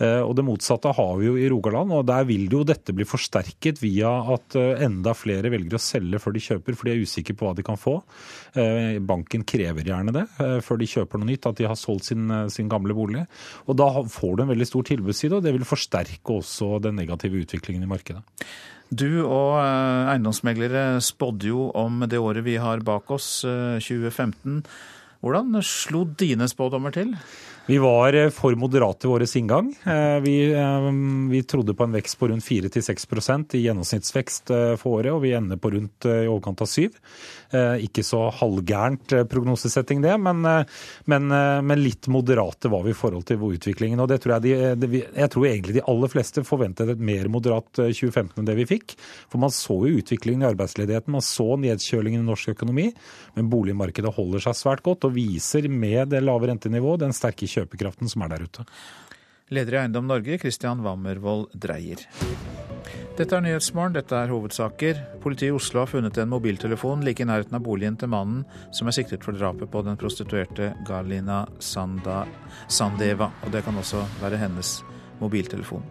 Eh, 0.00 0.20
og 0.22 0.34
Det 0.36 0.44
motsatte 0.46 0.92
har 0.96 1.12
vi 1.20 1.28
jo 1.28 1.36
i 1.36 1.48
Rogaland, 1.52 1.92
og 1.92 2.06
der 2.08 2.24
vil 2.28 2.46
jo 2.50 2.62
dette 2.66 2.94
bli 2.96 3.04
forsterket 3.08 3.82
via 3.82 4.10
at 4.34 4.56
eh, 4.58 4.84
enda 4.86 5.14
flere 5.16 5.52
velger 5.52 5.76
å 5.78 5.82
selge 5.82 6.20
før 6.22 6.36
de 6.36 6.44
kjøper, 6.46 6.78
for 6.78 6.88
de 6.88 6.94
er 6.94 7.04
usikre 7.04 7.36
på 7.36 7.48
hva 7.48 7.54
de 7.58 7.66
kan 7.66 7.80
få. 7.80 7.98
Eh, 8.56 8.98
banken 9.04 9.44
krever 9.48 9.86
gjerne 9.92 10.14
det 10.14 10.26
før 10.64 10.80
de 10.80 10.88
kjøper 10.88 11.20
noe 11.20 11.30
nytt, 11.30 11.46
at 11.48 11.60
de 11.60 11.68
har 11.68 11.78
solgt 11.78 12.08
sin, 12.08 12.26
sin 12.52 12.70
gamle 12.72 12.96
bolig. 12.96 13.26
Og 13.66 13.76
Da 13.82 13.88
får 14.08 14.36
du 14.36 14.44
en 14.44 14.52
veldig 14.52 14.68
stor 14.68 14.86
tilbudsside, 14.88 15.38
og 15.38 15.44
det 15.44 15.54
vil 15.56 15.68
forsterke 15.68 16.38
også 16.38 16.78
den 16.82 16.96
negative 16.98 17.42
utviklingen 17.44 17.84
i 17.84 17.90
markedet. 17.90 18.22
Du 18.92 19.24
og 19.24 19.56
eiendomsmeglere 19.56 21.00
spådde 21.00 21.48
jo 21.48 21.70
om 21.78 22.02
det 22.04 22.20
året 22.20 22.44
vi 22.44 22.58
har 22.60 22.84
bak 22.84 23.10
oss, 23.14 23.40
2015. 23.40 24.60
Hvordan 25.22 25.56
slo 25.64 26.02
dine 26.18 26.48
spådommer 26.50 26.92
til? 26.92 27.14
Vi 27.66 27.78
var 27.78 28.12
eh, 28.12 28.30
for 28.30 28.54
moderate 28.54 29.06
i 29.06 29.10
vår 29.10 29.36
inngang. 29.36 29.74
Eh, 29.84 30.20
vi, 30.20 30.52
eh, 30.52 30.90
vi, 31.30 31.42
trodde 31.42 31.74
på 31.74 31.84
en 31.84 31.92
vekst 31.92 32.18
på 32.18 32.28
rundt 32.28 32.44
4-6% 32.44 33.54
i 33.54 33.62
gjennomsnittsvekst 33.62 34.50
for 34.80 34.98
året, 34.98 35.12
og 35.12 35.22
vi 35.22 35.32
ender 35.36 35.60
på 35.62 35.70
rundt 35.70 36.06
i 36.06 36.26
overkant 36.26 36.62
av 36.64 36.66
7 36.70 36.88
Ikke 37.84 38.02
så 38.02 38.24
halvgærent 38.34 39.14
prognosesetting, 39.30 40.00
det, 40.02 40.14
men, 40.18 40.40
men, 41.04 41.26
men, 41.28 41.82
litt 41.82 42.08
moderate 42.10 42.70
var 42.72 42.82
vi 42.86 42.94
i 42.94 42.96
forhold 42.96 43.26
til 43.28 43.42
utviklingen. 43.42 44.00
og 44.00 44.08
det 44.08 44.22
tror 44.22 44.38
jeg, 44.38 44.78
de, 44.80 45.02
jeg 45.04 45.30
tror 45.30 45.46
egentlig 45.46 45.76
de 45.76 45.84
aller 45.86 46.10
fleste 46.10 46.44
forventet 46.48 46.88
et 46.88 46.98
mer 47.02 47.28
moderat 47.28 47.68
2015 47.76 48.40
enn 48.40 48.48
det 48.48 48.56
vi 48.58 48.68
fikk. 48.72 48.96
For 49.30 49.42
man 49.42 49.52
så 49.54 49.76
jo 49.86 50.00
utviklingen 50.00 50.46
i 50.46 50.50
arbeidsledigheten, 50.50 51.12
man 51.12 51.24
så 51.24 51.54
nedkjølingen 51.60 52.24
i 52.24 52.30
norsk 52.30 52.54
økonomi. 52.56 52.88
Men 53.36 53.52
boligmarkedet 53.52 54.14
holder 54.16 54.46
seg 54.48 54.58
svært 54.58 54.84
godt 54.86 55.06
og 55.08 55.14
viser 55.16 55.68
med 55.68 56.14
det 56.14 56.24
lave 56.24 56.48
rentenivået 56.50 57.04
den 57.04 57.16
sterke 57.16 57.46
kjøpekraften 57.46 57.61
som 58.08 58.22
er 58.22 58.28
der 58.28 58.44
ute. 58.44 58.66
Leder 59.52 59.74
i 59.74 59.78
Eiendom 59.82 60.06
Norge, 60.08 60.38
Christian 60.38 60.80
Wammervoll 60.80 61.46
Dreyer. 61.52 62.00
Dette 63.18 63.36
er 63.36 63.42
Nyhetsmorgen, 63.44 63.92
dette 63.92 64.16
er 64.16 64.30
hovedsaker. 64.32 65.02
Politiet 65.20 65.50
i 65.50 65.52
Oslo 65.52 65.82
har 65.82 65.90
funnet 65.90 66.16
en 66.16 66.30
mobiltelefon 66.32 67.04
like 67.04 67.20
i 67.20 67.26
nærheten 67.28 67.58
av 67.58 67.64
boligen 67.66 67.98
til 68.00 68.08
mannen 68.08 68.46
som 68.72 68.88
er 68.88 68.96
siktet 68.96 69.26
for 69.26 69.36
drapet 69.36 69.68
på 69.68 69.82
den 69.84 69.98
prostituerte 70.00 70.70
Galina 70.88 71.42
Sanda, 71.60 72.22
Sandeva. 72.72 73.28
Og 73.44 73.52
det 73.52 73.64
kan 73.66 73.76
også 73.76 74.06
være 74.22 74.40
hennes 74.40 74.78
mobiltelefon. 75.20 75.84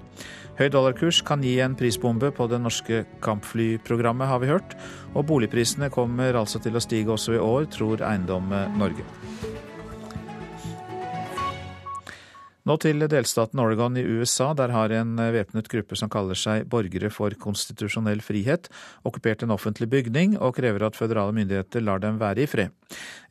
Høy 0.57 0.67
dollarkurs 0.73 1.21
kan 1.25 1.45
gi 1.45 1.59
en 1.61 1.77
prisbombe 1.77 2.33
på 2.33 2.49
det 2.49 2.59
norske 2.61 3.05
kampflyprogrammet, 3.21 4.27
har 4.27 4.41
vi 4.41 4.49
hørt. 4.49 4.75
Og 5.13 5.25
boligprisene 5.29 5.93
kommer 5.93 6.41
altså 6.41 6.59
til 6.61 6.75
å 6.75 6.83
stige 6.83 7.13
også 7.13 7.37
i 7.37 7.41
år, 7.45 7.69
tror 7.77 8.01
Eiendom 8.09 8.49
Norge. 8.81 9.05
Nå 12.61 12.75
til 12.77 13.01
delstaten 13.09 13.57
Oregon 13.57 13.95
i 13.97 14.03
USA. 14.05 14.51
Der 14.53 14.69
har 14.69 14.93
en 14.93 15.15
væpnet 15.17 15.69
gruppe 15.71 15.97
som 15.97 16.11
kaller 16.13 16.37
seg 16.37 16.67
Borgere 16.69 17.09
for 17.09 17.33
konstitusjonell 17.41 18.21
frihet, 18.21 18.69
okkupert 19.01 19.41
en 19.41 19.53
offentlig 19.55 19.87
bygning 19.89 20.35
og 20.37 20.59
krever 20.59 20.85
at 20.85 20.99
føderale 20.99 21.33
myndigheter 21.33 21.81
lar 21.81 22.03
dem 22.03 22.19
være 22.21 22.43
i 22.43 22.49
fred. 22.51 22.69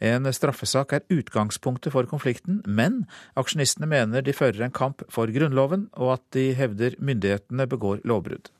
En 0.02 0.26
straffesak 0.34 0.96
er 0.98 1.06
utgangspunktet 1.14 1.94
for 1.94 2.10
konflikten, 2.10 2.58
men 2.66 3.04
aksjonistene 3.38 3.86
mener 3.86 4.26
de 4.26 4.34
fører 4.34 4.66
en 4.66 4.74
kamp 4.74 5.06
for 5.08 5.30
Grunnloven, 5.30 5.86
og 5.94 6.16
at 6.18 6.26
de 6.34 6.50
hevder 6.58 6.98
myndighetene 6.98 7.68
begår 7.70 8.02
lovbrudd. 8.02 8.50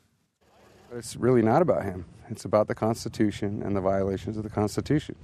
It's 0.95 1.17
really 1.19 1.41
not 1.41 1.61
about 1.61 1.83
him. 1.83 2.05
It's 2.29 2.45
about 2.45 2.67
the 2.67 2.75
Constitution 2.75 3.61
and 3.63 3.75
the 3.75 3.81
violations 3.81 4.37
of 4.37 4.43
the 4.43 4.49
Constitution. 4.49 5.15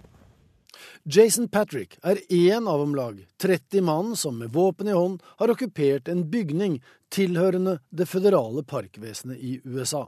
Jason 1.03 1.47
Patrick 1.47 1.97
er 2.03 2.19
én 2.33 2.67
av 2.67 2.81
om 2.81 2.95
lag 2.95 3.19
30 3.41 3.81
mann 3.81 4.15
som 4.15 4.37
med 4.39 4.53
våpen 4.53 4.87
i 4.87 4.95
hånd 4.97 5.23
har 5.39 5.53
okkupert 5.53 6.11
en 6.11 6.25
bygning 6.31 6.81
tilhørende 7.13 7.79
det 7.89 8.09
føderale 8.09 8.63
parkvesenet 8.67 9.37
i 9.37 9.57
USA. 9.65 10.07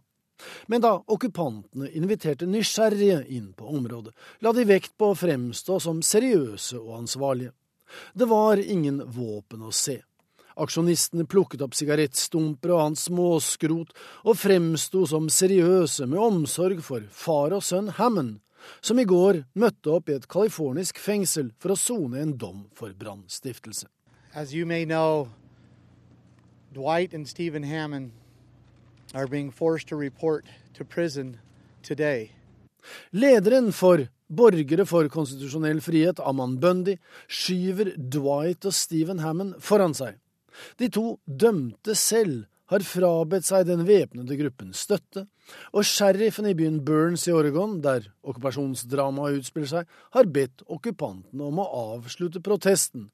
Men 0.68 0.82
da 0.82 0.94
okkupantene 1.08 1.90
inviterte 1.96 2.48
nysgjerrige 2.48 3.24
inn 3.36 3.52
på 3.54 3.68
området, 3.76 4.14
la 4.40 4.54
de 4.56 4.64
vekt 4.68 4.96
på 4.98 5.12
å 5.12 5.18
fremstå 5.18 5.80
som 5.84 6.04
seriøse 6.06 6.80
og 6.80 7.02
ansvarlige. 7.02 7.52
Det 8.14 8.28
var 8.30 8.62
ingen 8.62 9.02
våpen 9.12 9.66
å 9.66 9.74
se. 9.76 10.00
Aksjonistene 10.60 11.26
plukket 11.30 11.62
opp 11.64 11.76
sigarettstumper 11.78 12.74
og 12.76 12.84
annet 12.84 13.02
småskrot 13.02 13.94
og 14.28 14.38
fremsto 14.38 15.06
som 15.08 15.30
seriøse 15.32 16.08
med 16.10 16.20
omsorg 16.20 16.84
for 16.84 17.06
far 17.16 17.56
og 17.56 17.64
sønn 17.64 17.94
Hammond, 18.00 18.40
som 18.82 19.00
i 19.00 19.08
går 19.08 19.44
møtte 19.60 19.92
opp 19.94 20.10
i 20.10 20.16
et 20.18 20.28
californisk 20.30 21.00
fengsel 21.02 21.52
for 21.60 21.74
å 21.74 21.80
sone 21.80 22.22
en 22.22 22.36
dom 22.38 22.66
for 22.76 22.94
brannstiftelse. 22.94 23.88
Dwight 26.72 27.16
and 27.16 27.28
Stephen 27.28 27.64
Hammond 27.64 28.12
are 29.16 29.28
being 29.28 29.50
forced 29.50 29.88
to 29.88 29.96
report 29.96 30.46
to 30.76 30.86
prison 30.86 31.40
today. 31.82 32.32
Lederen 33.12 33.74
for 33.74 34.08
Borgere 34.30 34.86
for 34.86 35.10
konstitusjonell 35.10 35.82
frihet, 35.82 36.20
Aman 36.22 36.60
Bundy, 36.62 37.00
skyver 37.26 37.96
Dwight 37.98 38.68
og 38.70 38.76
Stephen 38.78 39.24
Hammond 39.24 39.56
foran 39.66 39.96
seg. 39.98 40.20
De 40.78 40.90
to 40.94 41.18
dømte 41.26 41.96
selv 41.98 42.46
har 42.70 42.86
frabedt 42.86 43.48
seg 43.48 43.66
den 43.66 43.88
væpnede 43.88 44.38
gruppens 44.38 44.84
støtte, 44.86 45.26
og 45.74 45.86
sheriffen 45.88 46.50
i 46.50 46.56
byen 46.58 46.82
Burns 46.86 47.28
i 47.28 47.34
Oregon, 47.36 47.80
der 47.82 48.10
okkupasjonsdramaet 48.24 49.42
utspiller 49.42 49.72
seg, 49.72 49.94
har 50.16 50.32
bedt 50.34 50.64
okkupantene 50.68 51.50
om 51.50 51.62
å 51.62 51.70
avslutte 51.96 52.42
protesten. 52.46 53.10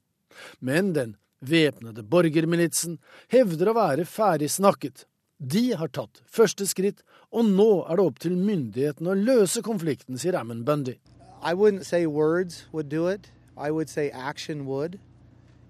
Men 0.60 0.94
den 0.96 1.16
væpnede 1.46 2.04
borgermilitsen 2.04 2.98
hevder 3.32 3.72
å 3.72 3.78
være 3.78 4.08
ferdig 4.10 4.50
snakket. 4.52 5.06
De 5.38 5.74
har 5.76 5.92
tatt 5.92 6.22
første 6.32 6.68
skritt, 6.68 7.04
og 7.32 7.46
nå 7.46 7.84
er 7.90 8.00
det 8.00 8.06
opp 8.06 8.22
til 8.24 8.38
myndighetene 8.40 9.12
å 9.12 9.20
løse 9.20 9.62
konflikten, 9.66 10.18
sier 10.18 10.38
Ammon 10.40 10.64
Bundy. 10.66 10.96
I 11.44 11.54
wouldn't 11.54 11.86
say 11.86 12.06
words 12.06 12.66
would 12.72 12.90
do 12.90 13.08
it. 13.08 13.32
I 13.58 13.70
would 13.72 13.90
say 13.90 14.10
action 14.10 14.66
would. 14.66 15.00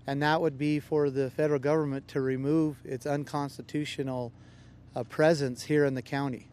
And 0.07 0.21
that 0.21 0.39
would 0.39 0.57
be 0.57 0.79
for 0.79 1.09
the 1.09 1.29
federal 1.31 1.59
government 1.59 2.07
to 2.09 2.21
remove 2.21 2.77
its 2.85 3.05
unconstitutional 3.05 4.31
uh, 4.95 5.03
presence 5.03 5.63
here 5.63 5.83
in 5.83 5.95
the 5.95 6.01
county. 6.03 6.47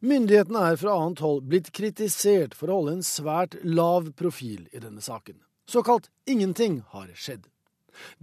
Myndighetene 0.00 0.66
er 0.72 0.76
fra 0.80 0.96
annet 0.98 1.22
hold 1.24 1.46
blitt 1.48 1.72
kritisert 1.74 2.56
for 2.58 2.70
å 2.70 2.80
holde 2.80 2.98
en 2.98 3.06
svært 3.06 3.56
lav 3.64 4.12
profil 4.18 4.68
i 4.72 4.82
denne 4.82 5.02
saken. 5.04 5.38
Såkalt 5.68 6.10
ingenting 6.28 6.82
har 6.92 7.08
skjedd. 7.14 7.46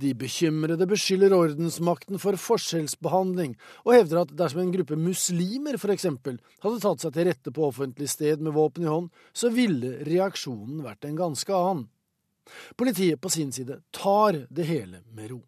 De 0.02 0.14
bekymrede 0.18 0.88
beskylder 0.90 1.34
ordensmakten 1.36 2.20
for 2.22 2.38
forskjellsbehandling, 2.42 3.54
og 3.86 3.94
hevder 3.94 4.24
at 4.24 4.34
dersom 4.38 4.64
en 4.64 4.74
gruppe 4.74 4.98
muslimer 5.00 5.78
f.eks. 5.78 6.08
hadde 6.10 6.82
tatt 6.84 7.06
seg 7.06 7.14
til 7.16 7.30
rette 7.30 7.54
på 7.54 7.68
offentlig 7.68 8.10
sted 8.10 8.42
med 8.42 8.56
våpen 8.58 8.88
i 8.88 8.90
hånd, 8.90 9.12
så 9.34 9.52
ville 9.54 10.00
reaksjonen 10.08 10.82
vært 10.86 11.06
en 11.06 11.20
ganske 11.20 11.54
annen. 11.54 11.86
Politiet 12.76 13.22
på 13.22 13.30
sin 13.30 13.52
side 13.54 13.78
tar 13.94 14.44
det 14.50 14.66
hele 14.66 15.04
med 15.14 15.36
ro. 15.36 15.44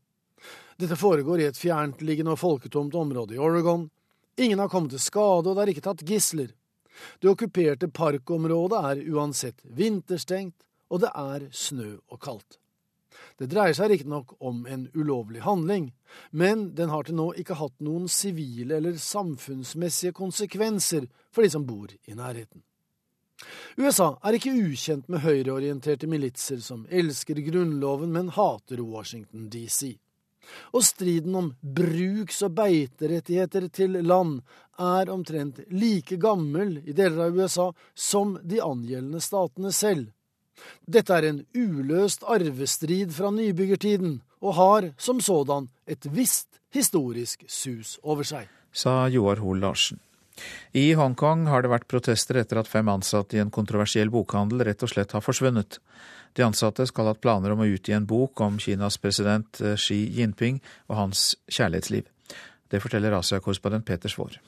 Dette 0.77 0.97
foregår 0.97 1.41
i 1.41 1.47
et 1.49 1.57
fjerntliggende 1.57 2.35
og 2.35 2.41
folketomt 2.41 2.95
område 2.97 3.35
i 3.35 3.41
Oregon. 3.41 3.87
Ingen 4.37 4.59
har 4.59 4.69
kommet 4.69 4.95
til 4.95 5.03
skade, 5.03 5.49
og 5.49 5.55
det 5.55 5.63
er 5.63 5.73
ikke 5.73 5.85
tatt 5.89 6.05
gisler. 6.07 6.53
Det 7.19 7.29
okkuperte 7.31 7.89
parkområdet 7.91 8.79
er 8.91 9.03
uansett 9.11 9.61
vinterstengt, 9.63 10.55
og 10.91 11.03
det 11.03 11.11
er 11.15 11.47
snø 11.55 11.95
og 12.11 12.19
kaldt. 12.21 12.57
Det 13.39 13.49
dreier 13.51 13.75
seg 13.75 13.91
riktignok 13.91 14.35
om 14.39 14.65
en 14.69 14.87
ulovlig 14.93 15.41
handling, 15.45 15.91
men 16.31 16.71
den 16.75 16.91
har 16.91 17.07
til 17.07 17.17
nå 17.17 17.31
ikke 17.41 17.57
hatt 17.59 17.77
noen 17.83 18.07
sivile 18.11 18.77
eller 18.77 18.99
samfunnsmessige 19.01 20.15
konsekvenser 20.15 21.07
for 21.31 21.43
de 21.43 21.51
som 21.53 21.65
bor 21.67 21.91
i 21.91 22.15
nærheten. 22.17 22.63
USA 23.81 24.11
er 24.21 24.37
ikke 24.37 24.53
ukjent 24.53 25.07
med 25.09 25.23
høyreorienterte 25.23 26.07
militser 26.09 26.59
som 26.61 26.85
elsker 26.89 27.39
grunnloven, 27.47 28.11
men 28.13 28.29
hater 28.35 28.83
Washington 28.85 29.49
DC. 29.49 29.95
Og 30.75 30.83
striden 30.85 31.35
om 31.35 31.51
bruks- 31.61 32.41
og 32.45 32.55
beiterettigheter 32.57 33.67
til 33.73 33.99
land 34.05 34.41
er 34.81 35.11
omtrent 35.13 35.61
like 35.69 36.17
gammel 36.17 36.79
i 36.85 36.95
deler 36.97 37.27
av 37.27 37.37
USA 37.37 37.71
som 37.95 38.37
de 38.43 38.61
angjeldende 38.63 39.21
statene 39.21 39.71
selv. 39.75 40.09
Dette 40.85 41.15
er 41.15 41.27
en 41.29 41.41
uløst 41.57 42.23
arvestrid 42.29 43.13
fra 43.15 43.31
nybyggertiden, 43.33 44.19
og 44.41 44.55
har 44.57 44.87
som 44.97 45.21
sådan 45.21 45.69
et 45.85 46.05
visst 46.13 46.61
historisk 46.73 47.45
sus 47.47 47.97
over 48.03 48.25
seg. 48.27 48.47
Sa 48.71 49.07
Joar 49.09 49.41
Hoel 49.41 49.61
Larsen. 49.61 49.99
I 50.73 50.93
Hongkong 50.97 51.45
har 51.51 51.61
det 51.61 51.71
vært 51.73 51.89
protester 51.91 52.39
etter 52.41 52.61
at 52.61 52.69
fem 52.71 52.87
ansatte 52.89 53.37
i 53.37 53.41
en 53.43 53.51
kontroversiell 53.53 54.09
bokhandel 54.13 54.63
rett 54.65 54.85
og 54.85 54.89
slett 54.93 55.13
har 55.13 55.23
forsvunnet. 55.25 55.77
De 56.33 56.45
ansatte 56.45 56.87
skal 56.87 57.07
ha 57.07 57.13
hatt 57.15 57.23
planer 57.23 57.53
om 57.53 57.63
å 57.63 57.69
utgi 57.69 57.95
en 57.95 58.07
bok 58.07 58.41
om 58.45 58.59
Kinas 58.61 58.97
president 59.01 59.61
eh, 59.61 59.75
Xi 59.79 59.99
Jinping 60.17 60.61
og 60.87 60.97
hans 60.97 61.25
kjærlighetsliv. 61.51 62.07
Det 62.71 62.79
forteller 62.79 63.17
Asia-korrespondent 63.17 63.85
Peter 63.85 64.11
Svaar. 64.11 64.39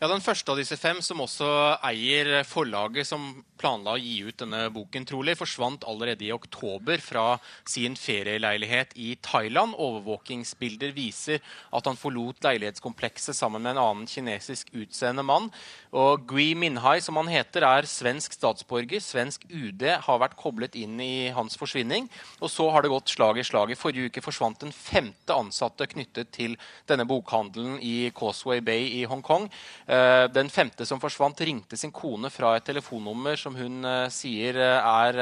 Ja, 0.00 0.08
Den 0.08 0.22
første 0.24 0.48
av 0.48 0.56
disse 0.56 0.78
fem, 0.80 1.02
som 1.04 1.18
også 1.20 1.46
eier 1.84 2.38
forlaget 2.48 3.04
som 3.04 3.42
planla 3.60 3.98
å 3.98 4.00
gi 4.00 4.22
ut 4.24 4.38
denne 4.40 4.62
boken, 4.72 5.04
trolig, 5.04 5.34
forsvant 5.36 5.84
allerede 5.84 6.24
i 6.24 6.30
oktober 6.32 7.02
fra 7.04 7.34
sin 7.68 7.98
ferieleilighet 8.00 8.96
i 8.96 9.10
Thailand. 9.20 9.76
Overvåkingsbilder 9.76 10.94
viser 10.96 11.44
at 11.76 11.84
han 11.84 12.00
forlot 12.00 12.40
leilighetskomplekset 12.48 13.36
sammen 13.36 13.60
med 13.60 13.74
en 13.74 13.82
annen 13.82 14.08
kinesisk 14.08 14.72
utseende 14.72 15.20
mann. 15.20 15.50
Og 15.90 16.22
Gui 16.30 16.52
Minhai, 16.54 17.00
som 17.02 17.16
han 17.18 17.28
heter, 17.30 17.64
er 17.66 17.86
svensk 17.88 18.36
statsborger. 18.36 19.02
Svensk 19.02 19.42
UD 19.50 19.82
har 20.04 20.20
vært 20.22 20.36
koblet 20.38 20.76
inn 20.78 21.00
i 21.02 21.30
hans 21.34 21.58
forsvinning. 21.58 22.06
Og 22.38 22.50
så 22.52 22.68
har 22.70 22.84
det 22.84 22.92
gått 22.92 23.10
slag 23.10 23.40
i 23.40 23.44
slag. 23.46 23.72
I 23.72 23.78
forrige 23.78 24.06
uke 24.06 24.22
forsvant 24.22 24.62
den 24.62 24.74
femte 24.74 25.34
ansatte 25.34 25.88
knyttet 25.90 26.30
til 26.36 26.54
denne 26.86 27.06
bokhandelen 27.10 27.80
i 27.82 28.12
Causeway 28.14 28.62
Bay 28.62 28.86
i 29.00 29.02
Hongkong. 29.10 29.48
Eh, 29.90 30.28
den 30.30 30.52
femte 30.52 30.86
som 30.86 31.02
forsvant, 31.02 31.42
ringte 31.42 31.78
sin 31.78 31.90
kone 31.94 32.30
fra 32.30 32.52
et 32.56 32.66
telefonnummer 32.68 33.38
som 33.40 33.54
hun 33.56 33.80
uh, 33.86 34.10
sier 34.12 34.58
uh, 34.60 35.06
er 35.08 35.16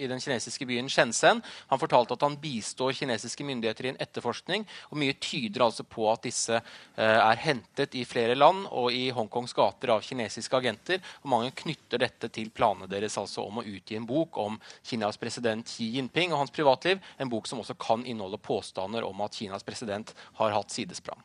i 0.00 0.08
den 0.10 0.20
kinesiske 0.20 0.66
byen 0.68 0.88
Shenzhen. 0.90 1.40
Han 1.70 1.80
fortalte 1.80 2.16
at 2.16 2.24
han 2.26 2.36
bistår 2.42 2.96
kinesiske 2.98 3.46
myndigheter 3.46 3.86
i 3.86 3.92
en 3.92 4.00
etterforskning. 4.02 4.66
og 4.90 5.00
Mye 5.00 5.16
tyder 5.22 5.64
altså 5.64 5.86
på 5.86 6.08
at 6.10 6.26
disse 6.26 6.58
er 6.98 7.40
hentet 7.40 7.94
i 7.94 8.04
flere 8.08 8.34
land 8.34 8.66
og 8.74 8.90
i 8.92 9.08
Hongkongs 9.14 9.54
gater 9.56 9.77
av 9.86 10.02
kinesiske 10.02 10.56
agenter. 10.56 11.00
og 11.22 11.30
Mange 11.30 11.54
knytter 11.62 11.98
dette 12.02 12.28
til 12.28 12.50
planene 12.50 12.90
deres 12.90 13.18
altså 13.18 13.46
om 13.46 13.62
å 13.62 13.66
utgi 13.66 13.96
en 13.96 14.06
bok 14.06 14.36
om 14.42 14.58
Kinas 14.82 15.16
president 15.16 15.66
Xi 15.68 15.92
Jinping 15.94 16.32
og 16.32 16.42
hans 16.42 16.54
privatliv. 16.54 16.98
En 17.18 17.30
bok 17.30 17.46
som 17.46 17.62
også 17.62 17.78
kan 17.78 18.04
inneholde 18.06 18.38
påstander 18.42 19.06
om 19.06 19.20
at 19.20 19.34
Kinas 19.38 19.62
president 19.62 20.14
har 20.40 20.50
hatt 20.50 20.74
sidesprang. 20.74 21.22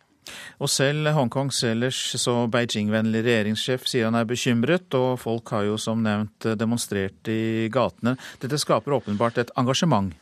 Og 0.64 0.70
selv 0.72 1.10
Hongkongs 1.18 1.64
ellers 1.68 1.97
så 2.22 2.45
Beijing-vennlig 2.47 3.26
regjeringssjef 3.26 3.88
sier 3.89 4.08
han 4.08 4.16
er 4.16 4.28
bekymret, 4.30 4.88
og 4.95 5.18
folk 5.20 5.51
har 5.51 5.68
jo 5.68 5.78
som 5.82 6.04
nevnt 6.06 6.47
demonstrert 6.60 7.28
i 7.28 7.68
gatene. 7.74 8.16
Dette 8.39 8.60
skaper 8.62 8.95
åpenbart 9.01 9.41
et 9.41 9.51
engasjement? 9.60 10.14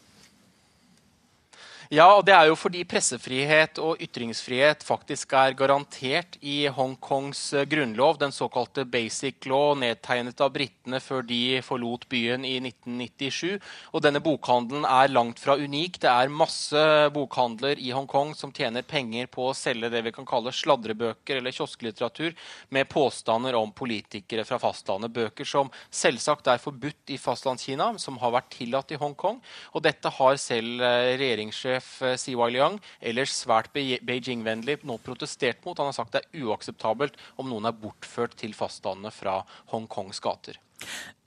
Ja, 1.92 2.06
og 2.16 2.22
det 2.24 2.32
er 2.32 2.46
jo 2.48 2.54
fordi 2.56 2.86
pressefrihet 2.88 3.76
og 3.84 4.00
ytringsfrihet 4.00 4.80
faktisk 4.88 5.34
er 5.36 5.52
garantert 5.60 6.38
i 6.40 6.70
Hongkongs 6.72 7.42
eh, 7.52 7.66
grunnlov, 7.68 8.16
den 8.22 8.32
såkalte 8.32 8.86
Basic 8.88 9.44
Law, 9.52 9.74
nedtegnet 9.76 10.40
av 10.40 10.54
britene 10.56 11.02
før 11.04 11.26
de 11.28 11.60
forlot 11.68 12.06
byen 12.08 12.46
i 12.48 12.54
1997. 12.62 13.58
Og 13.92 14.06
denne 14.06 14.22
bokhandelen 14.24 14.88
er 14.88 15.12
langt 15.12 15.42
fra 15.44 15.58
unik. 15.60 16.00
Det 16.06 16.14
er 16.14 16.32
masse 16.32 16.86
bokhandler 17.12 17.84
i 17.84 17.92
Hongkong 17.92 18.32
som 18.40 18.56
tjener 18.56 18.88
penger 18.88 19.28
på 19.28 19.50
å 19.50 19.58
selge 19.60 19.92
det 19.92 20.06
vi 20.08 20.16
kan 20.16 20.30
kalle 20.32 20.56
sladrebøker 20.56 21.42
eller 21.42 21.52
kiosklitteratur 21.60 22.32
med 22.72 22.88
påstander 22.88 23.60
om 23.60 23.76
politikere 23.76 24.48
fra 24.48 24.62
fastlandet. 24.64 25.12
Bøker 25.12 25.44
som 25.44 25.68
selvsagt 25.92 26.48
er 26.56 26.64
forbudt 26.64 27.12
i 27.12 27.20
Fastlandskina, 27.20 27.92
som 28.00 28.24
har 28.24 28.38
vært 28.40 28.50
tillatt 28.56 28.96
i 28.96 29.04
Hongkong. 29.04 29.44
Og 29.76 29.84
dette 29.84 30.16
har 30.22 30.40
selv 30.40 30.80
eh, 30.80 31.20
regjeringssjef 31.20 31.81
sjef 31.82 32.02
eh, 32.02 32.18
CY 32.18 32.52
Liang, 32.54 32.80
ellers 33.02 33.34
svært 33.34 33.72
Beijing-vennlig, 33.74 34.82
nå 34.84 34.98
protestert 35.04 35.64
mot. 35.66 35.78
Han 35.78 35.90
har 35.90 35.98
sagt 35.98 36.14
det 36.14 36.24
er 36.24 36.46
uakseptabelt 36.46 37.18
om 37.38 37.50
noen 37.50 37.66
er 37.66 37.78
bortført 37.78 38.38
til 38.38 38.54
fastlandet 38.54 39.14
fra 39.14 39.42
Hongkongs 39.72 40.22
gater. 40.22 40.60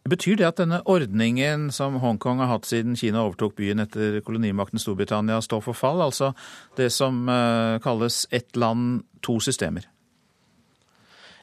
Betyr 0.05 0.37
det 0.37 0.47
at 0.47 0.59
denne 0.61 0.83
ordningen 0.85 1.71
som 1.73 1.97
Hongkong 2.03 2.43
har 2.43 2.51
hatt 2.51 2.67
siden 2.69 2.97
Kina 2.99 3.23
overtok 3.25 3.55
byen 3.57 3.81
etter 3.81 4.21
kolonimakten 4.21 4.83
Storbritannia, 4.83 5.41
står 5.41 5.63
for 5.65 5.79
fall? 5.79 6.03
Altså 6.05 6.35
det 6.77 6.91
som 6.93 7.25
uh, 7.31 7.81
kalles 7.81 8.27
ett 8.31 8.53
land, 8.57 9.07
to 9.25 9.39
systemer? 9.41 9.89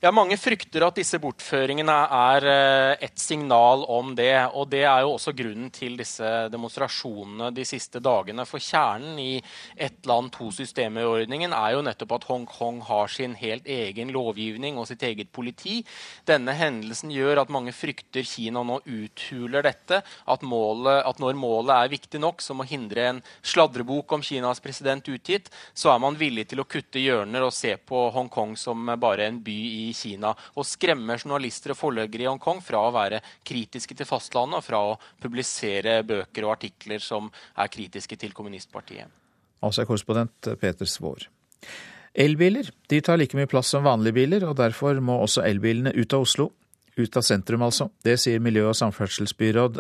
Ja, 0.02 0.10
Mange 0.10 0.34
frykter 0.34 0.82
at 0.82 0.96
disse 0.98 1.20
bortføringene 1.22 1.94
er 2.18 2.46
eh, 2.50 3.04
et 3.06 3.22
signal 3.22 3.84
om 3.86 4.16
det. 4.18 4.34
og 4.58 4.72
Det 4.72 4.80
er 4.82 5.04
jo 5.04 5.12
også 5.14 5.30
grunnen 5.38 5.68
til 5.70 5.94
disse 6.00 6.26
demonstrasjonene 6.50 7.52
de 7.54 7.62
siste 7.70 8.02
dagene. 8.02 8.42
For 8.50 8.58
kjernen 8.58 9.20
i 9.22 9.36
ett 9.78 10.10
land, 10.10 10.32
to 10.34 10.48
systemer-ordningen 10.58 11.54
er 11.54 11.76
jo 11.76 11.84
nettopp 11.86 12.16
at 12.18 12.26
Hongkong 12.32 12.80
har 12.88 13.14
sin 13.14 13.36
helt 13.38 13.70
egen 13.70 14.10
lovgivning 14.10 14.80
og 14.82 14.88
sitt 14.90 15.06
eget 15.06 15.30
politi. 15.30 15.84
Denne 16.26 16.58
hendelsen 16.58 17.14
gjør 17.14 17.44
at 17.44 17.54
mange 17.54 17.70
frykter 17.70 18.26
Kina 18.26 18.66
nå 18.66 18.80
uthuler 18.82 19.70
dette. 19.70 20.02
At, 20.26 20.42
målet, 20.42 21.04
at 21.06 21.22
når 21.22 21.38
målet 21.38 21.76
er 21.76 21.94
viktig 21.94 22.24
nok, 22.26 22.42
som 22.42 22.66
å 22.66 22.68
hindre 22.72 23.06
en 23.12 23.22
sladrebok 23.46 24.18
om 24.18 24.26
Kinas 24.26 24.66
president 24.66 25.14
utgitt, 25.14 25.54
så 25.78 25.94
er 25.94 26.02
man 26.02 26.18
villig 26.18 26.50
til 26.50 26.66
å 26.66 26.68
kutte 26.74 27.06
hjørner 27.06 27.46
og 27.46 27.54
se 27.54 27.78
på 27.78 28.08
Hongkong 28.18 28.58
som 28.58 28.96
bare 28.98 29.30
en 29.30 29.42
by 29.46 29.62
i 29.70 29.88
Kina. 29.96 30.34
Og 30.56 30.68
skremmer 30.68 31.22
journalister 31.22 31.74
og 31.74 31.80
forleggere 31.80 32.26
i 32.26 32.30
Hongkong 32.30 32.62
fra 32.66 32.84
å 32.86 32.94
være 32.96 33.22
kritiske 33.48 33.98
til 33.98 34.10
fastlandet 34.10 34.62
og 34.62 34.66
fra 34.66 34.82
å 34.92 34.98
publisere 35.22 36.02
bøker 36.08 36.48
og 36.48 36.56
artikler 36.58 37.04
som 37.04 37.30
er 37.32 37.72
kritiske 37.72 38.18
til 38.20 38.36
kommunistpartiet. 38.38 39.08
Altså 39.62 39.86
korrespondent 39.86 40.54
Peter 40.62 40.90
Svaar. 40.90 41.28
Elbiler 42.12 42.68
de 42.92 43.00
tar 43.00 43.20
like 43.22 43.38
mye 43.38 43.48
plass 43.48 43.70
som 43.72 43.86
vanlige 43.86 44.18
biler, 44.18 44.44
og 44.44 44.58
derfor 44.60 45.00
må 45.00 45.22
også 45.24 45.46
elbilene 45.48 45.94
ut 45.96 46.14
av 46.18 46.26
Oslo. 46.26 46.50
Ut 47.00 47.18
av 47.18 47.24
sentrum, 47.24 47.62
altså. 47.64 47.88
Det 48.04 48.18
sier 48.20 48.42
miljø- 48.44 48.68
og 48.68 48.76
samferdselsbyråd 48.76 49.80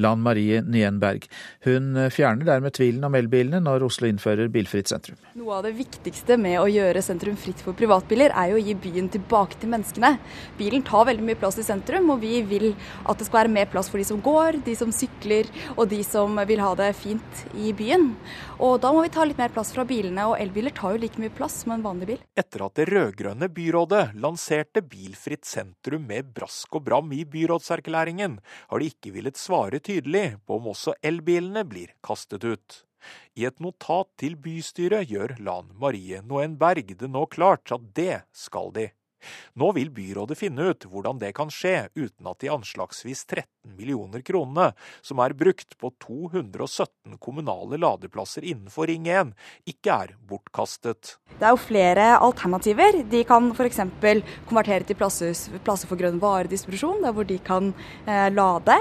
Lan 0.00 0.22
Marie 0.24 0.62
Nyenberg. 0.64 1.26
Hun 1.66 2.08
fjerner 2.12 2.48
dermed 2.48 2.72
tvilen 2.76 3.04
om 3.04 3.14
elbilene 3.18 3.60
når 3.60 3.84
Oslo 3.84 4.08
innfører 4.08 4.48
bilfritt 4.52 4.88
sentrum. 4.88 5.18
Noe 5.36 5.58
av 5.58 5.66
det 5.66 5.74
viktigste 5.76 6.38
med 6.40 6.56
å 6.62 6.68
gjøre 6.70 7.02
sentrum 7.04 7.36
fritt 7.36 7.60
for 7.60 7.76
privatbiler, 7.76 8.32
er 8.32 8.54
jo 8.54 8.60
å 8.60 8.64
gi 8.64 8.76
byen 8.86 9.10
tilbake 9.12 9.60
til 9.60 9.72
menneskene. 9.74 10.14
Bilen 10.56 10.84
tar 10.86 11.06
veldig 11.10 11.26
mye 11.28 11.40
plass 11.40 11.60
i 11.60 11.66
sentrum, 11.66 12.08
og 12.14 12.24
vi 12.24 12.40
vil 12.48 12.70
at 13.04 13.20
det 13.20 13.28
skal 13.28 13.42
være 13.42 13.54
mer 13.58 13.68
plass 13.72 13.92
for 13.92 14.00
de 14.00 14.08
som 14.08 14.22
går, 14.24 14.62
de 14.64 14.76
som 14.78 14.94
sykler 14.94 15.52
og 15.76 15.90
de 15.92 16.00
som 16.06 16.40
vil 16.48 16.64
ha 16.64 16.72
det 16.78 16.92
fint 16.96 17.46
i 17.52 17.74
byen. 17.76 18.14
Og 18.56 18.78
da 18.80 18.88
må 18.88 19.02
vi 19.04 19.10
ta 19.12 19.24
litt 19.26 19.36
mer 19.36 19.52
plass 19.52 19.68
fra 19.76 19.82
bilene, 19.84 20.22
og 20.30 20.38
elbiler 20.40 20.72
tar 20.72 20.94
jo 20.94 21.00
like 21.02 21.20
mye 21.20 21.32
plass 21.36 21.58
som 21.60 21.74
en 21.74 21.82
vanlig 21.84 22.06
bil. 22.08 22.22
Etter 22.40 22.64
at 22.64 22.78
det 22.78 22.86
rød-grønne 22.88 23.50
byrådet 23.52 24.14
lanserte 24.16 24.80
bilfritt 24.80 25.44
sentrum 25.44 26.06
med 26.08 26.30
brask 26.32 26.78
og 26.78 26.86
bram 26.86 27.12
i 27.12 27.20
byrådserklæringen, 27.28 28.38
har 28.40 28.80
de 28.80 28.88
ikke 28.88 29.12
villet 29.12 29.36
svare 29.36 29.82
tydelig 29.84 30.38
på 30.48 30.56
om 30.56 30.70
også 30.72 30.96
elbilene 31.04 31.66
blir 31.68 31.92
kastet 32.06 32.48
ut. 32.48 32.82
I 33.36 33.44
et 33.44 33.60
notat 33.60 34.08
til 34.16 34.38
bystyret 34.40 35.12
gjør 35.12 35.36
Lan 35.44 35.68
Marie 35.76 36.22
Noen 36.24 36.56
Berg 36.56 36.96
det 36.96 37.12
nå 37.12 37.26
klart 37.28 37.76
at 37.76 37.92
det 37.94 38.22
skal 38.32 38.72
de. 38.72 38.88
Nå 39.56 39.70
vil 39.76 39.92
byrådet 39.94 40.36
finne 40.38 40.70
ut 40.70 40.86
hvordan 40.88 41.20
det 41.20 41.32
kan 41.36 41.52
skje 41.52 41.90
uten 41.96 42.28
at 42.30 42.40
de 42.42 42.50
anslagsvis 42.52 43.24
13 43.26 43.44
millioner 43.76 44.22
kronene, 44.26 44.72
som 45.02 45.20
er 45.24 45.34
brukt 45.36 45.76
på 45.80 45.90
217 46.04 47.18
kommunale 47.22 47.78
ladeplasser 47.80 48.46
innenfor 48.46 48.90
Ring 48.90 49.08
1, 49.10 49.32
ikke 49.72 49.96
er 50.06 50.14
bortkastet. 50.28 51.16
Det 51.36 51.44
er 51.44 51.52
jo 51.52 51.60
flere 51.60 52.04
alternativer. 52.24 53.02
De 53.10 53.20
kan 53.28 53.50
f.eks. 53.52 53.82
konvertere 54.48 54.86
til 54.88 54.96
plasser, 54.96 55.34
plasser 55.66 55.90
for 55.90 56.00
grønn 56.00 56.20
varedistribusjon, 56.22 57.02
der 57.04 57.12
hvor 57.16 57.26
de 57.28 57.36
kan 57.44 57.72
eh, 58.06 58.28
lade. 58.32 58.78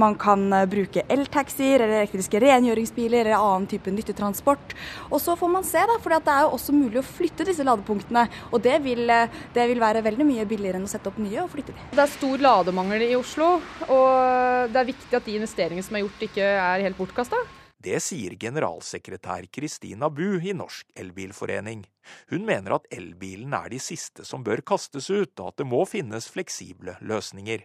Man 0.00 0.16
kan 0.20 0.46
eh, 0.56 0.68
bruke 0.70 1.04
eltaxier 1.12 1.82
eller 1.82 2.00
elektriske 2.00 2.40
rengjøringsbiler 2.44 3.26
eller 3.26 3.36
annen 3.36 3.68
type 3.68 3.92
nyttetransport. 3.92 4.76
Og 5.10 5.20
så 5.20 5.36
får 5.36 5.52
man 5.52 5.66
se, 5.68 5.82
da, 5.90 5.98
for 6.00 6.16
det 6.16 6.32
er 6.32 6.46
jo 6.46 6.54
også 6.56 6.76
mulig 6.76 7.02
å 7.02 7.06
flytte 7.06 7.46
disse 7.48 7.66
ladepunktene. 7.66 8.24
Og 8.52 8.62
det 8.64 8.78
vil, 8.86 9.04
eh, 9.10 9.28
det 9.54 9.68
vil 9.68 9.82
være 9.82 10.04
veldig 10.06 10.28
mye 10.30 10.48
billigere 10.48 10.80
enn 10.80 10.88
å 10.88 10.92
sette 10.94 11.12
opp 11.12 11.20
nye 11.20 11.42
og 11.44 11.52
flytte 11.52 11.76
de. 11.76 11.88
Det 11.92 12.04
er 12.06 12.14
stor 12.14 12.46
lademangel 12.48 13.04
i 13.10 13.14
Oslo. 13.18 13.58
og 13.88 14.27
det 14.72 14.80
er 14.80 14.90
viktig 14.90 15.14
at 15.16 15.26
de 15.26 15.38
investeringene 15.38 15.84
som 15.86 15.96
er 15.98 16.04
gjort, 16.04 16.26
ikke 16.28 16.50
er 16.58 16.84
helt 16.86 16.98
bortkasta. 16.98 17.40
Det 17.78 18.00
sier 18.02 18.34
generalsekretær 18.34 19.46
Kristina 19.54 20.08
Bu 20.10 20.40
i 20.42 20.50
Norsk 20.56 20.88
Elbilforening. 20.98 21.84
Hun 22.32 22.42
mener 22.48 22.74
at 22.74 22.88
elbilen 22.90 23.54
er 23.54 23.70
de 23.70 23.78
siste 23.78 24.26
som 24.26 24.42
bør 24.42 24.64
kastes 24.66 25.06
ut, 25.12 25.30
og 25.38 25.52
at 25.52 25.60
det 25.62 25.66
må 25.70 25.84
finnes 25.86 26.26
fleksible 26.32 26.96
løsninger. 27.06 27.62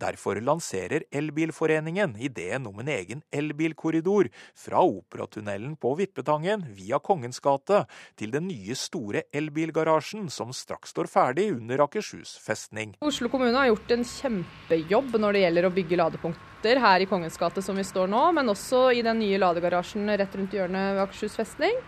Derfor 0.00 0.40
lanserer 0.40 1.04
Elbilforeningen 1.14 2.16
ideen 2.20 2.66
om 2.66 2.78
en 2.82 2.88
egen 2.88 3.22
elbilkorridor 3.34 4.28
fra 4.58 4.82
Operatunnelen 4.84 5.76
på 5.80 5.94
Vippetangen 5.98 6.66
via 6.76 6.98
Kongens 6.98 7.40
gate 7.44 7.84
til 8.18 8.34
den 8.34 8.48
nye 8.50 8.76
store 8.78 9.24
elbilgarasjen 9.34 10.28
som 10.32 10.52
straks 10.54 10.94
står 10.94 11.10
ferdig 11.10 11.50
under 11.56 11.84
Akershus 11.86 12.36
festning. 12.44 12.94
Oslo 13.04 13.30
kommune 13.32 13.56
har 13.58 13.72
gjort 13.72 13.94
en 13.96 14.04
kjempejobb 14.08 15.16
når 15.20 15.36
det 15.36 15.44
gjelder 15.46 15.68
å 15.68 15.74
bygge 15.74 16.00
ladepunkter 16.00 16.82
her 16.84 17.04
i 17.04 17.08
Kongens 17.10 17.38
gate 17.40 17.62
som 17.64 17.76
vi 17.76 17.86
står 17.86 18.10
nå, 18.10 18.24
men 18.36 18.52
også 18.52 18.88
i 18.94 19.02
den 19.04 19.20
nye 19.22 19.40
ladegarasjen 19.42 20.08
rett 20.16 20.36
rundt 20.38 20.54
hjørnet 20.54 20.94
ved 20.94 21.06
Akershus 21.06 21.38
festning. 21.40 21.80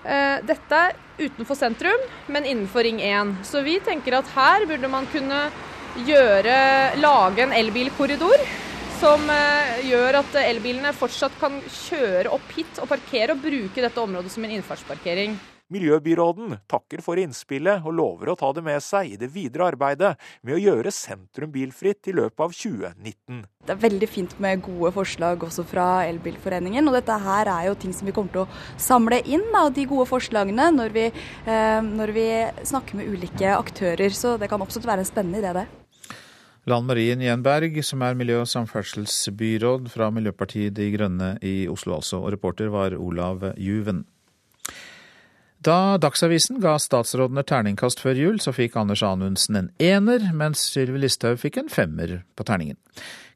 Dette 0.00 0.76
er 0.76 0.94
utenfor 1.20 1.58
sentrum, 1.58 2.04
men 2.32 2.46
innenfor 2.48 2.86
Ring 2.86 3.02
1. 3.04 3.34
Så 3.44 3.60
vi 3.66 3.74
tenker 3.84 4.16
at 4.16 4.30
her 4.32 4.64
burde 4.68 4.88
man 4.88 5.08
kunne 5.12 5.42
gjøre, 6.06 6.56
lage 7.00 7.46
en 7.46 7.54
elbilkorridor. 7.56 8.44
Som 9.00 9.30
gjør 9.86 10.18
at 10.18 10.34
elbilene 10.42 10.90
fortsatt 10.92 11.38
kan 11.40 11.54
kjøre 11.64 12.34
opp 12.36 12.50
hit 12.52 12.82
og 12.82 12.90
parkere 12.90 13.32
og 13.32 13.40
bruke 13.40 13.80
dette 13.80 14.02
området 14.02 14.34
som 14.34 14.44
en 14.44 14.52
innfartsparkering. 14.58 15.38
Miljøbyråden 15.70 16.56
takker 16.70 16.98
for 17.04 17.18
innspillet 17.22 17.84
og 17.86 17.94
lover 17.94 18.32
å 18.32 18.36
ta 18.38 18.48
det 18.56 18.62
med 18.66 18.82
seg 18.82 19.12
i 19.12 19.18
det 19.20 19.28
videre 19.30 19.68
arbeidet 19.70 20.16
med 20.42 20.56
å 20.56 20.58
gjøre 20.58 20.90
sentrum 20.94 21.52
bilfritt 21.54 22.10
i 22.10 22.14
løpet 22.16 22.42
av 22.42 22.56
2019. 22.56 23.44
Det 23.68 23.76
er 23.76 23.82
veldig 23.84 24.08
fint 24.10 24.34
med 24.42 24.64
gode 24.66 24.90
forslag 24.96 25.46
også 25.46 25.62
fra 25.70 25.86
Elbilforeningen. 26.08 26.90
Og 26.90 26.98
dette 26.98 27.18
her 27.22 27.52
er 27.54 27.68
jo 27.68 27.78
ting 27.78 27.94
som 27.94 28.10
vi 28.10 28.14
kommer 28.16 28.34
til 28.34 28.42
å 28.42 28.82
samle 28.82 29.20
inn, 29.22 29.46
da, 29.54 29.68
de 29.70 29.86
gode 29.86 30.08
forslagene, 30.10 30.72
når 30.74 30.96
vi, 30.96 31.06
eh, 31.46 31.78
når 31.86 32.14
vi 32.18 32.30
snakker 32.66 32.98
med 32.98 33.14
ulike 33.14 33.54
aktører. 33.54 34.10
Så 34.10 34.40
det 34.42 34.50
kan 34.50 34.62
absolutt 34.62 34.90
være 34.90 35.06
en 35.06 35.12
spennende 35.12 35.38
idé, 35.38 35.54
det. 35.54 35.79
Lan 36.68 36.84
Marie 36.84 37.16
Nyenberg, 37.16 37.78
som 37.84 38.02
er 38.04 38.18
miljø- 38.18 38.42
og 38.42 38.48
samferdselsbyråd 38.50 39.88
fra 39.88 40.10
Miljøpartiet 40.12 40.74
De 40.76 40.90
Grønne 40.92 41.38
i 41.40 41.68
Oslo, 41.68 41.96
altså. 41.96 42.20
Og 42.20 42.34
reporter 42.34 42.68
var 42.68 42.96
Olav 42.98 43.54
Juven. 43.56 44.04
Da 45.60 45.96
Dagsavisen 46.00 46.60
ga 46.60 46.78
statsrådene 46.80 47.44
terningkast 47.44 48.00
før 48.00 48.16
jul, 48.16 48.38
så 48.40 48.52
fikk 48.56 48.78
Anders 48.80 49.02
Anundsen 49.04 49.56
en 49.56 49.72
ener, 49.76 50.30
mens 50.36 50.62
Sylvi 50.72 51.02
Listhaug 51.02 51.40
fikk 51.40 51.58
en 51.60 51.72
femmer 51.72 52.22
på 52.36 52.46
terningen. 52.48 52.78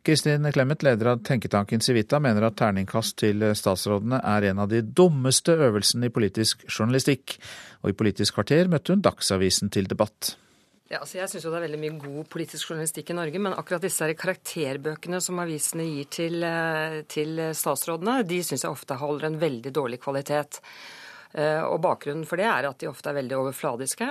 Kristin 0.04 0.44
Clemet, 0.52 0.82
leder 0.84 1.14
av 1.14 1.20
tenketanken 1.24 1.80
Civita, 1.80 2.20
mener 2.20 2.44
at 2.44 2.56
terningkast 2.60 3.16
til 3.20 3.44
statsrådene 3.56 4.20
er 4.20 4.50
en 4.50 4.60
av 4.64 4.68
de 4.68 4.82
dummeste 4.84 5.56
øvelsene 5.56 6.08
i 6.08 6.12
politisk 6.12 6.64
journalistikk, 6.68 7.38
og 7.80 7.92
i 7.92 7.96
Politisk 7.96 8.36
kvarter 8.36 8.68
møtte 8.72 8.92
hun 8.92 9.04
Dagsavisen 9.04 9.72
til 9.72 9.88
debatt. 9.88 10.34
Ja, 10.94 11.00
altså 11.02 11.16
jeg 11.18 11.26
syns 11.26 11.42
det 11.42 11.56
er 11.58 11.64
veldig 11.64 11.78
mye 11.82 11.94
god 11.98 12.26
politisk 12.30 12.68
journalistikk 12.70 13.08
i 13.10 13.16
Norge, 13.18 13.40
men 13.42 13.56
akkurat 13.58 13.82
disse 13.82 14.06
her 14.06 14.14
karakterbøkene 14.14 15.18
som 15.24 15.40
avisene 15.42 15.88
gir 15.88 16.06
til, 16.06 16.44
til 17.10 17.40
statsrådene, 17.50 18.20
de 18.22 18.38
syns 18.46 18.62
jeg 18.62 18.70
ofte 18.70 19.00
holder 19.00 19.26
en 19.26 19.40
veldig 19.40 19.72
dårlig 19.74 19.98
kvalitet. 20.04 20.60
Og 21.34 21.80
Bakgrunnen 21.82 22.28
for 22.30 22.38
det 22.38 22.46
er 22.46 22.68
at 22.68 22.78
de 22.78 22.86
ofte 22.86 23.10
er 23.10 23.16
veldig 23.16 23.40
overfladiske. 23.40 24.06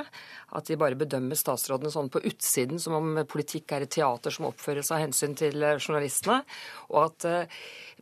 At 0.53 0.69
de 0.69 0.77
bare 0.79 0.99
bedømmer 0.99 1.39
statsrådene 1.39 1.91
sånn 1.93 2.11
på 2.13 2.21
utsiden, 2.29 2.81
som 2.81 2.97
om 2.99 3.23
politikk 3.29 3.73
er 3.73 3.87
et 3.87 3.95
teater 3.95 4.33
som 4.33 4.49
oppføres 4.51 4.91
av 4.93 5.01
hensyn 5.01 5.33
til 5.37 5.57
journalistene. 5.79 6.43
Og 6.93 6.99
at 7.07 7.27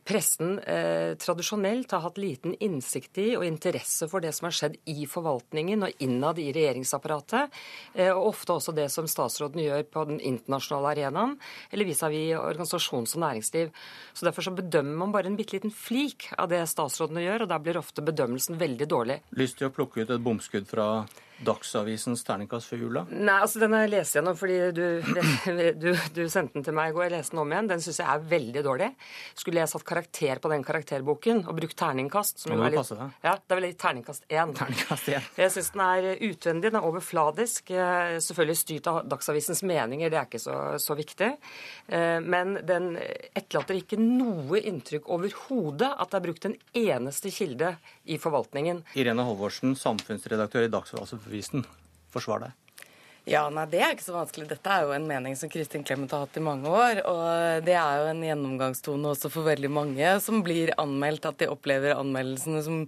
pressen 0.07 0.57
eh, 0.59 1.13
tradisjonelt 1.21 1.91
har 1.93 2.03
hatt 2.05 2.17
liten 2.17 2.55
innsikt 2.59 3.19
i 3.21 3.27
og 3.37 3.45
interesse 3.45 4.07
for 4.09 4.23
det 4.23 4.33
som 4.35 4.47
har 4.47 4.55
skjedd 4.55 4.77
i 4.89 5.05
forvaltningen 5.09 5.85
og 5.85 6.03
innad 6.03 6.41
i 6.41 6.49
regjeringsapparatet, 6.55 7.53
eh, 7.93 8.09
og 8.09 8.31
ofte 8.31 8.55
også 8.57 8.75
det 8.77 8.87
som 8.93 9.09
statsråden 9.09 9.61
gjør 9.61 9.85
på 9.93 10.05
den 10.09 10.21
internasjonale 10.33 10.95
arenaen, 10.95 11.37
eller 11.69 11.89
vis-à-vis 11.89 12.33
organisasjons- 12.39 13.15
og 13.17 13.25
næringsliv. 13.27 13.73
Så 14.13 14.25
Derfor 14.25 14.47
så 14.47 14.55
bedømmer 14.55 14.97
man 15.03 15.13
bare 15.13 15.29
en 15.29 15.37
bitte 15.37 15.57
liten 15.57 15.73
flik 15.73 16.29
av 16.37 16.49
det 16.49 16.63
statsrådene 16.69 17.25
gjør, 17.25 17.45
og 17.45 17.51
der 17.53 17.63
blir 17.63 17.81
ofte 17.81 18.05
bedømmelsen 18.05 18.59
veldig 18.61 18.87
dårlig. 18.89 19.21
Lyst 19.37 19.59
til 19.59 19.69
å 19.69 19.75
plukke 19.75 20.01
ut 20.01 20.09
et 20.09 20.23
bomskudd 20.23 20.69
fra 20.69 20.87
Dagsavisens 21.45 22.23
terningkast 22.27 22.69
før 22.69 22.83
jula? 22.85 23.03
Nei, 23.09 23.37
altså 23.41 23.61
den 23.61 23.73
har 23.75 23.85
jeg 23.85 23.91
lest 23.95 24.17
gjennom 24.17 24.37
fordi 24.37 24.57
du, 24.77 24.83
du, 25.83 25.89
du, 26.15 26.21
sendte 26.31 26.59
den 26.59 26.65
til 26.67 26.75
meg 26.77 26.91
i 26.91 26.95
går. 26.95 27.07
Jeg 27.07 27.13
leste 27.15 27.35
den 27.35 27.41
om 27.43 27.53
igjen. 27.55 27.69
Den 27.71 27.83
syns 27.83 28.01
jeg 28.03 28.09
er 28.13 28.27
veldig 28.31 28.63
dårlig. 28.67 28.89
Skulle 29.37 29.63
jeg 29.63 29.71
satt 29.71 29.85
karakter 29.87 30.41
på 30.43 30.51
den 30.53 30.65
karakterboken 30.67 31.43
og 31.45 31.57
brukt 31.57 31.77
terningkast 31.79 32.43
som 32.43 32.53
det 32.53 32.71
litt, 32.71 32.79
passe, 32.81 32.97
deg. 32.99 33.15
Ja, 33.25 33.35
det 33.39 33.55
er 33.55 33.61
vel 33.61 33.67
litt 33.69 33.79
terningkast 33.81 34.27
én. 34.29 34.53
Terningkast 34.57 35.11
1. 35.11 35.31
Jeg 35.41 35.55
syns 35.55 35.71
den 35.75 35.85
er 35.87 36.09
utvendig, 36.29 36.69
den 36.69 36.79
er 36.81 36.89
overfladisk. 36.91 37.73
Selvfølgelig 38.27 38.59
styrt 38.61 38.91
av 38.91 39.01
Dagsavisens 39.11 39.63
meninger, 39.67 40.13
det 40.13 40.21
er 40.21 40.29
ikke 40.29 40.41
så, 40.41 40.57
så 40.81 40.97
viktig. 40.99 41.31
Men 41.89 42.59
den 42.67 42.93
etterlater 42.97 43.79
ikke 43.79 43.99
noe 44.01 44.61
inntrykk 44.61 45.09
overhodet 45.11 45.91
at 45.91 46.11
det 46.11 46.19
er 46.19 46.25
brukt 46.25 46.47
en 46.49 46.57
eneste 46.77 47.31
kilde 47.33 47.73
i 48.03 48.17
forvaltningen. 48.21 48.83
Irene 48.97 49.25
Halvorsen, 49.25 49.75
samfunnsredaktør 49.77 50.65
i 50.67 50.71
Dagsavisen, 50.71 51.21
forsvar 52.11 52.45
deg. 52.45 52.60
Ja, 53.31 53.45
nei, 53.47 53.63
Det 53.71 53.79
er 53.79 53.93
ikke 53.95 54.03
så 54.03 54.13
vanskelig. 54.17 54.45
Dette 54.49 54.71
er 54.73 54.83
jo 54.83 54.91
en 54.91 55.05
mening 55.07 55.37
som 55.39 55.47
Kristin 55.49 55.85
Clemet 55.87 56.11
har 56.11 56.25
hatt 56.25 56.35
i 56.35 56.41
mange 56.43 56.67
år. 56.67 56.99
Og 57.07 57.63
det 57.63 57.77
er 57.79 58.01
jo 58.01 58.09
en 58.11 58.23
gjennomgangstone 58.25 59.13
også 59.13 59.29
for 59.31 59.47
veldig 59.47 59.69
mange 59.71 60.09
som 60.19 60.41
blir 60.43 60.73
anmeldt 60.81 61.29
at 61.29 61.37
de 61.39 61.47
opplever 61.47 61.95
anmeldelsene 61.95 62.59
som 62.65 62.81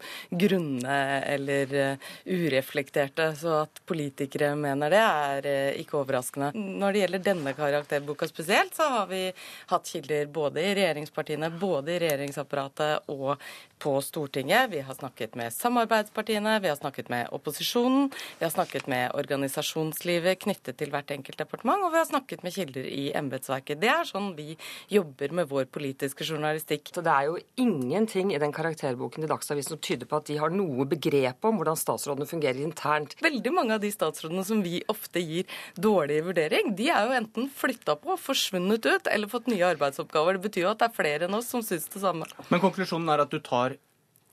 grunne 0.44 0.98
eller 1.32 1.72
uh, 1.96 2.10
ureflekterte. 2.28 3.30
Så 3.40 3.54
at 3.62 3.80
politikere 3.88 4.52
mener 4.60 4.92
det, 4.92 5.00
er 5.00 5.48
uh, 5.48 5.80
ikke 5.80 6.02
overraskende. 6.02 6.52
Når 6.60 6.92
det 6.92 7.06
gjelder 7.06 7.24
denne 7.30 7.56
karakterboka 7.56 8.28
spesielt, 8.28 8.76
så 8.76 8.90
har 8.98 9.08
vi 9.14 9.30
hatt 9.72 9.94
kilder 9.94 10.28
både 10.28 10.60
i 10.60 10.76
regjeringspartiene, 10.76 11.54
både 11.56 11.96
i 11.96 12.02
regjeringsapparatet 12.04 13.08
og 13.16 13.38
på 13.84 13.96
Stortinget. 14.04 14.74
Vi 14.76 14.84
har 14.84 15.00
snakket 15.00 15.40
med 15.40 15.56
samarbeidspartiene, 15.56 16.60
vi 16.60 16.72
har 16.72 16.78
snakket 16.80 17.10
med 17.12 17.32
opposisjonen, 17.32 18.12
vi 18.40 18.46
har 18.46 18.52
snakket 18.52 18.92
med 18.92 19.16
organisasjonslivet 19.16 20.33
knyttet 20.40 20.78
til 20.80 20.92
hvert 20.94 21.12
enkelt 21.14 21.40
departement, 21.40 21.84
og 21.86 21.94
vi 21.94 22.00
har 22.02 22.08
snakket 22.10 22.44
med 22.46 22.56
kilder 22.56 22.88
i 22.90 23.06
embetsverket. 23.18 23.80
Det 23.82 23.92
er 23.92 24.08
sånn 24.08 24.32
vi 24.38 24.56
jobber 24.92 25.36
med 25.36 25.50
vår 25.52 25.68
politiske 25.74 26.26
journalistikk. 26.28 26.92
Så 26.94 27.04
det 27.06 27.14
er 27.14 27.30
jo 27.30 27.38
ingenting 27.62 28.34
i 28.34 28.42
den 28.42 28.56
karakterboken 28.56 29.24
til 29.24 29.32
Dagsavisen 29.32 29.76
som 29.76 29.84
tyder 29.84 30.10
på 30.10 30.20
at 30.20 30.30
de 30.30 30.40
har 30.42 30.54
noe 30.54 30.88
begrep 30.90 31.46
om 31.48 31.60
hvordan 31.60 31.80
statsrådene 31.80 32.30
fungerer 32.30 32.62
internt. 32.64 33.16
Veldig 33.24 33.54
mange 33.56 33.78
av 33.78 33.84
de 33.84 33.92
statsrådene 33.94 34.46
som 34.48 34.64
vi 34.66 34.82
ofte 34.92 35.24
gir 35.24 35.50
dårlig 35.78 36.22
vurdering, 36.28 36.74
de 36.78 36.90
er 36.94 37.08
jo 37.08 37.18
enten 37.22 37.50
flytta 37.54 37.98
på, 38.02 38.18
forsvunnet 38.20 38.86
ut 38.90 39.10
eller 39.12 39.32
fått 39.32 39.50
nye 39.52 39.72
arbeidsoppgaver. 39.74 40.38
Det 40.38 40.48
betyr 40.50 40.68
jo 40.68 40.74
at 40.74 40.84
det 40.84 40.90
er 40.90 41.00
flere 41.00 41.30
enn 41.30 41.40
oss 41.40 41.50
som 41.54 41.64
syns 41.66 41.90
det 41.94 42.04
samme. 42.04 42.28
Men 42.50 42.64
konklusjonen 42.64 43.10
er 43.14 43.26
at 43.26 43.34
du 43.34 43.42
tar 43.44 43.78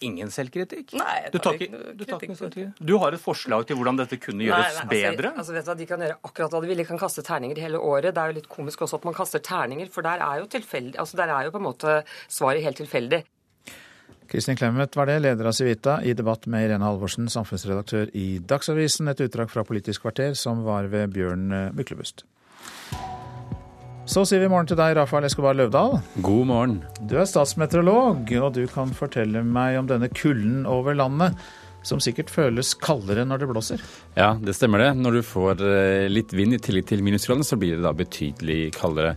ingen 0.07 0.31
selvkritikk? 0.33 0.95
Nei, 0.99 1.17
jeg 1.25 1.33
du 1.35 1.39
tar 1.39 1.45
tar 1.51 1.59
ikke 1.59 1.81
du 1.95 2.05
tar 2.05 2.21
kritikk 2.21 2.31
ikke 2.31 2.39
selvkritikk. 2.41 2.85
Du 2.91 2.95
har 3.03 3.17
et 3.17 3.23
forslag 3.23 3.67
til 3.69 3.79
hvordan 3.81 4.01
dette 4.01 4.21
kunne 4.23 4.47
gjøres 4.47 4.79
nei, 4.83 4.87
bedre? 4.93 5.33
Altså, 5.35 5.53
altså, 5.53 5.57
vet 5.57 5.67
du 5.67 5.73
hva, 5.73 5.77
De 5.81 5.89
kan 5.91 6.05
gjøre 6.07 6.17
akkurat 6.31 6.55
hva 6.55 6.63
de 6.63 6.71
vil. 6.71 6.81
De 6.83 6.89
kan 6.89 7.03
kaste 7.03 7.25
terninger 7.27 7.61
hele 7.65 7.83
året. 7.91 8.15
Det 8.17 8.23
er 8.23 8.33
jo 8.33 8.39
litt 8.41 8.49
komisk 8.51 8.87
også 8.87 9.01
at 9.01 9.07
man 9.09 9.17
kaster 9.17 9.45
terninger, 9.45 9.93
for 9.93 10.07
der 10.07 10.25
er 10.25 10.41
jo, 10.43 10.49
tilfeldig, 10.57 10.97
altså, 11.01 11.21
der 11.21 11.35
er 11.35 11.47
jo 11.47 11.55
på 11.55 11.61
en 11.63 11.69
måte 11.69 12.01
svaret 12.29 12.65
helt 12.65 12.81
tilfeldig. 12.81 13.23
Kristin 14.31 14.59
Clemet 14.59 14.95
var 14.95 15.09
det, 15.11 15.17
leder 15.25 15.49
av 15.51 15.55
Civita, 15.59 15.97
i 16.07 16.13
debatt 16.15 16.47
med 16.47 16.69
Irene 16.69 16.87
Halvorsen, 16.87 17.27
samfunnsredaktør 17.33 18.13
i 18.15 18.39
Dagsavisen. 18.39 19.11
Et 19.11 19.25
utdrag 19.27 19.51
fra 19.51 19.67
Politisk 19.67 20.07
kvarter 20.07 20.37
som 20.39 20.63
var 20.67 20.87
ved 20.93 21.11
Bjørn 21.17 21.49
Myklebust. 21.75 22.23
Så 24.11 24.25
sier 24.27 24.41
vi 24.43 24.49
morgen 24.51 24.67
til 24.67 24.75
deg, 24.75 24.97
Rafael 24.99 25.23
Escobar 25.29 25.55
Løvdahl. 25.55 26.01
God 26.27 26.47
morgen. 26.51 26.73
Du 27.07 27.13
er 27.21 27.29
statsmeteorolog, 27.31 28.33
og 28.41 28.57
du 28.57 28.65
kan 28.67 28.91
fortelle 28.91 29.45
meg 29.47 29.77
om 29.79 29.87
denne 29.87 30.09
kulden 30.11 30.65
over 30.67 30.97
landet, 30.99 31.39
som 31.87 32.03
sikkert 32.03 32.33
føles 32.35 32.73
kaldere 32.75 33.23
når 33.23 33.45
det 33.45 33.49
blåser. 33.53 33.85
Ja, 34.19 34.33
det 34.35 34.57
stemmer 34.59 34.83
det. 34.83 34.89
Når 34.99 35.21
du 35.21 35.23
får 35.29 35.63
eh, 35.63 36.09
litt 36.11 36.35
vind 36.35 36.59
i 36.59 36.59
tillegg 36.59 36.89
til 36.91 37.07
minusgradene, 37.07 37.47
så 37.47 37.61
blir 37.61 37.79
det 37.79 37.87
da 37.87 37.95
betydelig 37.95 38.59
kaldere. 38.75 39.15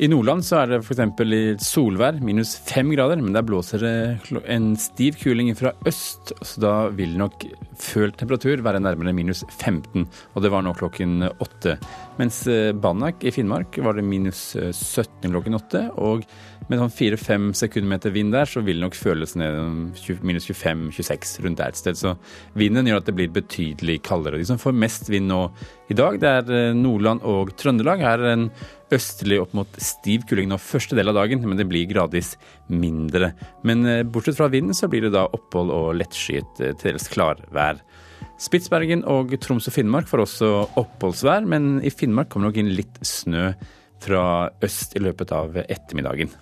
I 0.00 0.08
Nordland 0.08 0.44
så 0.46 0.62
er 0.62 0.70
det 0.70 0.80
f.eks. 0.80 1.02
i 1.36 1.40
solvær 1.60 2.20
minus 2.24 2.54
fem 2.68 2.88
grader, 2.94 3.20
men 3.20 3.34
der 3.36 3.44
blåser 3.46 3.82
det 3.84 4.40
en 4.48 4.70
stiv 4.80 5.18
kuling 5.20 5.52
fra 5.58 5.74
øst, 5.88 6.32
så 6.40 6.62
da 6.64 6.74
vil 6.96 7.16
nok 7.20 7.44
følt 7.80 8.16
temperatur 8.20 8.62
være 8.64 8.80
nærmere 8.80 9.12
minus 9.16 9.44
15, 9.48 10.06
og 10.34 10.44
det 10.44 10.52
var 10.52 10.64
nå 10.64 10.72
klokken 10.78 11.26
åtte. 11.30 11.76
Mens 12.20 12.42
eh, 12.48 12.72
Banak 12.76 13.24
i 13.24 13.32
Finnmark 13.34 13.76
var 13.84 13.96
det 13.96 14.06
minus 14.08 14.54
17 14.56 15.28
klokken 15.28 15.56
åtte, 15.60 15.86
og 16.00 16.24
med 16.70 16.78
sånn 16.78 16.92
fire-fem 16.94 17.48
sekundmeter 17.56 18.12
vind 18.14 18.30
der, 18.34 18.46
så 18.46 18.62
vil 18.62 18.78
det 18.78 18.84
nok 18.84 18.96
føles 18.98 19.34
ned 19.38 19.96
minus 20.22 20.46
25-26 20.46 21.40
rundt 21.44 21.58
der 21.58 21.72
et 21.72 21.80
sted. 21.80 21.98
Så 21.98 22.14
vinden 22.58 22.86
gjør 22.86 23.00
at 23.02 23.08
det 23.08 23.16
blir 23.18 23.32
betydelig 23.34 23.98
kaldere. 24.06 24.38
De 24.38 24.46
som 24.46 24.60
får 24.60 24.76
mest 24.78 25.10
vind 25.10 25.26
nå 25.30 25.48
i 25.90 25.96
dag, 25.98 26.20
det 26.22 26.30
er 26.30 26.52
eh, 26.54 26.76
Nordland 26.78 27.26
og 27.26 27.50
Trøndelag. 27.58 28.04
Her 28.06 28.22
er 28.22 28.36
en 28.36 28.46
østlig 28.94 29.40
opp 29.42 29.54
mot 29.56 29.80
stiv 29.82 30.26
kuling 30.30 30.50
nå 30.50 30.58
første 30.60 30.96
del 30.98 31.12
av 31.12 31.18
dagen, 31.20 31.42
men 31.46 31.58
det 31.58 31.68
blir 31.70 31.88
gradvis 31.90 32.34
mindre. 32.68 33.32
Men 33.66 33.86
eh, 33.86 34.02
bortsett 34.02 34.38
fra 34.38 34.50
vinden, 34.52 34.76
så 34.76 34.90
blir 34.90 35.06
det 35.06 35.14
da 35.16 35.26
opphold 35.30 35.72
og 35.74 35.92
lettskyet 36.00 36.58
til 36.58 36.76
dels 36.82 37.08
klarvær. 37.12 37.80
Spitsbergen 38.40 39.04
og 39.08 39.34
Troms 39.42 39.68
og 39.68 39.74
Finnmark 39.74 40.08
får 40.08 40.24
også 40.24 40.50
oppholdsvær, 40.80 41.44
men 41.48 41.74
i 41.84 41.92
Finnmark 41.92 42.30
kommer 42.32 42.48
nok 42.48 42.60
inn 42.60 42.72
litt 42.72 43.00
snø 43.04 43.50
fra 44.00 44.22
øst 44.64 44.96
i 44.96 45.02
løpet 45.04 45.34
av 45.36 45.58
ettermiddagen. 45.66 46.32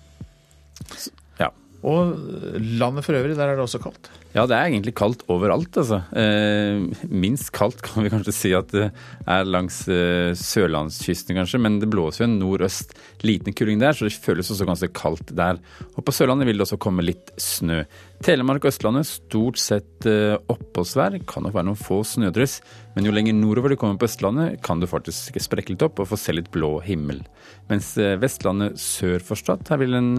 Og 1.87 2.11
landet 2.59 3.05
for 3.05 3.15
øvrig, 3.15 3.37
der 3.37 3.47
er 3.47 3.55
det 3.55 3.63
også 3.63 3.79
kaldt? 3.79 4.09
Ja, 4.35 4.43
det 4.45 4.53
er 4.57 4.67
egentlig 4.67 4.91
kaldt 4.99 5.23
overalt, 5.31 5.77
altså. 5.79 6.01
Eh, 6.13 6.83
minst 7.07 7.53
kaldt 7.55 7.79
kan 7.85 8.03
vi 8.03 8.11
kanskje 8.11 8.33
si 8.35 8.51
at 8.53 8.69
det 8.75 8.89
er 9.25 9.47
langs 9.47 9.79
eh, 9.89 10.35
sørlandskysten, 10.37 11.37
kanskje. 11.39 11.61
Men 11.63 11.79
det 11.81 11.89
blåser 11.89 12.25
jo 12.25 12.27
en 12.27 12.35
nordøst 12.41 12.93
liten 13.25 13.55
kuling 13.55 13.79
der, 13.81 13.95
så 13.95 14.05
det 14.05 14.19
føles 14.19 14.51
også 14.51 14.67
ganske 14.67 14.91
kaldt 14.93 15.33
der. 15.39 15.61
Og 15.95 16.03
på 16.05 16.13
Sørlandet 16.13 16.49
vil 16.49 16.59
det 16.59 16.67
også 16.67 16.81
komme 16.83 17.05
litt 17.07 17.31
snø. 17.41 17.85
Telemark 18.25 18.67
og 18.67 18.73
Østlandet 18.73 19.07
stort 19.07 19.57
sett 19.63 20.05
eh, 20.09 20.35
oppholdsvær. 20.51 21.17
Kan 21.29 21.47
nok 21.47 21.55
være 21.55 21.71
noen 21.71 21.79
få 21.79 22.03
snødryss. 22.03 22.59
Men 22.97 23.07
jo 23.07 23.15
lenger 23.15 23.39
nordover 23.39 23.71
du 23.71 23.79
kommer 23.79 23.97
på 23.97 24.09
Østlandet, 24.09 24.59
kan 24.65 24.83
du 24.83 24.89
faktisk 24.89 25.39
sprekke 25.39 25.73
litt 25.73 25.87
opp 25.87 26.03
og 26.03 26.11
få 26.11 26.19
se 26.19 26.35
litt 26.35 26.51
blå 26.51 26.75
himmel. 26.83 27.23
Mens 27.71 27.93
Vestlandet 27.97 28.81
sør 28.81 29.23
for 29.23 29.39
Stad, 29.39 29.63
her 29.69 29.79
vil 29.79 29.95
en 29.95 30.09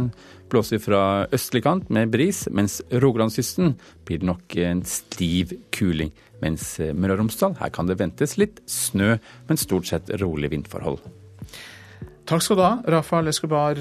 blåse 0.53 0.81
fra 0.83 1.03
østlig 1.35 1.65
kant 1.67 1.91
med 1.93 2.13
bris. 2.13 2.45
Mens 2.51 2.81
Rogalandskysten 2.91 3.75
blir 4.09 4.27
nok 4.27 4.57
en 4.61 4.85
stiv 4.89 5.55
kuling. 5.75 6.13
Mens 6.45 6.75
eh, 6.81 6.95
Møre 6.97 7.17
og 7.17 7.25
Romsdal, 7.25 7.57
her 7.61 7.73
kan 7.75 7.89
det 7.89 8.01
ventes 8.01 8.39
litt 8.41 8.63
snø, 8.71 9.17
men 9.49 9.61
stort 9.61 9.91
sett 9.91 10.13
rolig 10.23 10.53
vindforhold. 10.55 11.03
Takk 12.31 12.45
skal 12.47 12.59
du 12.61 12.63
ha, 12.63 12.75
Rafael 12.95 13.27
Escobar 13.27 13.79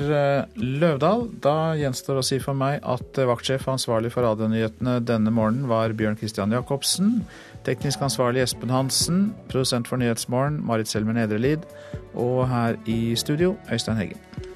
Løvdahl. 0.57 1.27
Da 1.43 1.75
gjenstår 1.77 2.17
å 2.17 2.23
si 2.25 2.39
for 2.41 2.57
meg 2.57 2.79
at 2.81 3.19
vaktsjef 3.29 3.67
og 3.67 3.75
ansvarlig 3.75 4.09
for 4.15 4.25
radionyhetene 4.25 4.95
denne 5.05 5.29
morgenen 5.29 5.69
var 5.69 5.93
Bjørn 5.93 6.17
Christian 6.17 6.55
Jacobsen. 6.55 7.19
Teknisk 7.67 8.01
ansvarlig 8.01 8.41
Espen 8.47 8.73
Hansen. 8.73 9.27
Produsent 9.53 9.85
for 9.85 10.01
Nyhetsmorgen 10.01 10.63
Marit 10.65 10.89
Selmer 10.89 11.19
Nedrelid. 11.19 11.67
Og 12.17 12.47
her 12.49 12.79
i 12.89 13.13
studio 13.19 13.53
Øystein 13.69 14.01
Heggen. 14.01 14.49